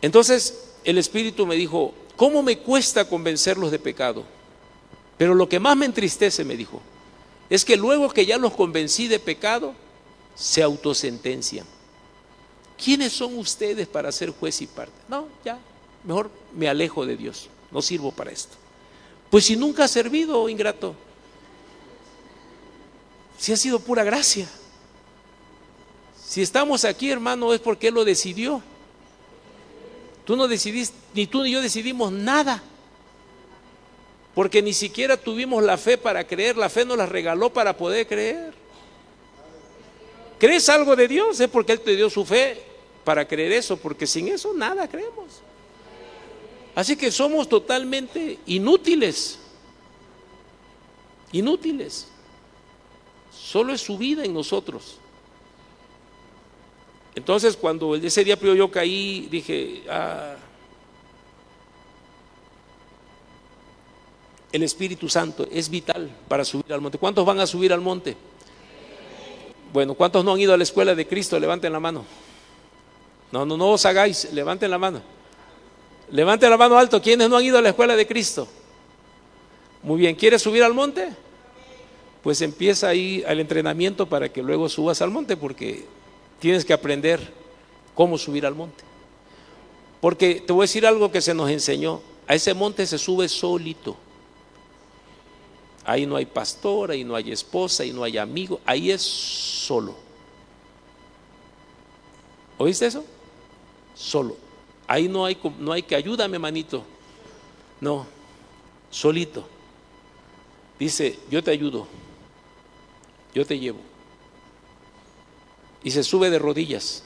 [0.00, 4.24] Entonces el Espíritu me dijo, ¿cómo me cuesta convencerlos de pecado?
[5.18, 6.80] Pero lo que más me entristece, me dijo,
[7.50, 9.74] es que luego que ya los convencí de pecado,
[10.36, 11.66] se autosentencian.
[12.82, 14.92] ¿Quiénes son ustedes para ser juez y parte?
[15.08, 15.58] No, ya,
[16.04, 18.56] mejor me alejo de Dios, no sirvo para esto.
[19.28, 20.94] Pues si nunca has servido, ingrato,
[23.38, 24.48] si ha sido pura gracia.
[26.24, 28.62] Si estamos aquí, hermano, es porque Él lo decidió.
[30.26, 32.62] Tú no decidiste, ni tú ni yo decidimos nada.
[34.34, 38.06] Porque ni siquiera tuvimos la fe para creer, la fe nos la regaló para poder
[38.06, 38.52] creer.
[40.38, 41.40] ¿Crees algo de Dios?
[41.40, 42.60] Es porque Él te dio su fe
[43.04, 45.40] para creer eso, porque sin eso nada creemos.
[46.74, 49.38] Así que somos totalmente inútiles.
[51.30, 52.08] Inútiles.
[53.32, 54.98] Solo es su vida en nosotros.
[57.16, 60.36] Entonces cuando ese día primero yo caí, dije, ah,
[64.52, 66.98] el Espíritu Santo es vital para subir al monte.
[66.98, 68.16] ¿Cuántos van a subir al monte?
[69.72, 71.40] Bueno, ¿cuántos no han ido a la escuela de Cristo?
[71.40, 72.04] Levanten la mano.
[73.32, 75.00] No, no, no os hagáis, levanten la mano.
[76.10, 77.00] Levanten la mano alto.
[77.00, 78.46] ¿Quiénes no han ido a la escuela de Cristo?
[79.82, 81.08] Muy bien, ¿quieres subir al monte?
[82.22, 85.86] Pues empieza ahí el entrenamiento para que luego subas al monte, porque
[86.38, 87.32] tienes que aprender
[87.94, 88.84] cómo subir al monte.
[90.00, 92.00] Porque te voy a decir algo que se nos enseñó.
[92.28, 93.96] A ese monte se sube solito.
[95.84, 99.94] Ahí no hay pastor, ahí no hay esposa, ahí no hay amigo, ahí es solo.
[102.58, 103.04] ¿Oíste eso?
[103.94, 104.36] Solo.
[104.86, 106.82] Ahí no hay, no hay que ayúdame, manito.
[107.80, 108.06] No,
[108.90, 109.46] solito.
[110.78, 111.86] Dice, yo te ayudo,
[113.34, 113.78] yo te llevo.
[115.86, 117.04] Y se sube de rodillas.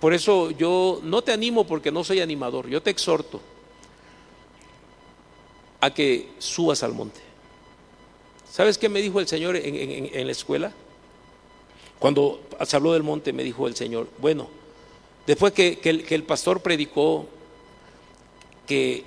[0.00, 3.42] Por eso yo no te animo porque no soy animador, yo te exhorto
[5.78, 7.20] a que subas al monte.
[8.50, 10.72] ¿Sabes qué me dijo el Señor en, la escuela?
[11.98, 14.48] Cuando se habló del monte, me dijo el Señor, bueno,
[15.26, 17.26] después que, el, pastor predicó
[18.66, 19.04] que,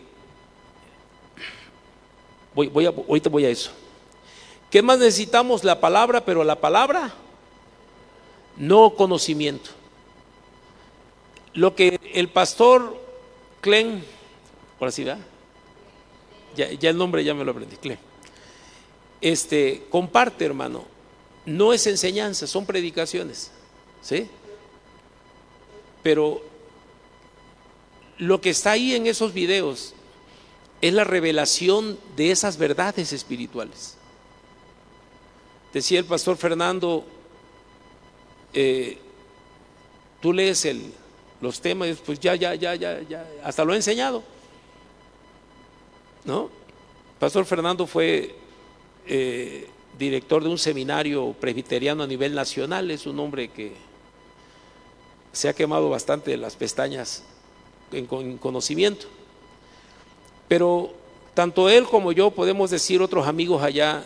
[2.54, 3.72] voy, voy a, voy a eso,
[4.70, 5.64] ¿qué más necesitamos?
[5.64, 7.14] La palabra, pero la palabra,
[8.58, 9.72] no conocimiento.
[11.54, 13.00] Lo que el pastor
[13.62, 14.04] Clen,
[14.78, 15.04] por así.
[16.56, 18.00] Ya, ya el nombre ya me lo aprendí, Clen.
[19.22, 20.86] Este, comparte, hermano.
[21.46, 23.52] No es enseñanza, son predicaciones.
[24.02, 24.28] ¿Sí?
[26.04, 26.42] Pero
[28.18, 29.94] lo que está ahí en esos videos
[30.82, 33.96] es la revelación de esas verdades espirituales.
[35.74, 37.06] Decía el pastor Fernando,
[38.54, 38.98] eh,
[40.20, 40.68] tú lees
[41.42, 44.24] los temas, pues ya, ya, ya, ya, ya, hasta lo he enseñado.
[46.26, 46.50] ¿No?
[47.20, 48.36] Pastor Fernando fue
[49.06, 49.68] eh,
[49.98, 53.74] director de un seminario presbiteriano a nivel nacional, es un hombre que
[55.32, 57.24] se ha quemado bastante las pestañas
[57.92, 59.08] en conocimiento.
[60.48, 60.94] Pero
[61.34, 64.04] tanto él como yo podemos decir, otros amigos allá,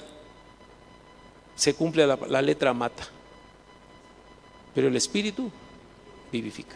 [1.56, 3.08] se cumple la, letra mata,
[4.74, 5.52] pero el espíritu
[6.32, 6.76] vivifica.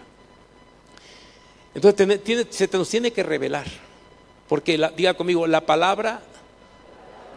[1.74, 3.68] Entonces tiene- se nos tiene que revelar,
[4.48, 6.22] porque diga conmigo, la palabra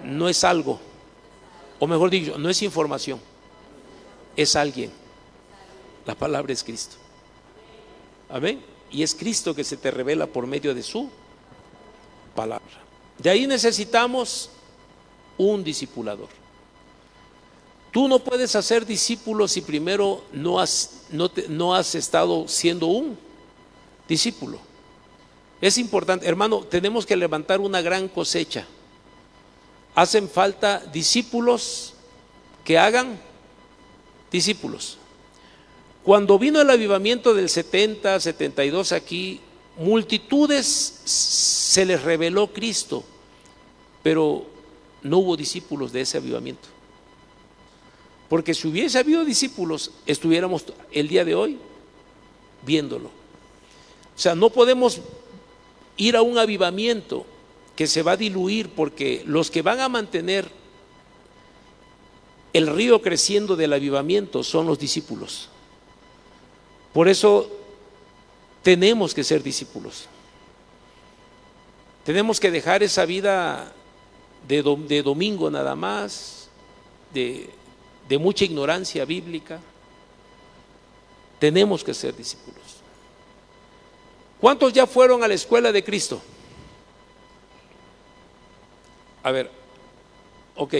[0.05, 0.81] no es algo,
[1.79, 3.21] o mejor dicho, no es información,
[4.37, 4.91] es alguien.
[6.07, 6.97] La palabra es Cristo.
[8.29, 8.63] Amén.
[8.91, 11.11] Y es Cristo que se te revela por medio de su
[12.35, 12.67] palabra.
[13.19, 14.51] De ahí necesitamos
[15.37, 16.29] un discipulador.
[17.91, 23.19] Tú no puedes hacer discípulos si primero no has, no no has estado siendo un
[24.09, 24.59] discípulo.
[25.61, 28.67] Es importante, hermano, tenemos que levantar una gran cosecha.
[29.95, 31.95] Hacen falta discípulos
[32.65, 33.21] que hagan
[34.31, 34.97] discípulos.
[36.03, 39.41] Cuando vino el avivamiento del 70, 72 aquí,
[39.77, 40.67] multitudes
[41.05, 43.05] se les reveló Cristo,
[44.03, 44.47] pero
[45.03, 46.69] no hubo discípulos de ese avivamiento.
[48.31, 51.59] Porque si hubiese habido discípulos, estuviéramos el día de hoy
[52.65, 53.09] viéndolo.
[53.09, 55.01] O sea, no podemos
[55.97, 57.27] ir a un avivamiento
[57.75, 60.49] que se va a diluir porque los que van a mantener
[62.53, 65.49] el río creciendo del avivamiento son los discípulos.
[66.93, 67.51] Por eso
[68.63, 70.07] tenemos que ser discípulos.
[72.05, 73.73] Tenemos que dejar esa vida
[74.47, 76.49] de, dom- de domingo nada más,
[77.13, 77.51] de,
[78.11, 79.61] de mucha ignorancia bíblica.
[81.39, 82.61] Tenemos que ser discípulos.
[84.41, 86.21] ¿Cuántos ya fueron a la escuela de Cristo?
[89.23, 89.49] A ver,
[90.57, 90.75] ok,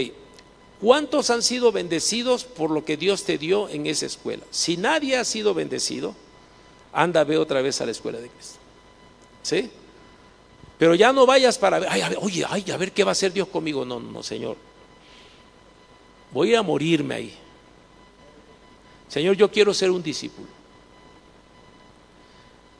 [0.81, 4.43] ¿cuántos han sido bendecidos por lo que Dios te dio en esa escuela?
[4.49, 6.13] Si nadie ha sido bendecido,
[6.91, 8.59] anda, ve otra vez a la escuela de Cristo.
[9.41, 9.71] ¿Sí?
[10.77, 13.11] Pero ya no vayas para ver, ay, a ver, oye, ay, a ver qué va
[13.11, 13.85] a hacer Dios conmigo.
[13.85, 14.57] No, no, Señor.
[16.31, 17.37] Voy a morirme ahí.
[19.07, 20.47] Señor, yo quiero ser un discípulo.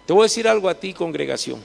[0.06, 1.61] Te voy a decir algo a ti, congregación.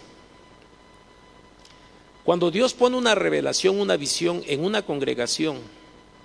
[2.24, 5.58] Cuando Dios pone una revelación, una visión en una congregación,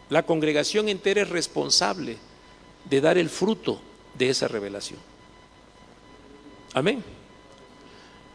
[0.10, 2.18] la congregación entera es responsable
[2.90, 3.80] de dar el fruto
[4.16, 5.00] de esa revelación.
[6.74, 7.04] Amén.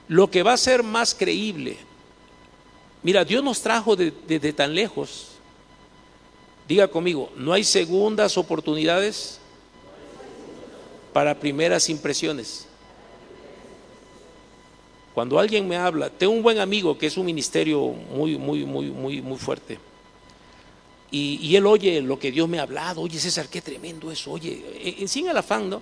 [0.08, 1.76] Lo que va a ser más creíble,
[3.02, 5.35] mira, Dios nos trajo de- desde tan lejos.
[6.68, 9.38] Diga conmigo, no hay segundas oportunidades
[11.12, 12.66] para primeras impresiones.
[15.14, 18.86] Cuando alguien me habla, tengo un buen amigo que es un ministerio muy, muy, muy,
[18.86, 19.78] muy, muy fuerte.
[21.10, 23.00] Y, y él oye lo que Dios me ha hablado.
[23.00, 24.32] Oye, César, qué tremendo eso.
[24.32, 25.80] Oye, en, en sin el afán, ¿no?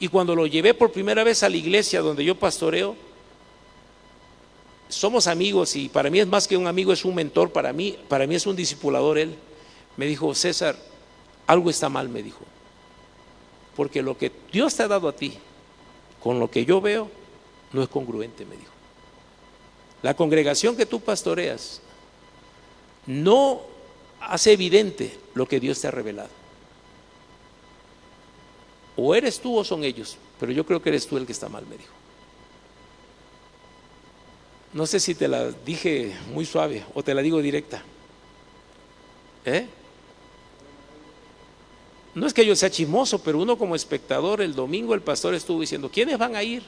[0.00, 2.96] Y cuando lo llevé por primera vez a la iglesia donde yo pastoreo,
[4.88, 7.96] somos amigos y para mí es más que un amigo, es un mentor para mí,
[8.08, 9.34] para mí es un discipulador él.
[9.96, 10.76] Me dijo, César,
[11.46, 12.44] algo está mal, me dijo.
[13.76, 15.34] Porque lo que Dios te ha dado a ti,
[16.22, 17.10] con lo que yo veo,
[17.72, 18.72] no es congruente, me dijo.
[20.02, 21.80] La congregación que tú pastoreas
[23.06, 23.62] no
[24.20, 26.30] hace evidente lo que Dios te ha revelado.
[28.96, 31.48] O eres tú o son ellos, pero yo creo que eres tú el que está
[31.48, 31.92] mal, me dijo.
[34.72, 37.82] No sé si te la dije muy suave o te la digo directa.
[39.44, 39.68] ¿Eh?
[42.14, 45.60] No es que yo sea chismoso, pero uno como espectador, el domingo el pastor estuvo
[45.60, 46.62] diciendo, ¿quiénes van a ir?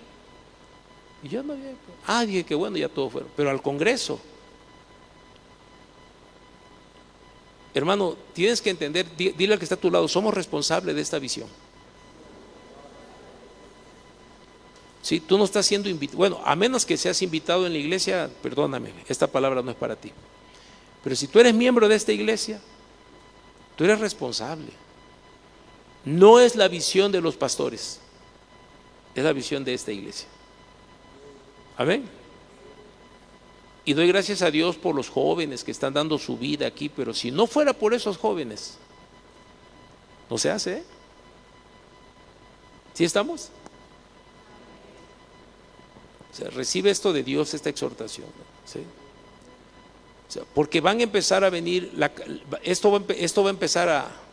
[1.22, 1.72] Y yo no había,
[2.06, 4.18] ah, dije que bueno, ya todos fueron, pero al Congreso.
[7.74, 11.00] Hermano, tienes que entender, di- dile al que está a tu lado, somos responsables de
[11.02, 11.48] esta visión.
[15.02, 18.28] Si tú no estás siendo invitado, bueno, a menos que seas invitado en la iglesia,
[18.42, 20.10] perdóname, esta palabra no es para ti.
[21.04, 22.60] Pero si tú eres miembro de esta iglesia,
[23.76, 24.72] tú eres responsable.
[26.06, 28.00] No es la visión de los pastores,
[29.14, 30.28] es la visión de esta iglesia.
[31.76, 32.08] Amén.
[33.84, 37.12] Y doy gracias a Dios por los jóvenes que están dando su vida aquí, pero
[37.12, 38.78] si no fuera por esos jóvenes,
[40.30, 40.78] no se hace.
[40.78, 40.84] ¿eh?
[42.94, 43.50] ¿Sí estamos?
[46.32, 48.26] O sea, recibe esto de Dios, esta exhortación.
[48.64, 48.80] ¿Sí?
[50.54, 51.92] Porque van a empezar a venir,
[52.62, 54.25] esto va a empezar a...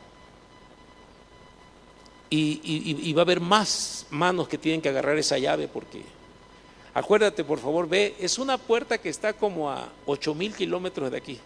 [2.36, 6.04] Y, va a haber más manos que tienen que agarrar esa llave porque...
[6.96, 11.18] Acuérdate, por favor, ve, es una puerta que está como a 8 mil kilómetros de
[11.18, 11.40] aquí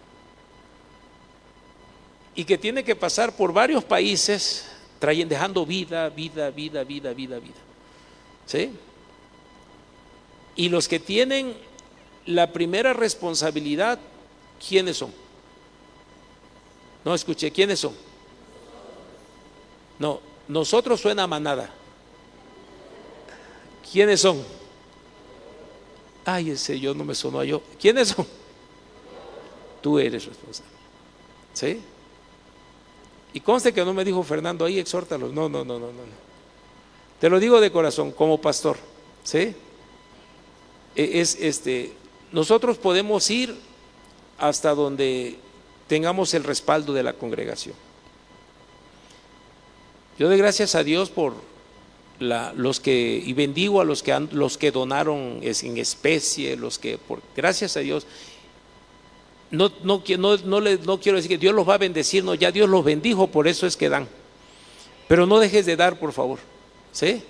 [2.37, 4.69] y que tiene que pasar por varios países
[4.99, 7.55] trayen, dejando vida, vida, vida, vida, vida, vida.
[8.45, 8.71] ¿Sí?
[10.55, 11.55] Y los que tienen
[12.27, 13.99] la primera responsabilidad,
[14.67, 15.11] ¿quiénes son?
[17.03, 17.95] No escuché, ¿quiénes son?
[19.97, 21.69] No, nosotros suena manada.
[23.91, 24.43] ¿Quiénes son?
[26.25, 27.61] Ay, ese yo no me sonó a yo.
[27.79, 28.27] ¿Quiénes son?
[29.81, 30.71] Tú eres responsable.
[31.53, 31.81] ¿Sí?
[33.33, 35.31] Y conste que no me dijo Fernando ahí, exhórtalos.
[35.31, 35.93] No, no, no, no, no.
[35.93, 36.27] no.
[37.19, 38.77] Te lo digo de corazón, como pastor.
[39.23, 39.55] ¿Sí?
[40.95, 41.93] E- Es este.
[42.31, 43.55] Nosotros podemos ir
[44.37, 45.37] hasta donde
[45.87, 47.75] tengamos el respaldo de la congregación.
[50.17, 51.33] Yo doy gracias a Dios por
[52.19, 56.97] los que y bendigo a los que han- los que donaron en especie, los que
[56.97, 58.07] por gracias a Dios
[59.51, 62.51] no, no, no, no, no quiero decir que Dios los va a bendecir, no, ya
[62.51, 64.07] Dios los bendijo, por eso es que dan.
[65.07, 66.39] Pero no dejes de dar, por favor.
[66.91, 67.21] ¿Sí?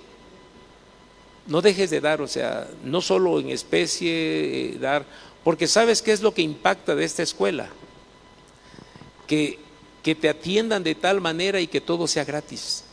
[1.46, 5.06] No dejes de dar, o sea, no solo en especie, eh, dar,
[5.44, 7.70] porque sabes qué es lo que impacta de esta escuela.
[9.28, 9.60] Que,
[10.08, 12.86] que te atiendan de tal manera y que todo sea gratis.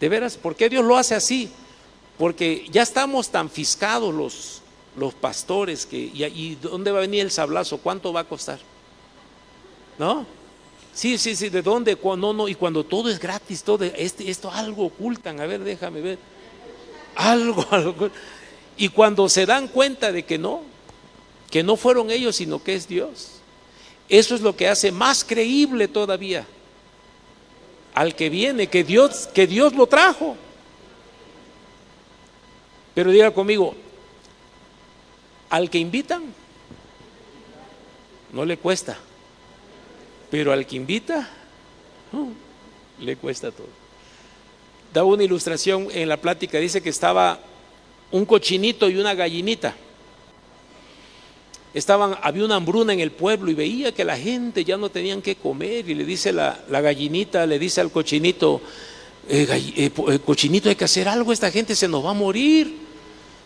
[0.00, 1.50] De veras, ¿por qué Dios lo hace así?
[2.16, 4.62] Porque ya estamos tan fiscados los,
[4.96, 8.58] los pastores que, y, y dónde va a venir el sablazo, cuánto va a costar.
[9.98, 10.24] ¿No?
[10.94, 11.96] Sí, sí, sí, ¿de dónde?
[11.96, 15.62] Cu- No, no, y cuando todo es gratis, todo, este, esto algo ocultan, a ver,
[15.62, 16.18] déjame ver.
[17.14, 18.08] Algo, algo.
[18.78, 20.62] Y cuando se dan cuenta de que no,
[21.50, 23.33] que no fueron ellos, sino que es Dios.
[24.08, 26.46] Eso es lo que hace más creíble todavía
[27.94, 30.36] al que viene, que Dios, que Dios lo trajo.
[32.94, 33.74] Pero diga conmigo,
[35.48, 36.22] al que invitan,
[38.32, 38.98] no le cuesta.
[40.30, 41.28] Pero al que invita,
[43.00, 43.68] le cuesta todo.
[44.92, 47.38] Da una ilustración en la plática, dice que estaba
[48.10, 49.74] un cochinito y una gallinita.
[51.74, 55.20] Estaban, había una hambruna en el pueblo y veía que la gente ya no tenían
[55.20, 58.60] que comer y le dice la, gallinita, le dice al cochinito,
[59.28, 62.78] "Eh, eh, eh, cochinito hay que hacer algo, esta gente se nos va a morir.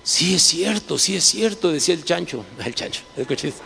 [0.02, 3.60] Sí es cierto, sí es cierto, decía el chancho, el chancho, el cochinito.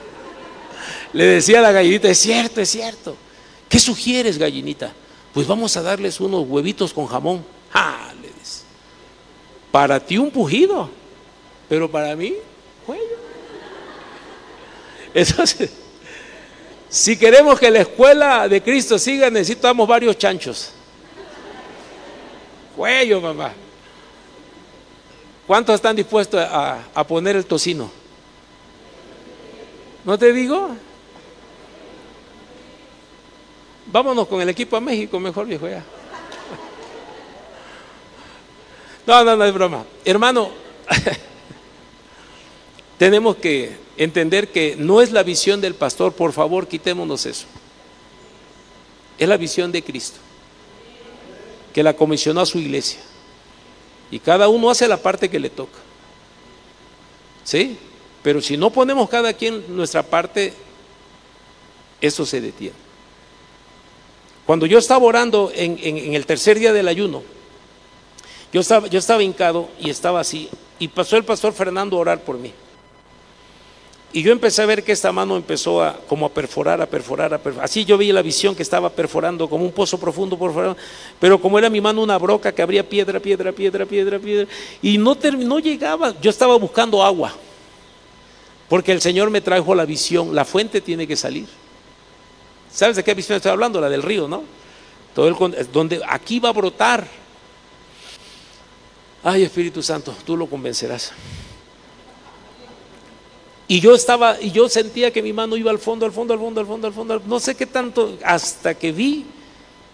[1.12, 3.16] Le decía a la gallinita, es cierto, es cierto.
[3.68, 4.93] ¿Qué sugieres, gallinita?
[5.34, 7.44] Pues vamos a darles unos huevitos con jamón.
[7.72, 8.12] ¡Ah!
[8.20, 8.62] Le dice.
[9.72, 10.89] Para ti un pujido,
[11.68, 12.34] pero para mí,
[12.86, 13.31] cuello.
[15.14, 15.70] Entonces,
[16.89, 20.72] si queremos que la escuela de Cristo siga, necesitamos varios chanchos.
[22.76, 23.52] Cuello, mamá.
[25.47, 27.90] ¿Cuántos están dispuestos a, a poner el tocino?
[30.05, 30.70] ¿No te digo?
[33.86, 35.84] Vámonos con el equipo a México, mejor viejo ya.
[39.05, 39.84] No, no, no es broma.
[40.05, 40.51] Hermano,
[43.03, 47.47] tenemos que entender que no es la visión del pastor, por favor, quitémonos eso.
[49.19, 50.20] Es la visión de Cristo,
[51.74, 53.01] que la comisionó a su iglesia.
[54.12, 55.81] Y cada uno hace la parte que le toca.
[57.43, 57.77] ¿Sí?
[58.23, 60.55] Pero si no ponemos cada quien nuestra parte,
[62.01, 62.77] eso se detiene.
[64.47, 67.24] Cuando yo estaba orando en, el tercer día del ayuno,
[68.53, 70.49] yo estaba, yo estaba hincado y estaba así,
[70.79, 72.53] y pasó el pastor Fernando a orar por mí.
[74.14, 77.32] Y yo empecé a ver que esta mano empezó a como a perforar, a perforar,
[77.32, 77.64] a perforar.
[77.64, 80.76] Así yo vi la visión que estaba perforando como un pozo profundo, perforando.
[81.18, 84.47] Pero como era mi mano una broca que abría piedra, piedra, piedra, piedra, piedra.
[84.82, 86.14] Y no, no llegaba.
[86.20, 87.32] Yo estaba buscando agua.
[88.68, 90.34] Porque el Señor me trajo la visión.
[90.34, 91.47] La fuente tiene que salir.
[92.70, 93.80] ¿Sabes de qué visión estoy hablando?
[93.80, 94.44] La del río, ¿no?
[95.72, 97.06] Donde aquí va a brotar.
[99.24, 101.12] Ay, Espíritu Santo, tú lo convencerás.
[103.73, 106.40] Y yo estaba, y yo sentía que mi mano iba al fondo, al fondo, al
[106.40, 109.24] fondo, al fondo, al fondo, no sé qué tanto, hasta que vi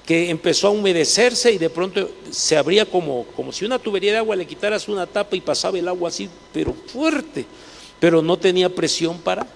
[0.05, 4.19] que empezó a humedecerse y de pronto se abría como, como si una tubería de
[4.19, 7.47] agua le quitaras una tapa y pasaba el agua así, pero fuerte,
[8.01, 9.47] pero no tenía presión para,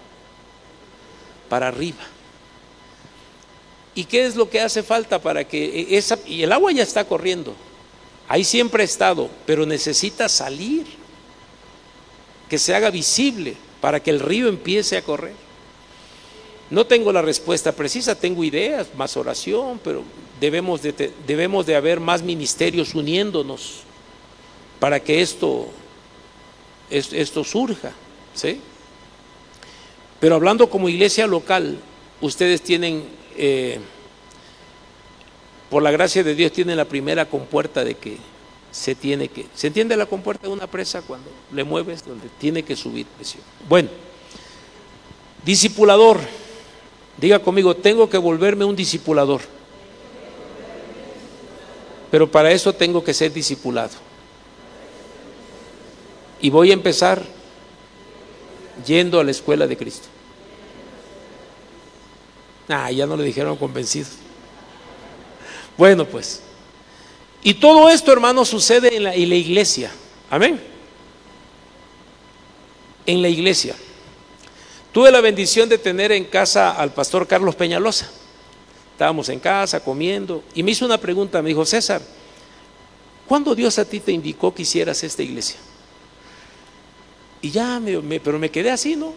[1.48, 2.04] para arriba.
[3.92, 7.04] ¿Y qué es lo que hace falta para que esa, y el agua ya está
[7.04, 7.56] corriendo,
[8.28, 10.86] ahí siempre ha estado, pero necesita salir,
[12.48, 13.56] que se haga visible.
[13.82, 15.34] Para que el río empiece a correr.
[16.70, 20.02] No tengo la respuesta precisa, tengo ideas, más oración, pero
[20.40, 23.80] debemos de, debemos de haber más ministerios uniéndonos
[24.80, 25.68] para que esto,
[26.88, 27.92] es- esto surja.
[28.34, 28.58] ¿sí?
[30.18, 31.76] Pero hablando como iglesia local,
[32.22, 33.04] ustedes tienen,
[33.36, 33.78] eh,
[35.68, 38.16] por la gracia de Dios, tienen la primera compuerta de que
[38.72, 42.64] se tiene que, ¿se entiende la compuerta de una presa cuando le mueves donde tiene
[42.64, 43.42] que subir presión?
[43.68, 43.90] Bueno,
[45.44, 46.18] discipulador,
[47.18, 49.42] diga conmigo, tengo que volverme un discipulador.
[52.10, 53.92] Pero para eso tengo que ser discipulado.
[56.40, 57.22] Y voy a empezar
[58.86, 60.08] yendo a la escuela de Cristo.
[62.68, 64.12] Ah, ya no le dijeron convencidos.
[65.76, 66.42] Bueno, pues.
[67.42, 69.90] Y todo esto, hermano, sucede en la, la iglesia.
[70.30, 70.60] Amén.
[73.06, 73.74] En la iglesia.
[74.92, 78.10] Tuve la bendición de tener en casa al pastor Carlos Peñalosa.
[78.92, 81.42] Estábamos en casa comiendo y me hizo una pregunta.
[81.42, 82.00] Me dijo, César,
[83.26, 85.56] ¿cuándo Dios a ti te indicó que hicieras esta iglesia?
[87.40, 89.14] Y ya, me- pero me quedé así, ¿no?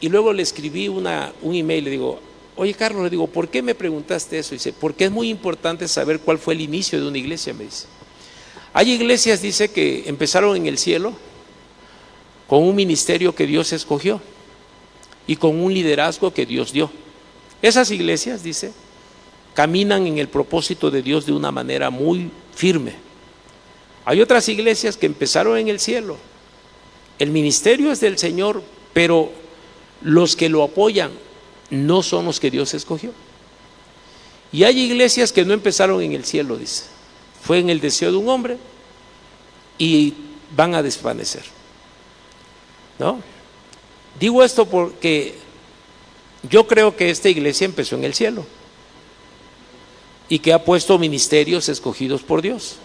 [0.00, 2.20] Y luego le escribí una, un email, le digo,
[2.56, 4.54] oye Carlos, le digo, ¿por qué me preguntaste eso?
[4.54, 7.86] Dice, porque es muy importante saber cuál fue el inicio de una iglesia, me dice.
[8.72, 11.14] Hay iglesias, dice, que empezaron en el cielo
[12.46, 14.20] con un ministerio que Dios escogió
[15.26, 16.90] y con un liderazgo que Dios dio.
[17.62, 18.72] Esas iglesias, dice,
[19.54, 22.94] caminan en el propósito de Dios de una manera muy firme.
[24.04, 26.16] Hay otras iglesias que empezaron en el cielo.
[27.18, 28.62] El ministerio es del Señor,
[28.92, 29.32] pero
[30.02, 31.10] los que lo apoyan
[31.70, 33.12] no son los que Dios escogió.
[34.52, 36.84] Y hay iglesias que no empezaron en el cielo, dice.
[37.42, 38.58] Fue en el deseo de un hombre
[39.78, 40.14] y
[40.54, 41.44] van a desvanecer.
[42.98, 43.20] ¿No?
[44.18, 45.34] Digo esto porque
[46.48, 48.46] yo creo que esta iglesia empezó en el cielo
[50.28, 52.76] y que ha puesto ministerios escogidos por Dios.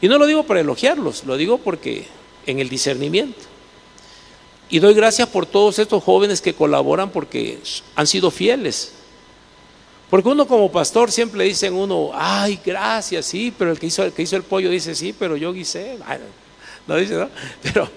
[0.00, 2.06] Y no lo digo para elogiarlos, lo digo porque
[2.46, 3.55] en el discernimiento.
[4.68, 7.58] Y doy gracias por todos estos jóvenes que colaboran porque
[7.94, 8.92] han sido fieles.
[10.10, 14.02] Porque uno como pastor siempre le dicen uno, ay, gracias, sí, pero el que hizo
[14.04, 15.98] el, pollo dice, sí, pero yo guisé.
[16.86, 17.28] No dice, ¿no?
[17.62, 17.88] Pero,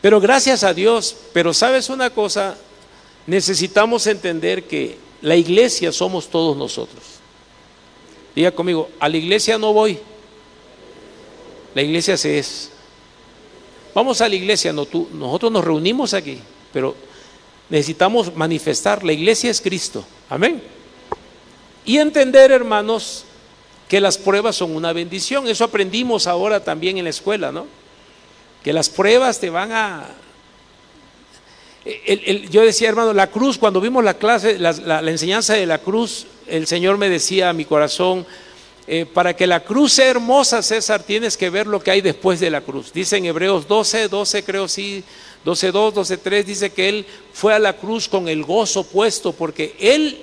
[0.00, 1.16] pero gracias a Dios.
[1.32, 2.56] Pero sabes una cosa,
[3.26, 7.02] necesitamos entender que la iglesia somos todos nosotros.
[8.34, 9.98] Diga conmigo, a la iglesia no voy,
[11.74, 12.70] la iglesia se es.
[13.98, 16.38] Vamos a la iglesia, nosotros nos reunimos aquí,
[16.72, 16.94] pero
[17.68, 20.62] necesitamos manifestar, la iglesia es Cristo, amén.
[21.84, 23.24] Y entender, hermanos,
[23.88, 27.66] que las pruebas son una bendición, eso aprendimos ahora también en la escuela, ¿no?
[28.62, 30.06] Que las pruebas te van a...
[32.50, 35.78] Yo decía, hermano, la cruz, cuando vimos la clase, la, la- la enseñanza de la
[35.78, 38.24] cruz, el Señor me decía a mi corazón,
[38.90, 42.40] eh, para que la cruz sea hermosa, César, tienes que ver lo que hay después
[42.40, 42.92] de la cruz.
[42.92, 45.04] Dice en Hebreos 12, 12 creo sí,
[45.44, 49.32] 12, 2, 12, 3, dice que Él fue a la cruz con el gozo puesto,
[49.32, 50.18] porque Él,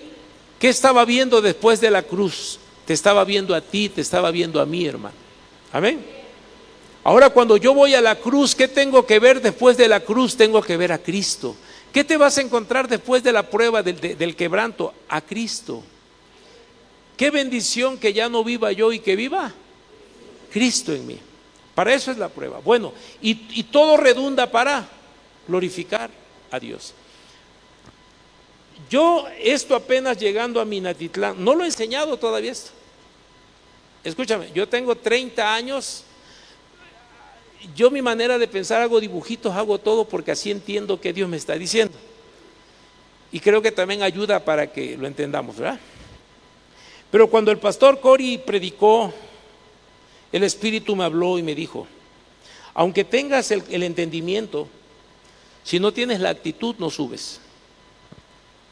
[0.59, 2.59] ¿qué estaba viendo después de la cruz?
[2.85, 5.15] Te estaba viendo a ti, te estaba viendo a mí, hermano.
[5.71, 6.03] Amén.
[7.03, 10.35] Ahora cuando yo voy a la cruz, ¿qué tengo que ver después de la cruz?
[10.35, 11.55] Tengo que ver a Cristo.
[11.93, 14.91] ¿Qué te vas a encontrar después de la prueba del, de- del quebranto?
[15.07, 15.83] A Cristo.
[17.17, 19.53] Qué bendición que ya no viva yo y que viva
[20.51, 21.19] Cristo en mí.
[21.75, 22.59] Para eso es la prueba.
[22.59, 24.87] Bueno, y, todo redunda para
[25.47, 26.09] glorificar
[26.49, 26.93] a Dios.
[28.89, 32.71] Yo esto apenas llegando a Minatitlán, no lo he enseñado todavía esto.
[34.03, 36.03] Escúchame, yo tengo 30 años,
[37.75, 41.37] yo mi manera de pensar hago dibujitos, hago todo porque así entiendo que Dios me
[41.37, 41.97] está diciendo.
[43.31, 45.79] Y creo que también ayuda para que lo entendamos, ¿verdad?
[47.15, 49.13] Pero cuando el pastor Cori predicó,
[50.33, 51.87] el Espíritu me habló y me dijo,
[52.73, 54.67] aunque tengas el, el entendimiento,
[55.63, 57.39] si no tienes la actitud, no subes.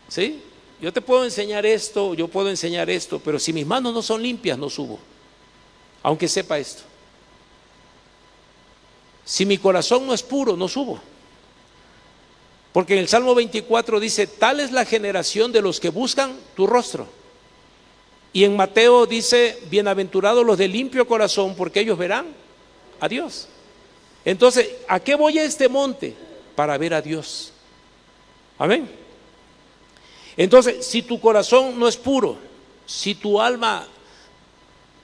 [0.09, 0.41] ¿Sí?
[0.81, 4.21] Yo te puedo enseñar esto, yo puedo enseñar esto, pero si mis manos no son
[4.21, 4.99] limpias, no subo.
[6.01, 6.83] Aunque sepa esto.
[9.23, 10.99] Si mi corazón no es puro, no subo.
[12.73, 16.67] Porque en el Salmo 24 dice, tal es la generación de los que buscan tu
[16.67, 17.22] rostro.
[18.33, 22.25] Y en Mateo dice, bienaventurados los de limpio corazón, porque ellos verán
[22.99, 23.47] a Dios.
[24.25, 26.15] Entonces, ¿a qué voy a este monte?
[26.55, 27.53] Para ver a Dios.
[28.57, 28.89] Amén.
[30.35, 32.37] Entonces, si tu corazón no es puro,
[32.87, 33.87] si tu alma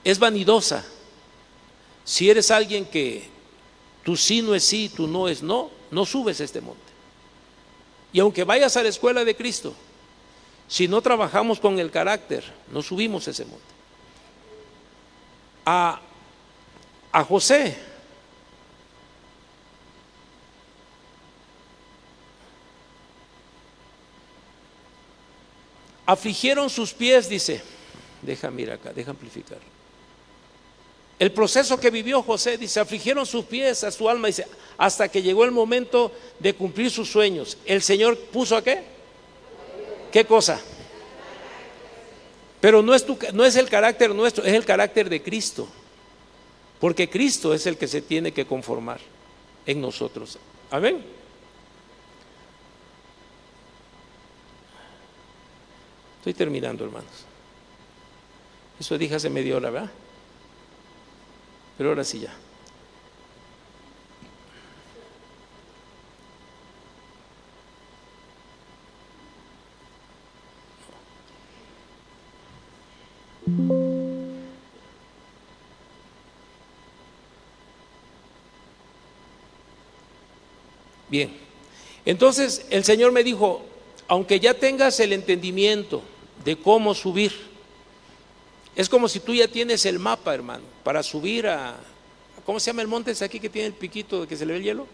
[0.04, 0.84] es vanidosa,
[2.04, 3.30] si eres alguien que
[4.04, 6.82] tu sí no es sí, tu no es no, no subes a este monte.
[8.12, 9.76] Y aunque vayas a la escuela de Cristo,
[10.70, 13.66] si no trabajamos con el carácter, no subimos ese monte.
[15.66, 16.00] A,
[17.12, 17.76] a José,
[26.06, 27.64] afligieron sus pies, dice,
[28.22, 29.58] deja mirar acá, deja amplificar.
[31.18, 34.46] El proceso que vivió José, dice, afligieron sus pies a su alma, dice,
[34.78, 37.58] hasta que llegó el momento de cumplir sus sueños.
[37.66, 38.99] El Señor puso a qué?
[40.12, 40.60] ¿Qué cosa?
[42.62, 45.68] Pero no es, tu- no es el carácter nuestro, es el carácter de Cristo.
[46.80, 49.00] Porque Cristo es el que se tiene que conformar
[49.66, 50.38] en nosotros.
[50.72, 51.04] Amén.
[56.20, 57.12] Estoy terminando, hermanos.
[58.80, 59.92] Eso dije hace media hora, ¿verdad?
[61.78, 62.34] Pero ahora sí ya.
[81.10, 81.36] Bien.
[82.06, 83.62] Entonces el Señor me dijo,
[84.08, 86.02] aunque ya tengas el entendimiento
[86.44, 87.34] de cómo subir,
[88.76, 91.76] es como si tú ya tienes el mapa, hermano, para subir a,
[92.46, 94.54] ¿cómo se llama el monte ese aquí que tiene el piquito de que se le
[94.54, 94.88] ve el hielo?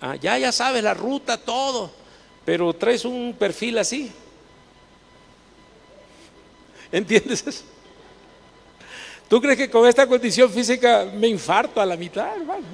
[0.00, 1.90] Ah, ya, ya sabes la ruta, todo,
[2.44, 4.10] pero traes un perfil así.
[6.92, 7.64] ¿Entiendes eso?
[9.28, 12.64] ¿Tú crees que con esta condición física me infarto a la mitad, hermano?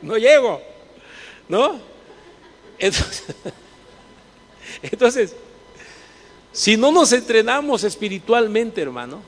[0.00, 0.60] No llego,
[1.48, 1.78] ¿no?
[4.82, 5.36] Entonces,
[6.52, 9.20] si no nos entrenamos espiritualmente, hermano,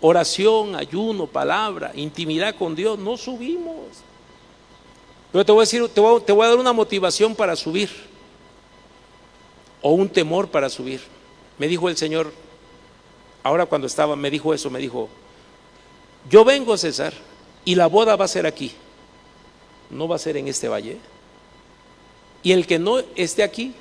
[0.00, 3.88] oración, ayuno, palabra, intimidad con Dios, no subimos.
[5.32, 7.90] Pero te voy a decir, te voy a dar una motivación para subir,
[9.82, 11.00] o un temor para subir.
[11.58, 12.32] Me dijo el Señor,
[13.44, 15.08] ahora cuando estaba, me dijo eso, me dijo,
[16.28, 17.12] yo vengo, César,
[17.64, 18.72] y la boda va a ser aquí,
[19.90, 20.98] no va a ser en este valle.
[22.42, 23.74] Y el que no esté aquí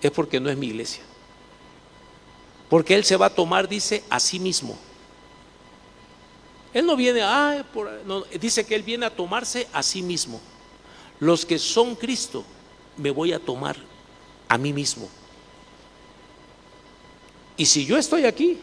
[0.00, 1.02] es porque no es mi iglesia.
[2.68, 4.78] Porque Él se va a tomar, dice, a sí mismo.
[6.72, 10.40] Él no viene, ah, por, no, dice que Él viene a tomarse a sí mismo.
[11.20, 12.44] Los que son Cristo,
[12.96, 13.76] me voy a tomar
[14.48, 15.08] a mí mismo.
[17.56, 18.58] Y si yo estoy aquí,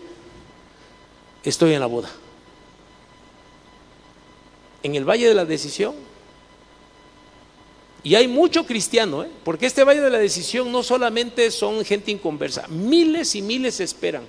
[1.44, 2.10] estoy en la boda.
[4.84, 5.96] En el Valle de la Decisión.
[8.04, 9.30] Y hay mucho cristiano, ¿eh?
[9.44, 14.24] porque este Valle de la Decisión no solamente son gente inconversa, miles y miles esperan.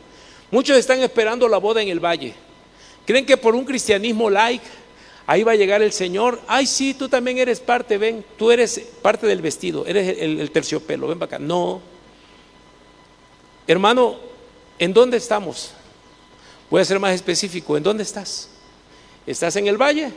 [0.50, 2.34] Muchos están esperando la boda en el Valle.
[3.06, 4.64] Creen que por un cristianismo like,
[5.26, 6.38] ahí va a llegar el Señor.
[6.46, 10.50] Ay, sí, tú también eres parte, ven, tú eres parte del vestido, eres el, el
[10.50, 11.38] terciopelo, ven para acá.
[11.38, 11.80] No.
[13.66, 14.31] Hermano,
[14.82, 15.70] ¿en dónde estamos?
[16.68, 18.48] Voy a ser más específico, ¿en dónde estás?
[19.24, 20.12] ¿Estás en el valle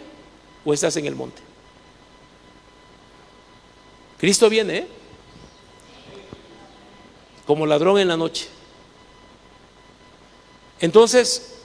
[0.65, 1.39] o estás en el monte?
[4.17, 4.87] Cristo viene, ¿eh?
[7.45, 8.47] Como ladrón en la noche.
[10.79, 11.59] Entonces,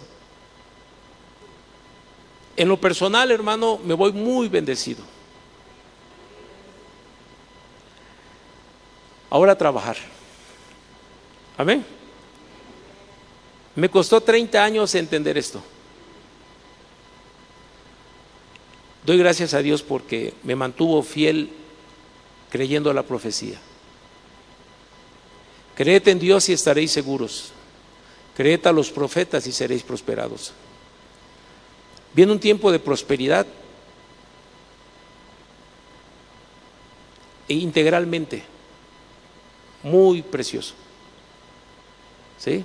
[2.55, 5.03] en lo personal, hermano, me voy muy bendecido.
[9.31, 9.97] Ahora a trabajar.
[11.57, 12.00] Amén.
[13.77, 15.63] Me costó 30 años entender esto.
[19.05, 21.51] Doy gracias a Dios porque me mantuvo fiel
[22.51, 23.59] creyendo a la profecía.
[25.75, 27.53] Creed en Dios y estaréis seguros.
[28.37, 30.53] Creed a los profetas y seréis prosperados.
[32.13, 33.47] Viene un tiempo de prosperidad
[37.49, 38.43] e integralmente
[39.83, 40.75] muy precioso.
[42.39, 42.65] ¿Sí?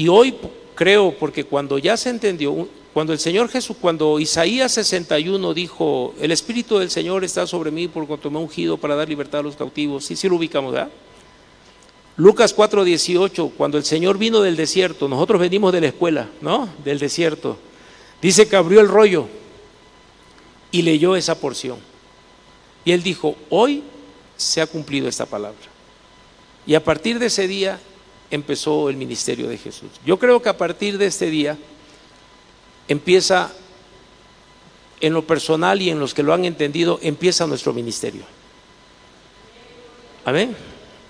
[0.00, 0.34] Y hoy
[0.74, 6.32] creo, porque cuando ya se entendió, cuando el Señor Jesús, cuando Isaías 61 dijo, el
[6.32, 9.42] Espíritu del Señor está sobre mí por cuanto me ha ungido para dar libertad a
[9.42, 10.88] los cautivos, sí, sí lo ubicamos, ¿verdad?
[12.16, 16.66] Lucas 4:18, cuando el Señor vino del desierto, nosotros venimos de la escuela, ¿no?
[16.82, 17.58] Del desierto.
[18.22, 19.26] Dice que abrió el rollo
[20.70, 21.76] y leyó esa porción.
[22.86, 23.82] Y él dijo, hoy
[24.38, 25.60] se ha cumplido esta palabra.
[26.66, 27.78] Y a partir de ese día
[28.30, 29.90] empezó el ministerio de Jesús.
[30.04, 31.58] Yo creo que a partir de este día
[32.88, 33.52] empieza,
[35.00, 38.22] en lo personal y en los que lo han entendido, empieza nuestro ministerio.
[40.24, 40.54] Amén.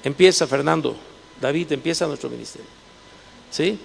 [0.05, 0.97] Empieza Fernando,
[1.41, 2.69] David, empieza nuestro ministerio.
[3.51, 3.79] ¿Sí?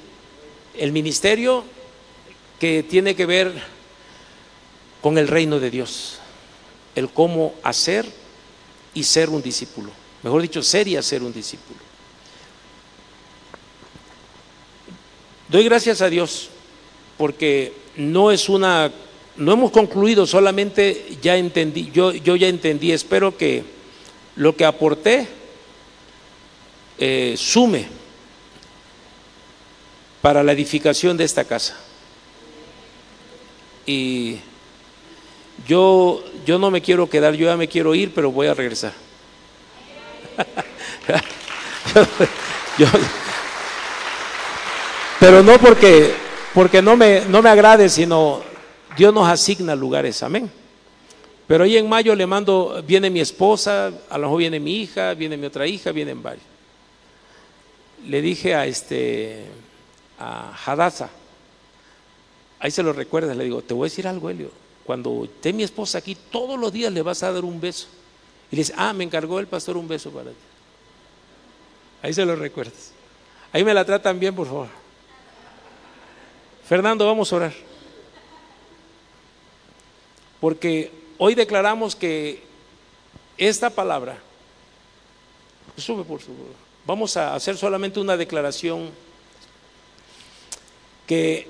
[0.78, 1.64] El ministerio
[2.60, 3.54] que tiene que ver
[5.02, 6.20] con el reino de Dios.
[6.96, 8.06] El cómo hacer
[8.94, 9.92] y ser un discípulo.
[10.24, 11.85] Mejor dicho, ser y hacer un discípulo.
[15.50, 16.50] Doy gracias a Dios
[17.18, 18.92] porque no es una,
[19.38, 23.64] no hemos concluido, solamente ya entendí, yo, yo ya entendí, espero que
[24.36, 25.28] lo que aporté
[26.98, 27.88] eh, sume
[30.22, 31.78] para la edificación de esta casa.
[33.86, 34.38] Y
[35.68, 38.94] yo, yo no me quiero quedar, yo ya me quiero ir, pero voy a regresar.
[42.78, 42.88] Yo-
[45.26, 46.14] pero no porque,
[46.54, 48.44] porque no, me, no me agrade, sino
[48.96, 50.52] Dios nos asigna lugares, amén.
[51.48, 55.16] Pero ahí en mayo le mando, viene mi esposa, a lo mejor viene mi hija,
[55.16, 56.46] viene mi otra hija, vienen varios.
[58.06, 59.46] Le dije a este,
[60.20, 61.10] a Hadassah,
[62.60, 64.52] ahí se lo recuerdas, le digo, te voy a decir algo, Helio,
[64.84, 67.88] cuando esté mi esposa aquí, todos los días le vas a dar un beso.
[68.52, 70.38] Y le dice, ah, me encargó el pastor un beso para ti.
[72.04, 72.92] Ahí se lo recuerdas.
[73.52, 74.85] Ahí me la tratan bien, por favor.
[76.68, 77.54] Fernando, vamos a orar.
[80.40, 82.42] Porque hoy declaramos que
[83.38, 84.18] esta palabra,
[85.78, 86.48] sube por favor,
[86.86, 88.90] vamos a hacer solamente una declaración
[91.06, 91.48] que,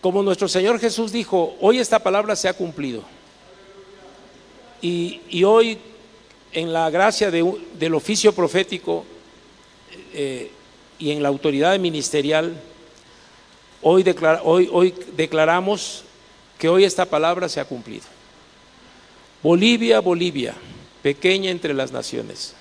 [0.00, 3.02] como nuestro Señor Jesús dijo, hoy esta palabra se ha cumplido.
[4.80, 5.78] Y, y hoy,
[6.52, 7.42] en la gracia de
[7.74, 9.04] del oficio profético
[10.12, 10.50] eh,
[11.00, 12.60] y en la autoridad ministerial,
[13.82, 16.04] hoy, declara- hoy, hoy declaramos
[16.58, 18.04] que hoy esta palabra se ha cumplido.
[19.42, 20.54] Bolivia, Bolivia,
[21.02, 22.54] pequeña entre las naciones,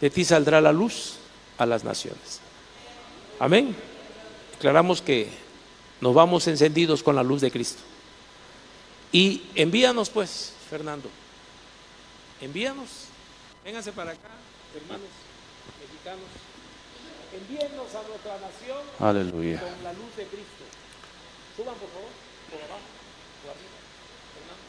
[0.00, 1.14] de ti saldrá la luz
[1.58, 2.40] a las naciones.
[3.38, 3.74] Amén.
[4.52, 5.28] Declaramos que
[6.00, 7.82] nos vamos encendidos con la luz de Cristo.
[9.10, 11.08] Y envíanos pues, Fernando,
[12.40, 12.88] envíanos,
[13.64, 14.28] vénganse para acá,
[14.74, 15.08] hermanos
[15.80, 16.24] mexicanos,
[17.32, 19.60] envíennos a nuestra nación Aleluya.
[19.60, 20.64] con la luz de Cristo.
[21.56, 22.12] Suban por favor,
[22.50, 22.88] por abajo,
[23.42, 23.78] por arriba.
[24.32, 24.66] Fernando.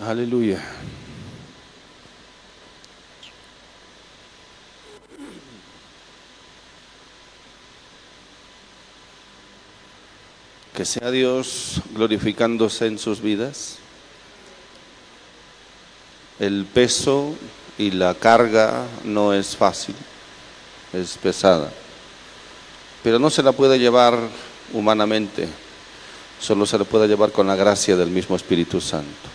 [0.00, 0.60] Aleluya.
[10.76, 13.76] Que sea Dios glorificándose en sus vidas.
[16.38, 17.34] El peso
[17.78, 19.94] y la carga no es fácil,
[20.92, 21.72] es pesada.
[23.02, 24.18] Pero no se la puede llevar
[24.74, 25.48] humanamente,
[26.38, 29.30] solo se la puede llevar con la gracia del mismo Espíritu Santo.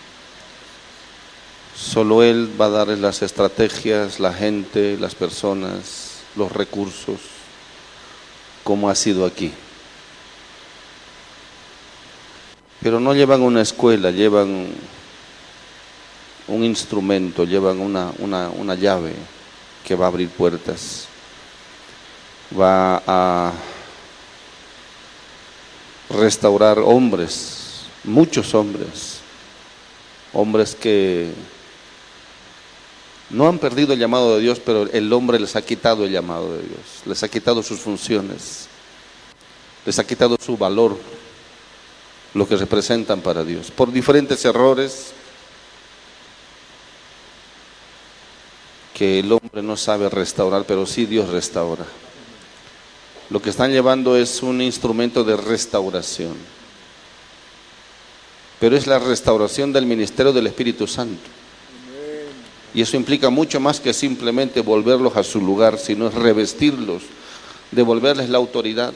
[1.76, 7.18] Solo Él va a darles las estrategias, la gente, las personas, los recursos,
[8.62, 9.52] como ha sido aquí.
[12.82, 14.66] Pero no llevan una escuela, llevan
[16.48, 19.14] un instrumento, llevan una, una, una llave
[19.86, 21.06] que va a abrir puertas,
[22.58, 23.52] va a
[26.10, 29.20] restaurar hombres, muchos hombres,
[30.32, 31.30] hombres que
[33.30, 36.52] no han perdido el llamado de Dios, pero el hombre les ha quitado el llamado
[36.52, 38.66] de Dios, les ha quitado sus funciones,
[39.86, 40.98] les ha quitado su valor,
[42.34, 45.12] lo que representan para Dios, por diferentes errores
[48.94, 51.84] que el hombre no sabe restaurar, pero sí Dios restaura.
[53.30, 56.36] Lo que están llevando es un instrumento de restauración,
[58.60, 61.22] pero es la restauración del ministerio del Espíritu Santo.
[62.74, 67.02] Y eso implica mucho más que simplemente volverlos a su lugar, sino es revestirlos,
[67.70, 68.94] devolverles la autoridad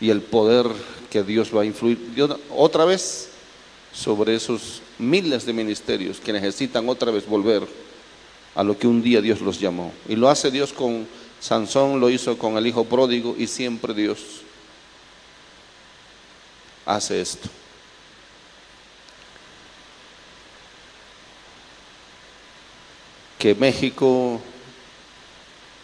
[0.00, 0.66] y el poder
[1.16, 1.98] que Dios va a influir
[2.54, 3.30] otra vez
[3.90, 7.66] sobre esos miles de ministerios que necesitan otra vez volver
[8.54, 9.94] a lo que un día Dios los llamó.
[10.06, 11.08] Y lo hace Dios con
[11.40, 14.42] Sansón, lo hizo con el hijo pródigo y siempre Dios
[16.84, 17.48] hace esto.
[23.38, 24.38] Que México,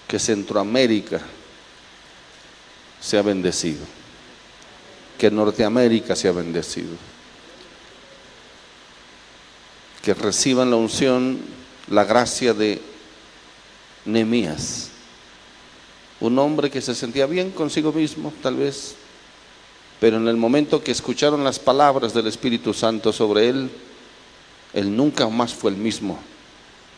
[0.06, 1.22] que Centroamérica
[3.00, 4.01] sea bendecido.
[5.22, 6.96] Que Norteamérica sea bendecido.
[10.02, 11.38] Que reciban la unción,
[11.86, 12.82] la gracia de
[14.04, 14.90] Nehemías.
[16.18, 18.96] Un hombre que se sentía bien consigo mismo, tal vez,
[20.00, 23.70] pero en el momento que escucharon las palabras del Espíritu Santo sobre él,
[24.74, 26.18] él nunca más fue el mismo.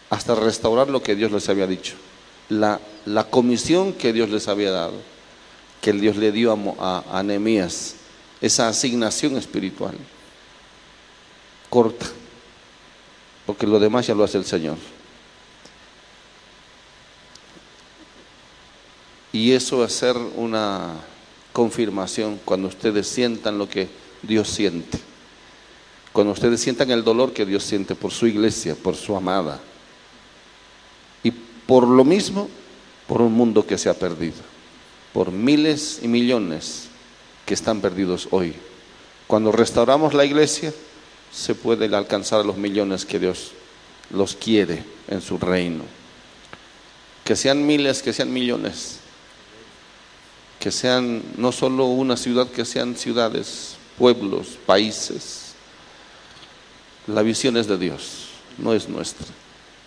[0.08, 1.92] hasta restaurar lo que Dios les había dicho.
[2.48, 4.94] La, la comisión que Dios les había dado,
[5.82, 7.22] que Dios le dio a, a,
[8.44, 9.94] esa asignación espiritual.
[11.70, 12.06] Corta,
[13.46, 14.76] porque lo demás ya lo hace el Señor.
[19.32, 20.92] Y eso va a ser una
[21.54, 23.88] confirmación cuando ustedes sientan lo que
[24.22, 24.98] Dios siente.
[26.12, 29.58] Cuando ustedes sientan el dolor que Dios siente por su iglesia, por su amada.
[31.22, 32.50] Y por lo mismo,
[33.08, 34.36] por un mundo que se ha perdido.
[35.14, 36.83] Por miles y millones
[37.44, 38.54] que están perdidos hoy.
[39.26, 40.72] Cuando restauramos la iglesia,
[41.32, 43.52] se puede alcanzar a los millones que Dios
[44.10, 45.84] los quiere en su reino.
[47.24, 48.98] Que sean miles, que sean millones.
[50.60, 55.54] Que sean no solo una ciudad, que sean ciudades, pueblos, países.
[57.06, 59.26] La visión es de Dios, no es nuestra.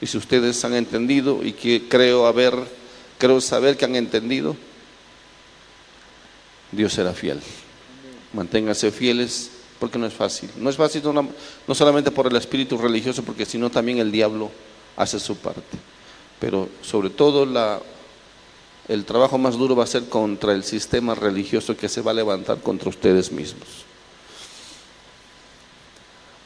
[0.02, 2.54] Y si ustedes han entendido y que creo haber,
[3.18, 4.56] creo saber que han entendido,
[6.72, 7.39] Dios será fiel.
[8.34, 10.49] Manténganse fieles porque no es fácil.
[10.57, 14.52] No es fácil no, solamente por el espíritu religioso, porque sino también el diablo
[14.95, 15.77] hace su parte.
[16.39, 17.80] Pero sobre todo la,
[18.88, 22.15] el trabajo más duro va a ser contra el sistema religioso que se va a
[22.15, 23.68] levantar contra ustedes mismos.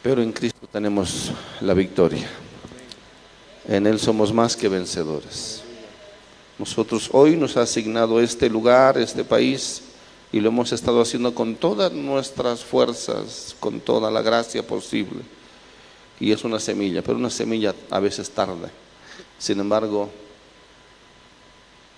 [0.03, 1.31] Pero en Cristo tenemos
[1.61, 2.27] la victoria.
[3.67, 5.61] En Él somos más que vencedores.
[6.57, 9.83] Nosotros hoy nos ha asignado este lugar, este país,
[10.31, 15.21] y lo hemos estado haciendo con todas nuestras fuerzas, con toda la gracia posible.
[16.19, 18.69] Y es una semilla, pero una semilla a veces tarda.
[19.37, 20.09] Sin embargo,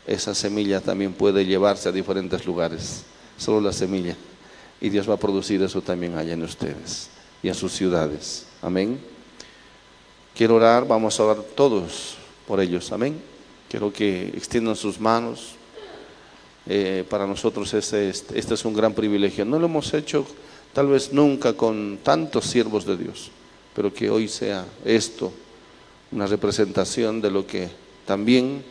[0.08, 3.04] esa semilla también puede llevarse a diferentes lugares,
[3.38, 4.16] solo la semilla.
[4.82, 7.10] Y Dios va a producir eso también allá en ustedes
[7.42, 8.46] y en sus ciudades.
[8.62, 9.00] Amén.
[10.36, 12.16] Quiero orar, vamos a orar todos
[12.48, 12.92] por ellos.
[12.92, 13.22] Amén.
[13.70, 15.56] Quiero que extiendan sus manos.
[16.66, 19.46] Eh, para nosotros este, este, es un gran privilegio.
[19.46, 20.26] No lo hemos hecho
[20.74, 23.32] tal vez nunca con tantos siervos de Dios,
[23.76, 25.32] pero que hoy sea esto
[26.12, 27.70] una representación de lo que
[28.06, 28.64] también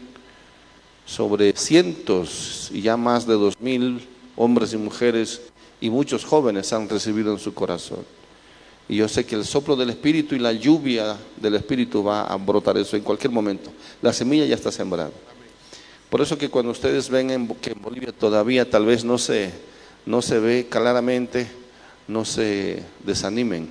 [1.05, 4.06] sobre cientos y ya más de dos mil
[4.36, 5.43] hombres y mujeres
[5.81, 8.05] y muchos jóvenes han recibido en su corazón.
[8.89, 12.36] Y yo sé que el soplo del Espíritu y la lluvia del Espíritu va a
[12.36, 13.70] brotar eso en cualquier momento.
[14.01, 15.10] La semilla ya está sembrada.
[16.12, 19.51] Por eso que cuando ustedes ven en, que en Bolivia todavía tal vez no se,
[20.05, 21.47] no se ve claramente,
[22.06, 23.70] no se desanimen.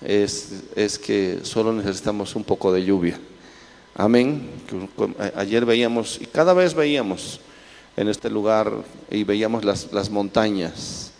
[0.00, 3.20] Es, es que solo necesitamos un poco de lluvia.
[3.94, 4.50] Amén.
[5.36, 7.40] Ayer veíamos, y cada vez veíamos
[7.96, 8.72] en este lugar,
[9.08, 11.12] y veíamos las, las montañas.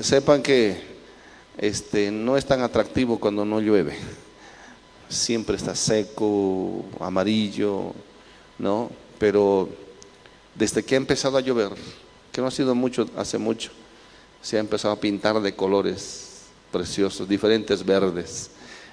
[0.00, 0.76] Sepan que
[1.56, 3.96] este, no es tan atractivo cuando no llueve.
[5.08, 7.94] Siempre está seco, amarillo,
[8.58, 9.05] ¿no?
[9.18, 9.68] Pero
[10.54, 11.72] desde que ha empezado a llover,
[12.32, 13.70] que no ha sido mucho, hace mucho,
[14.42, 18.50] se ha empezado a pintar de colores preciosos, diferentes verdes.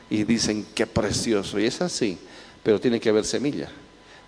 [0.10, 1.60] Y dicen, qué precioso.
[1.60, 2.18] Y es así,
[2.64, 3.70] pero tiene que haber semilla.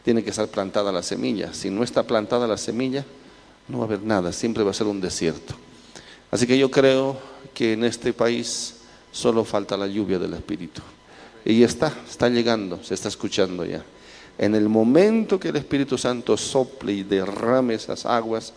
[0.03, 1.53] Tiene que estar plantada la semilla.
[1.53, 3.05] Si no está plantada la semilla,
[3.67, 5.55] no va a haber nada, siempre va a ser un desierto.
[6.31, 7.17] Así que yo creo
[7.53, 8.75] que en este país
[9.11, 10.81] solo falta la lluvia del Espíritu.
[11.43, 13.83] Y está, está llegando, se está escuchando ya.
[14.37, 18.53] En el momento que el Espíritu Santo sople y derrame esas aguas,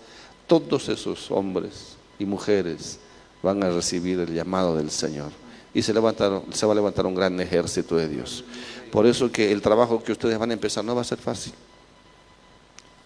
[0.47, 2.99] todos esos hombres y mujeres
[3.43, 5.31] van a recibir el llamado del Señor.
[5.73, 8.43] Y se, levantar, se va a levantar un gran ejército de Dios.
[8.91, 11.53] Por eso que el trabajo que ustedes van a empezar no va a ser fácil.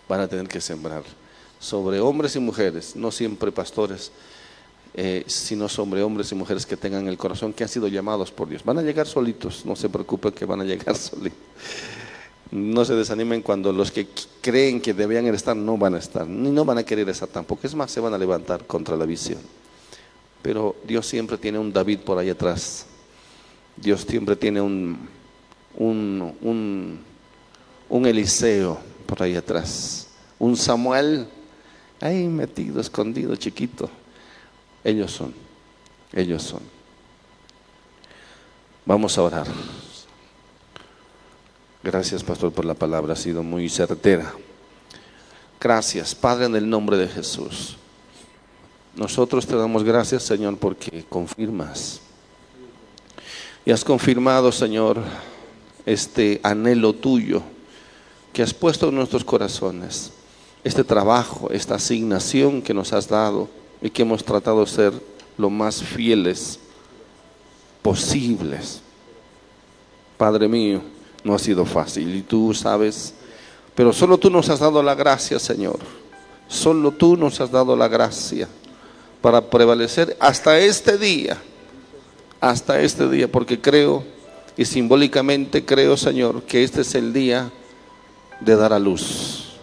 [0.09, 1.03] Van a tener que sembrar
[1.59, 4.11] sobre hombres y mujeres, no siempre pastores,
[4.95, 8.49] eh, sino sobre hombres y mujeres que tengan el corazón, que han sido llamados por
[8.49, 8.65] Dios.
[8.65, 11.39] Van a llegar solitos, no se preocupen que van a llegar solitos.
[12.53, 14.07] No se desanimen cuando los que
[14.43, 17.67] creen que debían estar no van a estar, ni no van a querer estar tampoco.
[17.67, 19.41] Es más, se van a levantar contra la visión.
[20.43, 22.85] Pero Dios siempre tiene un David por ahí atrás.
[23.75, 25.09] Dios siempre tiene un,
[25.77, 27.01] un, un,
[27.89, 30.09] un Eliseo por ahí atrás.
[30.39, 31.27] Un Samuel
[32.01, 33.89] ahí metido, escondido, chiquito.
[34.85, 35.33] Ellos son,
[36.13, 36.61] ellos son.
[38.85, 39.47] Vamos a orar.
[41.85, 44.33] Gracias, pastor, por la palabra, ha sido muy certera.
[45.61, 47.77] Gracias, Padre, en el nombre de Jesús.
[48.95, 52.01] Nosotros te damos gracias, Señor, porque confirmas.
[53.65, 55.03] Y has confirmado, Señor,
[55.85, 57.43] este anhelo tuyo
[58.33, 60.13] que has puesto en nuestros corazones.
[60.63, 63.49] Este trabajo, esta asignación que nos has dado
[63.81, 64.93] y que hemos tratado de ser
[65.37, 66.61] lo más fieles
[67.83, 68.81] posibles.
[70.17, 70.81] Padre mío,
[71.25, 73.15] No ha sido fácil y tú sabes,
[73.75, 75.79] pero solo tú nos has dado la gracia, Señor.
[76.49, 78.49] Solo tú nos has dado la gracia
[79.21, 81.39] para prevalecer hasta este día,
[82.41, 84.05] hasta este día, porque creo
[84.57, 87.51] y simbólicamente creo, Señor, que este es el día
[88.41, 89.55] de dar a luz.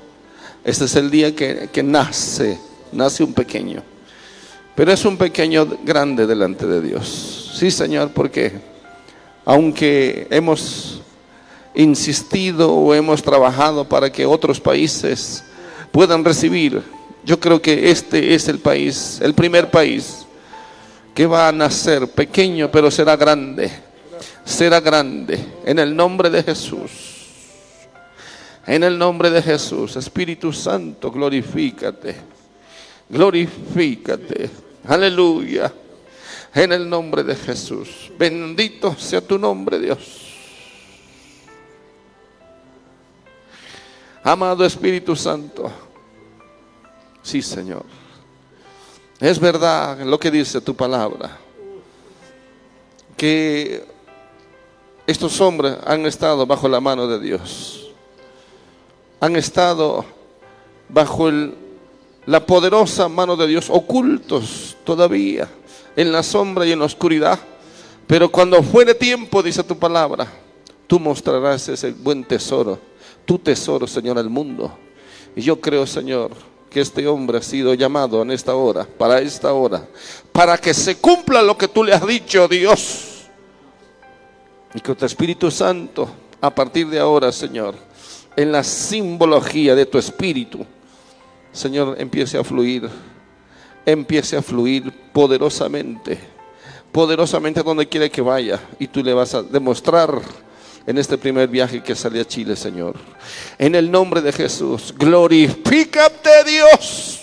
[0.63, 2.59] Este es el día que, que nace,
[2.91, 3.83] nace un pequeño.
[4.75, 7.51] Pero es un pequeño grande delante de Dios.
[7.53, 8.53] Sí, Señor, porque
[9.45, 10.98] aunque hemos
[11.75, 15.43] insistido o hemos trabajado para que otros países
[15.91, 16.81] puedan recibir,
[17.23, 20.25] yo creo que este es el país, el primer país
[21.13, 23.69] que va a nacer pequeño, pero será grande.
[24.45, 27.17] Será grande en el nombre de Jesús.
[28.65, 32.15] En el nombre de Jesús, Espíritu Santo, glorifícate.
[33.09, 34.49] Glorifícate.
[34.87, 35.73] Aleluya.
[36.53, 38.11] En el nombre de Jesús.
[38.17, 40.28] Bendito sea tu nombre, Dios.
[44.23, 45.71] Amado Espíritu Santo.
[47.21, 47.83] Sí, Señor.
[49.19, 51.37] Es verdad lo que dice tu palabra.
[53.17, 53.83] Que
[55.05, 57.91] estos hombres han estado bajo la mano de Dios.
[59.19, 60.05] Han estado
[60.87, 61.29] bajo
[62.25, 65.49] la poderosa mano de Dios, ocultos todavía
[65.95, 67.39] en la sombra y en la oscuridad.
[68.07, 70.27] Pero cuando fuere tiempo, dice tu palabra,
[70.87, 72.79] tú mostrarás ese buen tesoro,
[73.29, 74.75] tu tesoro, Señor, al mundo.
[75.35, 76.31] Y yo creo, Señor,
[76.67, 79.87] que este hombre ha sido llamado en esta hora, para esta hora,
[80.31, 83.27] para que se cumpla lo que tú le has dicho, Dios.
[84.73, 86.09] Y que tu Espíritu Santo,
[86.41, 87.75] a partir de ahora, Señor,
[88.35, 90.65] en la simbología de tu Espíritu,
[91.51, 92.89] Señor, empiece a fluir,
[93.85, 96.17] empiece a fluir poderosamente,
[96.91, 98.59] poderosamente donde quiera que vaya.
[98.79, 100.19] Y tú le vas a demostrar
[100.89, 102.95] en este primer viaje que sale a Chile, Señor.
[103.59, 107.19] En el nombre de Jesús, glorifícate Dios.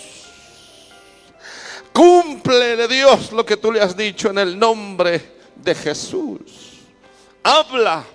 [1.91, 6.39] Cúmplele Dios lo que tú le has dicho en el nombre de Jesús.
[7.43, 8.05] Habla,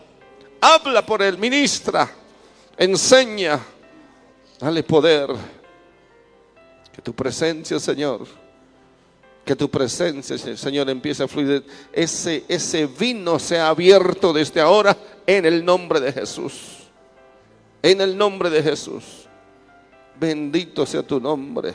[0.58, 2.10] habla por él, ministra,
[2.78, 3.60] enseña,
[4.58, 5.28] dale poder.
[6.94, 8.26] Que tu presencia, Señor,
[9.44, 11.64] que tu presencia, Señor, empiece a fluir.
[11.92, 14.96] Ese, ese vino sea abierto desde ahora
[15.26, 16.88] en el nombre de Jesús.
[17.82, 19.26] En el nombre de Jesús.
[20.18, 21.74] Bendito sea tu nombre.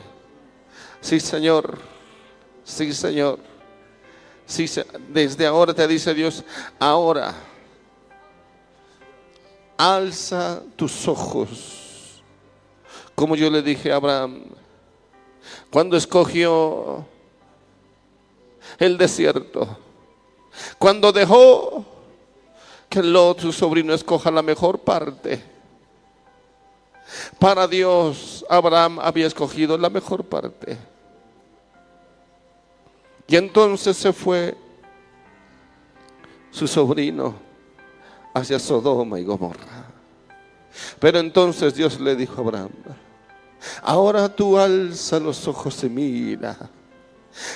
[1.00, 1.78] Sí, Señor.
[2.64, 3.38] Sí, Señor.
[4.46, 4.64] Sí,
[5.10, 6.42] desde ahora te dice Dios,
[6.78, 7.34] ahora
[9.76, 12.22] alza tus ojos.
[13.14, 14.44] Como yo le dije a Abraham,
[15.70, 17.06] cuando escogió
[18.78, 19.76] el desierto,
[20.78, 21.84] cuando dejó
[22.88, 25.42] que Lot, su sobrino, escoja la mejor parte.
[27.38, 30.76] Para Dios, Abraham había escogido la mejor parte.
[33.26, 34.56] Y entonces se fue
[36.50, 37.34] su sobrino
[38.32, 39.86] hacia Sodoma y Gomorra.
[40.98, 42.70] Pero entonces Dios le dijo a Abraham,
[43.82, 46.56] ahora tú alza los ojos y mira,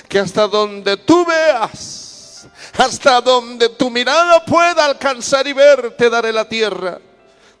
[0.07, 2.47] que hasta donde tú veas,
[2.77, 6.99] hasta donde tu mirada pueda alcanzar y ver, te daré la tierra,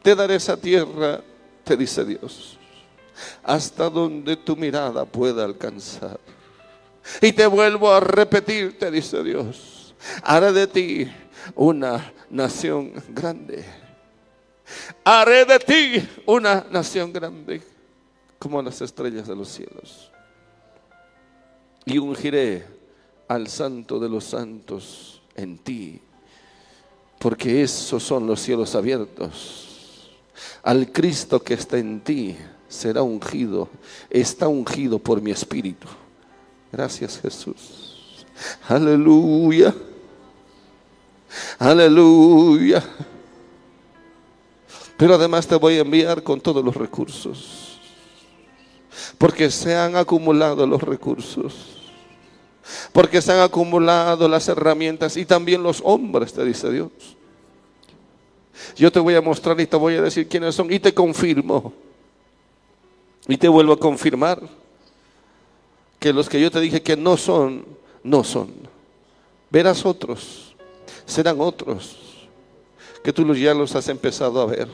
[0.01, 1.21] te daré esa tierra,
[1.63, 2.57] te dice Dios,
[3.43, 6.19] hasta donde tu mirada pueda alcanzar.
[7.21, 9.93] Y te vuelvo a repetir, te dice Dios,
[10.23, 11.11] haré de ti
[11.55, 13.65] una nación grande.
[15.03, 17.61] Haré de ti una nación grande
[18.39, 20.12] como las estrellas de los cielos.
[21.85, 22.65] Y ungiré
[23.27, 25.99] al santo de los santos en ti,
[27.19, 30.11] porque esos son los cielos abiertos.
[30.63, 32.35] Al Cristo que está en ti
[32.67, 33.69] será ungido,
[34.09, 35.87] está ungido por mi espíritu.
[36.71, 38.25] Gracias Jesús.
[38.67, 39.73] Aleluya.
[41.59, 42.83] Aleluya.
[44.97, 47.72] Pero además te voy a enviar con todos los recursos.
[49.17, 51.53] Porque se han acumulado los recursos.
[52.91, 56.91] Porque se han acumulado las herramientas y también los hombres, te dice Dios.
[58.75, 61.73] Yo te voy a mostrar y te voy a decir quiénes son y te confirmo.
[63.27, 64.41] Y te vuelvo a confirmar
[65.99, 67.65] que los que yo te dije que no son,
[68.03, 68.51] no son.
[69.49, 70.55] Verás otros,
[71.05, 71.97] serán otros,
[73.03, 74.67] que tú ya los has empezado a ver.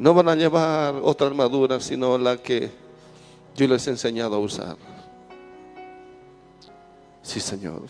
[0.00, 2.70] No van a llevar otra armadura, sino la que
[3.54, 4.78] yo les he enseñado a usar.
[7.20, 7.82] Sí, Señor.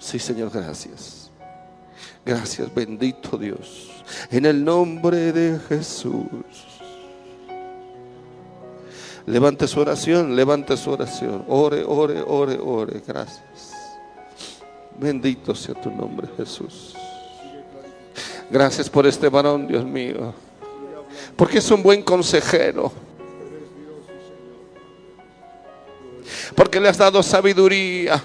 [0.00, 1.30] Sí, Señor, gracias.
[2.26, 4.02] Gracias, bendito Dios.
[4.28, 6.26] En el nombre de Jesús.
[9.24, 11.44] Levante su oración, levante su oración.
[11.46, 13.02] Ore, ore, ore, ore.
[13.06, 13.72] Gracias.
[14.98, 16.96] Bendito sea tu nombre, Jesús.
[18.50, 20.47] Gracias por este varón, Dios mío.
[21.38, 22.90] Porque es un buen consejero.
[26.56, 28.20] Porque le has dado sabiduría.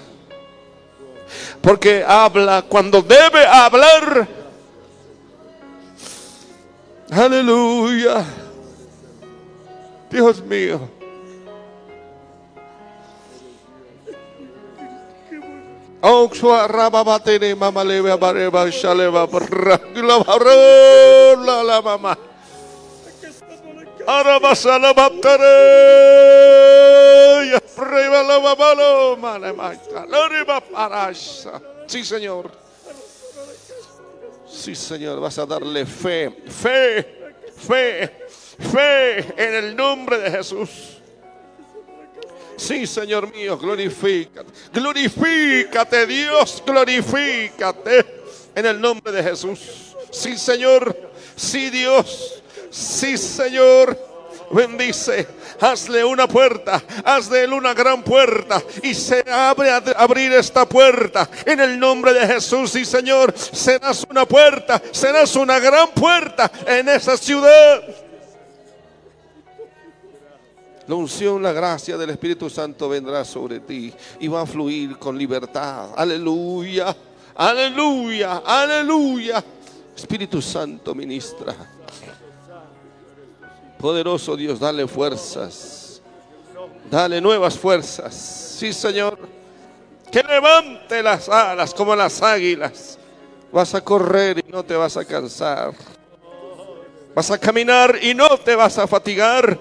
[1.62, 4.26] Porque habla cuando debe hablar.
[7.08, 8.24] Aleluya.
[10.10, 10.80] Dios mío.
[16.00, 16.66] Oxua
[31.86, 32.50] Sí, Señor.
[34.46, 38.26] Sí, Señor, vas a darle fe, fe, fe,
[38.58, 40.70] fe en el nombre de Jesús.
[42.56, 44.50] Sí, Señor mío, glorifícate.
[44.72, 48.06] Glorifícate, Dios, glorifícate
[48.54, 49.94] en el nombre de Jesús.
[50.10, 50.96] Sí, Señor.
[51.34, 52.43] Sí, Dios.
[52.74, 53.96] Sí, Señor.
[54.50, 55.26] Bendice,
[55.60, 61.60] hazle una puerta, hazle una gran puerta y se abre a abrir esta puerta en
[61.60, 62.70] el nombre de Jesús.
[62.70, 67.82] Sí, Señor, serás una puerta, serás una gran puerta en esa ciudad.
[70.86, 75.16] La unción, la gracia del Espíritu Santo vendrá sobre ti y va a fluir con
[75.16, 75.90] libertad.
[75.96, 76.94] Aleluya,
[77.34, 79.42] aleluya, aleluya.
[79.96, 81.73] Espíritu Santo ministra.
[83.78, 86.02] Poderoso Dios, dale fuerzas.
[86.90, 88.14] Dale nuevas fuerzas.
[88.14, 89.18] Sí, Señor.
[90.10, 92.98] Que levante las alas como las águilas.
[93.52, 95.72] Vas a correr y no te vas a cansar.
[97.14, 99.58] Vas a caminar y no te vas a fatigar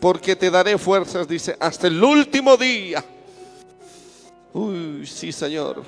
[0.00, 3.04] porque te daré fuerzas, dice, hasta el último día.
[4.52, 5.84] Uy, sí, Señor,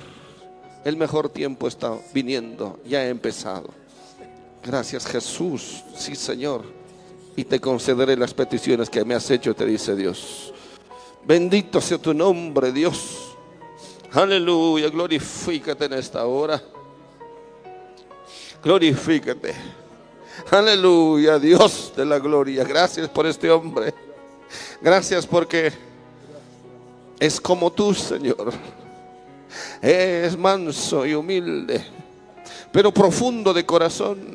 [0.85, 3.69] el mejor tiempo está viniendo, ya ha empezado.
[4.63, 6.63] Gracias, Jesús, sí, Señor,
[7.35, 10.53] y te concederé las peticiones que me has hecho, te dice Dios.
[11.25, 13.35] Bendito sea tu nombre, Dios.
[14.13, 16.61] Aleluya, glorifícate en esta hora.
[18.63, 19.53] Glorifícate.
[20.49, 22.63] Aleluya, Dios de la gloria.
[22.63, 23.93] Gracias por este hombre.
[24.81, 25.73] Gracias porque
[27.19, 28.53] es como tú, Señor.
[29.81, 31.83] Es manso y humilde,
[32.73, 34.33] pero profundo de corazón.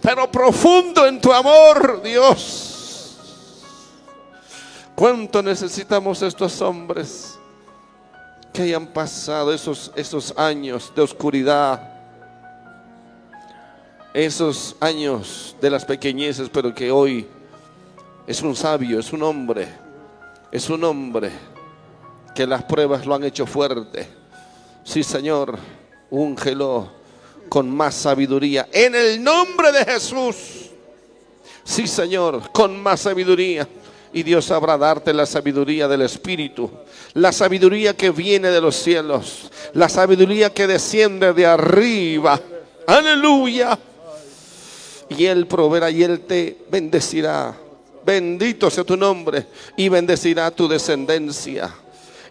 [0.00, 3.18] Pero profundo en tu amor, Dios.
[4.94, 7.38] ¿Cuánto necesitamos estos hombres?
[8.52, 11.90] que hayan pasado esos, esos años de oscuridad,
[14.12, 17.26] esos años de las pequeñeces, pero que hoy
[18.26, 19.68] es un sabio, es un hombre,
[20.50, 21.32] es un hombre
[22.34, 24.06] que las pruebas lo han hecho fuerte.
[24.84, 25.58] Sí, Señor,
[26.10, 26.90] úngelo
[27.48, 28.68] con más sabiduría.
[28.72, 30.70] En el nombre de Jesús.
[31.64, 33.68] Sí, Señor, con más sabiduría.
[34.12, 36.70] Y Dios sabrá darte la sabiduría del Espíritu,
[37.14, 42.38] la sabiduría que viene de los cielos, la sabiduría que desciende de arriba.
[42.86, 43.78] Aleluya.
[45.08, 47.56] Y Él proveerá y Él te bendecirá.
[48.04, 49.46] Bendito sea tu nombre
[49.76, 51.72] y bendecirá tu descendencia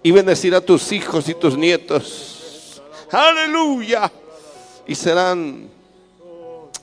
[0.03, 2.82] y bendecirá tus hijos y tus nietos.
[3.11, 4.11] Aleluya.
[4.88, 5.69] Y serán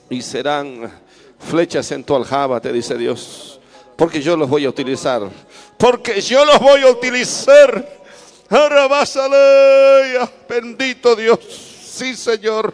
[0.09, 0.91] y serán
[1.39, 3.49] flechas en tu aljaba, te dice Dios
[3.99, 5.29] porque yo los voy a utilizar.
[5.77, 7.85] Porque yo los voy a utilizar.
[8.49, 10.31] Aleluya.
[10.47, 11.39] Bendito Dios.
[11.41, 12.73] Sí, Señor.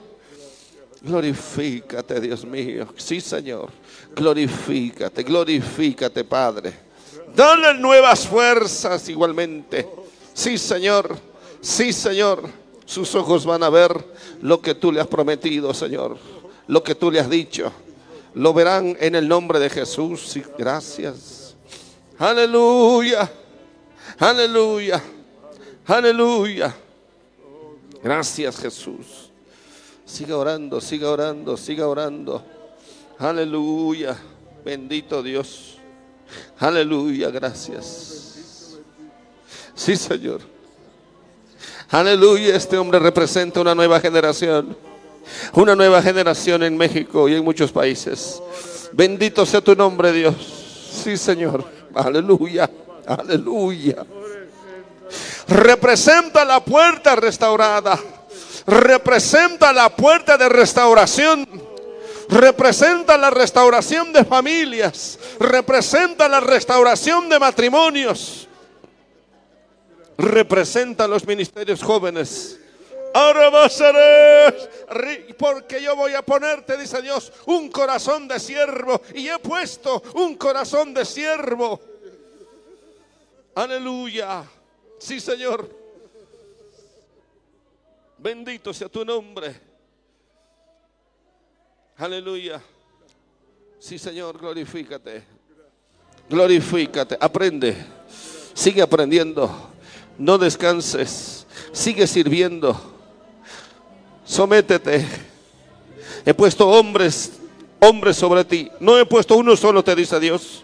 [1.01, 2.93] Glorifícate, Dios mío.
[2.95, 3.71] Sí, Señor.
[4.15, 6.73] Glorifícate, glorifícate, Padre.
[7.35, 9.89] Dale nuevas fuerzas igualmente.
[10.35, 11.17] Sí, Señor.
[11.61, 12.43] Sí, Señor.
[12.85, 14.05] Sus ojos van a ver
[14.41, 16.17] lo que tú le has prometido, Señor.
[16.67, 17.71] Lo que tú le has dicho.
[18.35, 20.37] Lo verán en el nombre de Jesús.
[20.57, 21.55] Gracias.
[22.19, 23.31] Aleluya.
[24.19, 25.01] Aleluya.
[25.87, 26.75] Aleluya.
[28.03, 29.31] Gracias Jesús.
[30.05, 32.43] Siga orando, siga orando, siga orando.
[33.17, 34.17] Aleluya.
[34.63, 35.77] Bendito Dios.
[36.59, 37.31] Aleluya.
[37.31, 38.14] Gracias.
[39.75, 40.41] Sí, Señor.
[41.89, 42.55] Aleluya.
[42.55, 44.75] Este hombre representa una nueva generación.
[45.53, 48.41] Una nueva generación en México y en muchos países.
[48.91, 50.35] Bendito sea tu nombre, Dios.
[51.03, 51.65] Sí, Señor.
[51.93, 52.69] Aleluya.
[53.07, 54.05] Aleluya.
[55.47, 57.99] representa la puerta restaurada,
[58.65, 61.47] representa la puerta de restauración,
[62.29, 68.47] representa la restauración de familias, representa la restauración de matrimonios,
[70.17, 72.59] representa los ministerios jóvenes.
[73.13, 73.93] Ahora vas a
[75.37, 79.01] porque yo voy a ponerte, dice Dios, un corazón de siervo.
[79.13, 81.79] Y he puesto un corazón de siervo.
[83.55, 84.43] Aleluya.
[84.99, 85.69] Sí, Señor.
[88.17, 89.55] Bendito sea tu nombre.
[91.97, 92.61] Aleluya.
[93.79, 95.23] Sí, Señor, glorifícate.
[96.29, 97.17] Glorifícate.
[97.17, 97.77] Aprende.
[98.53, 99.74] Sigue aprendiendo.
[100.17, 101.45] No descanses.
[101.71, 102.79] Sigue sirviendo.
[104.23, 105.05] Sométete.
[106.25, 107.33] He puesto hombres,
[107.79, 108.71] hombres sobre ti.
[108.79, 110.63] No he puesto uno solo, te dice Dios.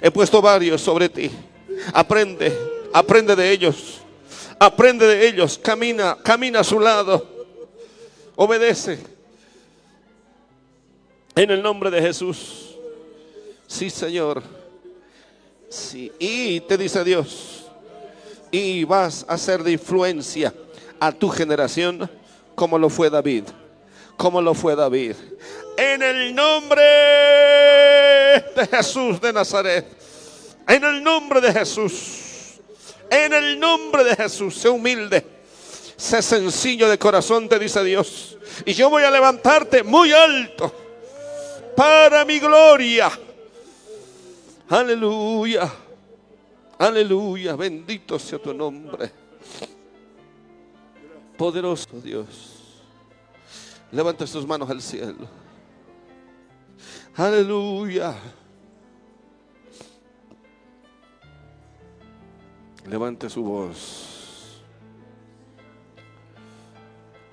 [0.00, 1.30] He puesto varios sobre ti.
[1.92, 2.56] Aprende,
[2.92, 4.00] aprende de ellos.
[4.58, 5.58] Aprende de ellos.
[5.58, 7.26] Camina, camina a su lado.
[8.34, 8.98] Obedece.
[11.34, 12.74] En el nombre de Jesús.
[13.66, 14.42] Sí, Señor.
[15.68, 16.10] Sí.
[16.18, 17.55] Y te dice Dios.
[18.50, 20.54] Y vas a ser de influencia
[21.00, 22.10] a tu generación
[22.54, 23.44] como lo fue David.
[24.16, 25.14] Como lo fue David.
[25.76, 26.82] En el nombre
[28.56, 29.86] de Jesús de Nazaret.
[30.66, 32.60] En el nombre de Jesús.
[33.10, 34.56] En el nombre de Jesús.
[34.56, 35.24] Sé humilde.
[35.96, 38.36] Sé sencillo de corazón, te dice Dios.
[38.64, 40.74] Y yo voy a levantarte muy alto.
[41.74, 43.10] Para mi gloria.
[44.68, 45.70] Aleluya.
[46.78, 47.56] Aleluya.
[47.56, 49.10] Bendito sea tu nombre.
[51.36, 52.82] Poderoso Dios.
[53.92, 55.28] Levanta sus manos al cielo.
[57.16, 58.14] Aleluya.
[62.88, 64.62] Levante su voz.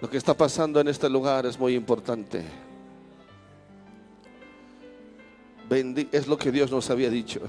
[0.01, 2.43] Lo que está pasando en este lugar es muy importante.
[5.69, 7.39] Bendi- es lo que Dios nos había dicho.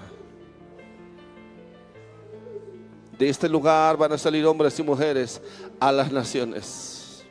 [3.18, 5.40] De este lugar van a salir hombres y mujeres
[5.78, 7.24] a las naciones.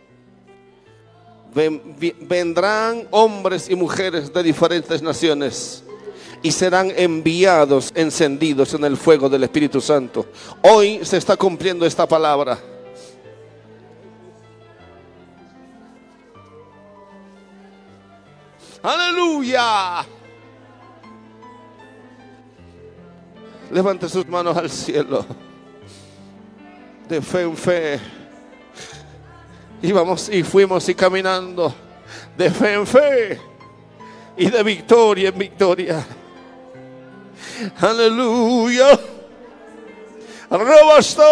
[2.22, 5.84] Vendrán hombres y mujeres de diferentes naciones
[6.41, 10.26] y serán enviados, encendidos en el fuego del Espíritu Santo.
[10.61, 12.60] Hoy se está cumpliendo esta palabra.
[18.81, 20.05] Aleluya.
[23.72, 25.26] Levante sus manos al cielo.
[27.07, 27.99] De fe en fe.
[29.81, 31.73] Íbamos y fuimos y caminando.
[32.38, 33.41] De fe en fe.
[34.38, 36.05] Y de victoria en victoria.
[37.81, 38.99] Aleluya.
[40.49, 41.23] Robastoba.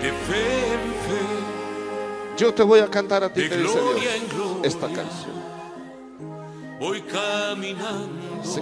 [0.00, 1.20] De fe en fe,
[2.36, 5.45] Yo te voy a cantar a ti, te dice Dios, esta canción.
[6.80, 8.60] Voy caminando Sí.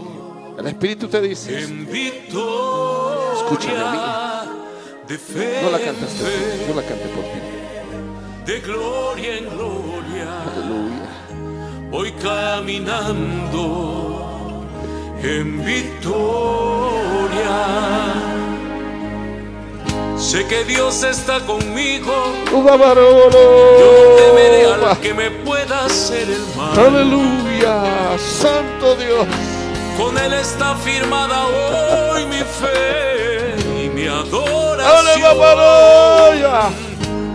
[0.58, 3.32] El Espíritu te dice, en victoria.
[3.36, 4.44] Escúchame a
[5.08, 7.40] De fe no la en cantaste tú, fe, yo la canté por ti.
[8.46, 11.10] de gloria en gloria, Aleluya.
[11.90, 13.62] voy caminando
[15.22, 17.54] en victoria.
[20.24, 22.12] Sé que Dios está conmigo,
[22.50, 26.78] yo no temeré al que me pueda hacer el mal.
[26.78, 28.16] Aleluya.
[28.18, 29.26] Santo Dios.
[29.98, 35.22] Con Él está firmada hoy mi fe y mi adoración.
[35.24, 36.70] Aleluya.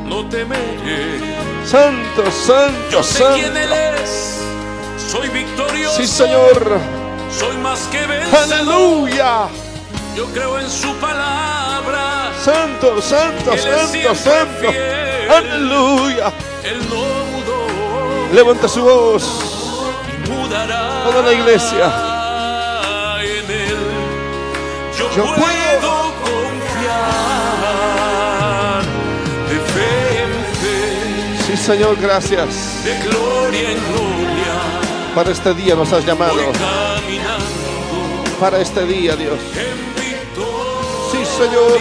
[0.05, 1.19] No temeré,
[1.65, 3.59] Santo, santo, yo sé quién santo.
[3.59, 4.39] Él es.
[5.11, 6.79] Soy victorioso, Sí, Señor.
[7.39, 8.43] soy más que vencedor.
[8.53, 9.47] Aleluya.
[10.15, 14.69] Yo creo en su palabra, Santo, santo, santo, santo.
[14.69, 15.29] fiel.
[15.31, 16.31] Aleluya.
[16.63, 16.95] Él no
[17.31, 17.67] mudó
[18.33, 19.23] Levanta su voz.
[20.27, 21.03] mudará.
[21.05, 21.85] Toda la iglesia.
[23.21, 23.77] En Él
[24.97, 26.13] yo, Yo puedo, puedo.
[27.59, 28.83] confiar
[29.49, 29.91] de fe
[30.23, 30.31] en
[30.61, 30.77] fe.
[31.47, 32.83] Sí, Señor, gracias.
[32.83, 34.53] de gloria en gloria,
[35.15, 36.35] Para este día nos has llamado.
[38.39, 39.37] Para este día, Dios.
[41.39, 41.71] Señor.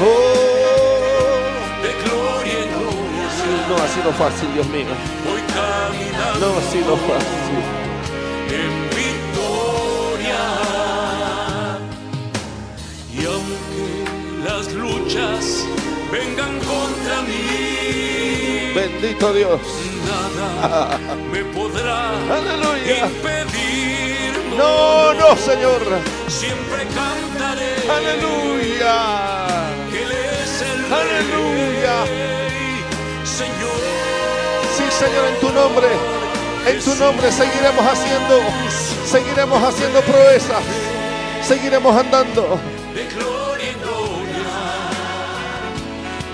[0.00, 0.32] Oh,
[3.68, 4.86] no ha sido fácil, Dios mío.
[6.38, 7.56] No ha sido fácil.
[8.48, 10.42] en victoria.
[13.12, 13.84] Y aunque
[14.44, 15.64] las luchas
[16.12, 19.60] vengan contra mí, Bendito Dios.
[20.06, 20.96] nada
[21.32, 23.06] me Aleluya.
[23.08, 23.71] impedir.
[24.56, 25.80] No, no, Señor.
[26.28, 27.74] Siempre cantaré.
[27.90, 29.46] Aleluya.
[29.90, 32.04] que Él es el Aleluya.
[32.04, 32.84] Rey.
[33.24, 33.80] Señor.
[34.76, 35.88] Sí, Señor, en tu nombre.
[36.66, 38.40] En tu nombre seguiremos haciendo,
[39.04, 40.62] seguiremos haciendo proezas,
[41.42, 42.60] seguiremos andando.
[42.94, 44.46] de gloria en gloria.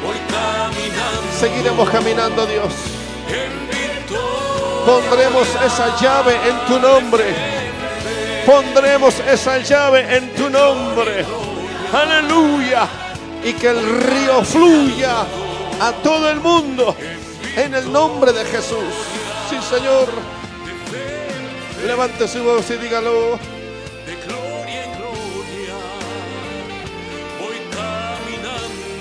[0.04, 2.74] Voy caminando Seguiremos caminando, Dios.
[4.84, 7.34] Pondremos esa llave en tu nombre.
[8.48, 11.22] Pondremos esa llave en tu nombre.
[11.92, 12.88] Aleluya.
[13.44, 15.20] Y que el río fluya
[15.78, 16.96] a todo el mundo
[17.56, 18.94] en el nombre de Jesús.
[19.50, 20.08] Sí, Señor.
[21.86, 23.38] Levante su voz y dígalo.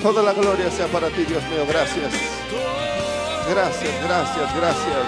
[0.03, 1.65] Toda la gloria sea para ti, Dios mío.
[1.69, 2.11] Gracias.
[3.49, 5.07] Gracias, gracias, gracias.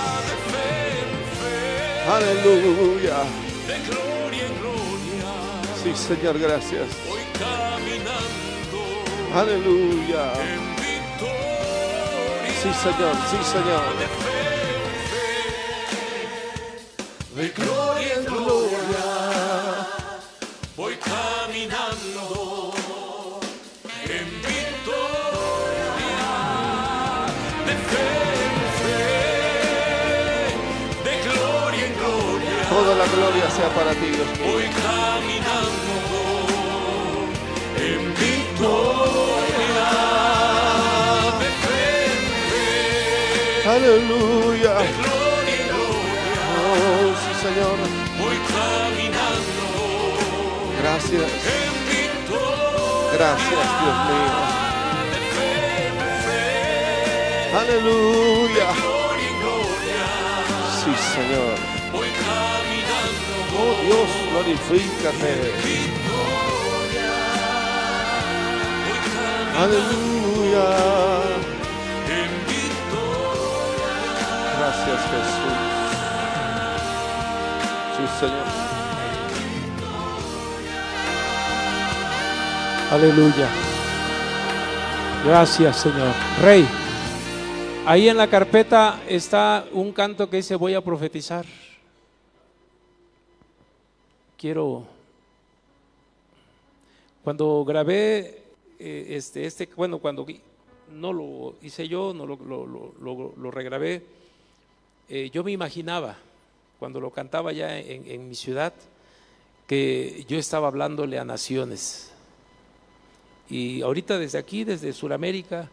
[2.09, 3.17] Aleluya.
[5.83, 6.87] Sí, Señor, gracias.
[7.07, 8.79] Voy caminando
[9.33, 10.33] Aleluya.
[10.33, 12.51] en victoria.
[12.61, 13.83] Sí, Señor, sí, Señor.
[17.35, 19.05] De gloria en gloria.
[20.75, 22.73] Voy caminando
[24.03, 26.19] en victoria.
[27.65, 28.07] De fe
[28.43, 28.99] en fe.
[31.05, 32.57] De gloria en gloria.
[32.69, 34.88] Toda la gloria sea para ti, Dios mío.
[43.79, 44.73] Aleluya.
[44.75, 46.43] Gloria gloria.
[46.59, 47.77] Oh, sí, Señor.
[48.19, 49.63] Voy caminando
[50.81, 51.31] Gracias.
[53.13, 54.37] Gracias, Dios mío.
[57.59, 58.67] Aleluya.
[58.75, 60.05] Gloria en gloria.
[60.83, 61.55] Sí, Señor.
[61.93, 65.33] Voy caminando Oh, Dios, glorifícate.
[69.57, 71.18] Aleluya.
[74.89, 75.53] Gracias, Jesús.
[77.95, 78.45] Sí, Señor.
[82.91, 83.47] Aleluya.
[85.23, 86.11] Gracias, Señor.
[86.41, 86.65] Rey,
[87.85, 91.45] ahí en la carpeta está un canto que dice voy a profetizar.
[94.39, 94.87] Quiero,
[97.23, 98.41] cuando grabé
[98.79, 100.25] eh, este, este, bueno, cuando
[100.91, 104.17] no lo hice yo, no lo regrabé,
[105.09, 106.17] eh, yo me imaginaba,
[106.79, 108.73] cuando lo cantaba ya en, en mi ciudad,
[109.67, 112.11] que yo estaba hablándole a naciones.
[113.49, 115.69] Y ahorita desde aquí, desde Sudamérica,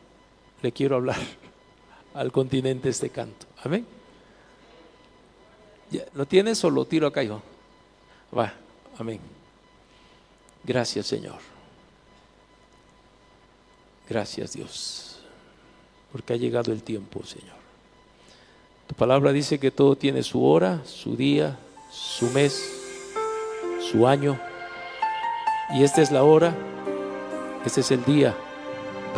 [0.63, 1.19] le quiero hablar
[2.15, 3.47] al continente este canto.
[3.63, 3.87] Amén.
[6.15, 7.43] ¿Lo tienes o lo tiro acá, hijo?
[8.37, 8.53] Va,
[8.99, 9.21] amén.
[10.65, 11.39] Gracias, Señor.
[14.09, 15.21] Gracias, Dios,
[16.13, 17.56] porque ha llegado el tiempo, Señor.
[18.87, 21.57] Tu palabra dice que todo tiene su hora, su día,
[21.91, 22.63] su mes,
[23.91, 24.39] su año.
[25.75, 26.55] Y esta es la hora,
[27.65, 28.35] este es el día,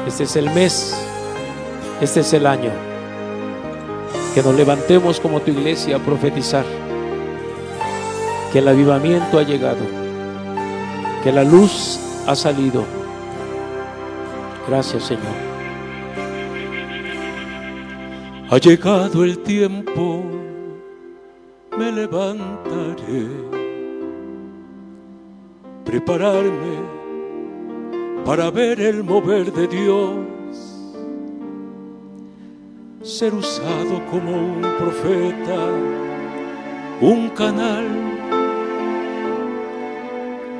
[0.06, 0.94] este es el mes,
[2.00, 2.70] este es el año.
[4.34, 6.64] Que nos levantemos como tu iglesia a profetizar
[8.52, 9.84] que el avivamiento ha llegado,
[11.22, 12.84] que la luz ha salido.
[14.66, 15.47] Gracias Señor.
[18.50, 20.24] Ha llegado el tiempo,
[21.76, 23.28] me levantaré,
[25.84, 26.78] prepararme
[28.24, 30.16] para ver el mover de Dios,
[33.02, 35.68] ser usado como un profeta,
[37.02, 37.86] un canal,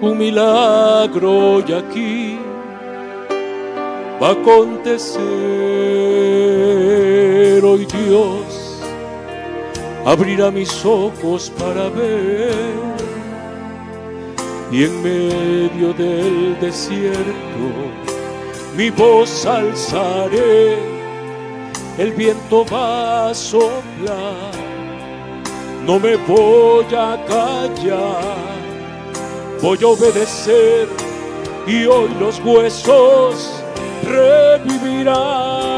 [0.02, 1.64] un milagro.
[1.66, 2.38] Y aquí
[4.20, 6.67] va a acontecer
[7.64, 8.80] hoy Dios
[10.04, 12.52] abrirá mis ojos para ver.
[14.70, 18.08] Y en medio del desierto
[18.78, 20.78] mi voz alzaré.
[21.98, 24.52] El viento va a soplar.
[25.84, 28.36] No me voy a callar.
[29.60, 30.86] Voy a obedecer
[31.66, 33.64] y hoy los huesos
[34.04, 35.77] revivirán.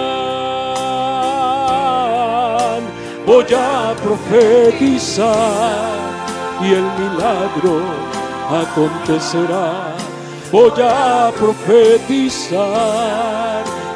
[3.30, 5.30] Voy a profetizar
[6.60, 7.80] y el milagro
[8.50, 9.94] acontecerá.
[10.50, 12.58] Voy a profetizar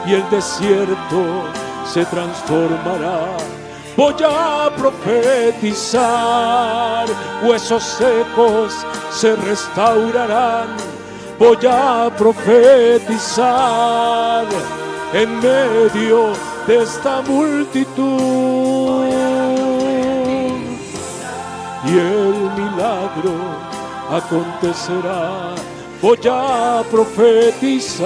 [0.07, 1.43] y el desierto
[1.85, 3.37] se transformará.
[3.97, 6.05] voy a profetizar,
[7.43, 10.77] huesos secos se restaurarán,
[11.41, 13.57] voy a profetizar
[15.13, 16.35] en medio
[16.69, 18.54] de esta multitud.
[21.87, 23.35] Y el milagro
[24.11, 25.55] acontecerá,
[26.01, 28.05] voy a profetizar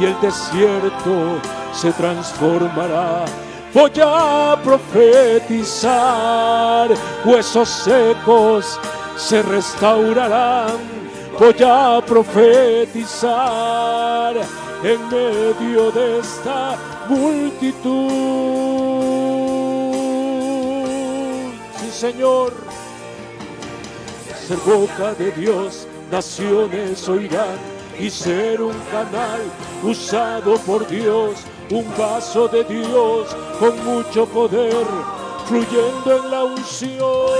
[0.00, 1.40] y el desierto
[1.72, 3.24] se transformará.
[3.74, 5.90] Voy a profetizar,
[7.24, 8.80] huesos secos
[9.16, 10.98] se restaurarán.
[11.38, 13.28] Voy a profetizar
[14.82, 16.76] en medio de esta
[17.08, 18.87] multitud.
[21.98, 22.52] Señor,
[24.46, 27.58] ser boca de Dios, naciones oirán
[27.98, 29.40] y ser un canal
[29.82, 31.40] usado por Dios,
[31.72, 34.86] un vaso de Dios con mucho poder,
[35.48, 37.32] fluyendo en la unción.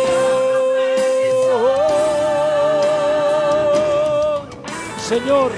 [5.09, 5.53] Señor,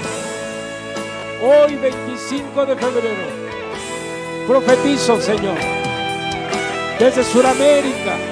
[1.41, 3.25] hoy 25 de febrero,
[4.47, 5.57] profetizo, Señor,
[6.99, 8.30] desde Sudamérica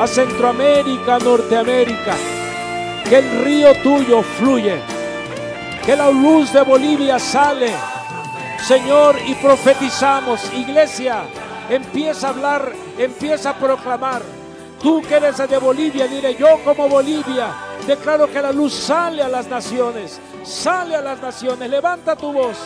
[0.00, 2.16] a Centroamérica, Norteamérica,
[3.06, 4.80] que el río tuyo fluye,
[5.84, 7.70] que la luz de Bolivia sale,
[8.66, 11.24] Señor, y profetizamos, iglesia,
[11.68, 14.22] empieza a hablar, empieza a proclamar.
[14.82, 17.48] Tú que eres de Bolivia, diré yo como Bolivia,
[17.86, 22.56] declaro que la luz sale a las naciones, sale a las naciones, levanta tu voz.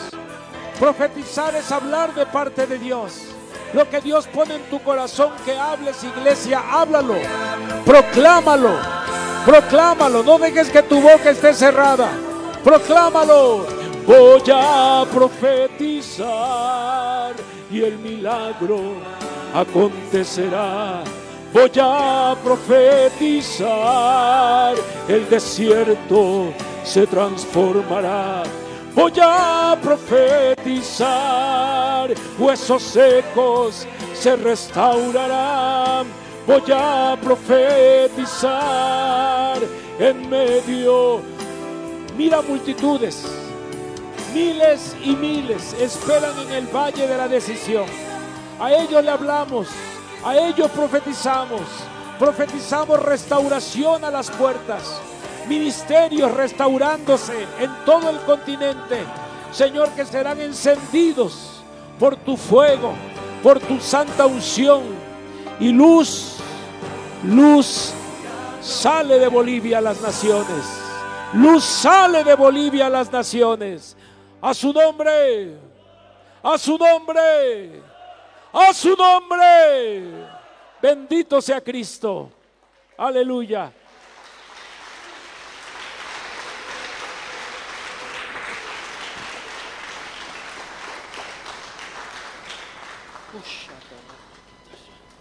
[0.79, 3.34] Profetizar es hablar de parte de Dios.
[3.75, 7.17] Lo que Dios pone en tu corazón que hables, iglesia, háblalo.
[7.85, 8.79] Proclámalo.
[9.45, 10.23] Proclámalo.
[10.23, 12.11] No dejes que tu boca esté cerrada.
[12.63, 13.67] Proclámalo.
[14.07, 16.25] Voy a profetizar
[17.71, 18.95] y el milagro
[19.55, 21.03] acontecerá.
[21.53, 23.65] Voy a profetizar,
[25.09, 26.53] el desierto
[26.85, 28.43] se transformará.
[28.95, 31.05] Voy a profetizar,
[32.39, 36.07] huesos secos se restaurarán.
[36.47, 38.49] Voy a profetizar
[39.99, 41.23] en medio.
[42.17, 43.27] Mira multitudes,
[44.33, 47.87] miles y miles esperan en el valle de la decisión.
[48.61, 49.67] A ellos le hablamos,
[50.25, 51.63] a ellos profetizamos.
[52.17, 55.01] Profetizamos restauración a las puertas
[55.47, 59.05] ministerios restaurándose en todo el continente.
[59.53, 61.63] Señor, que serán encendidos
[61.99, 62.95] por tu fuego,
[63.43, 64.83] por tu santa unción.
[65.61, 66.37] Y luz,
[67.23, 67.93] luz
[68.61, 70.65] sale de Bolivia a las naciones.
[71.35, 73.97] Luz sale de Bolivia a las naciones.
[74.41, 75.57] A su nombre,
[76.43, 77.83] a su nombre,
[78.53, 80.27] a su nombre.
[80.83, 82.31] Bendito sea Cristo.
[82.99, 83.73] Aleluya.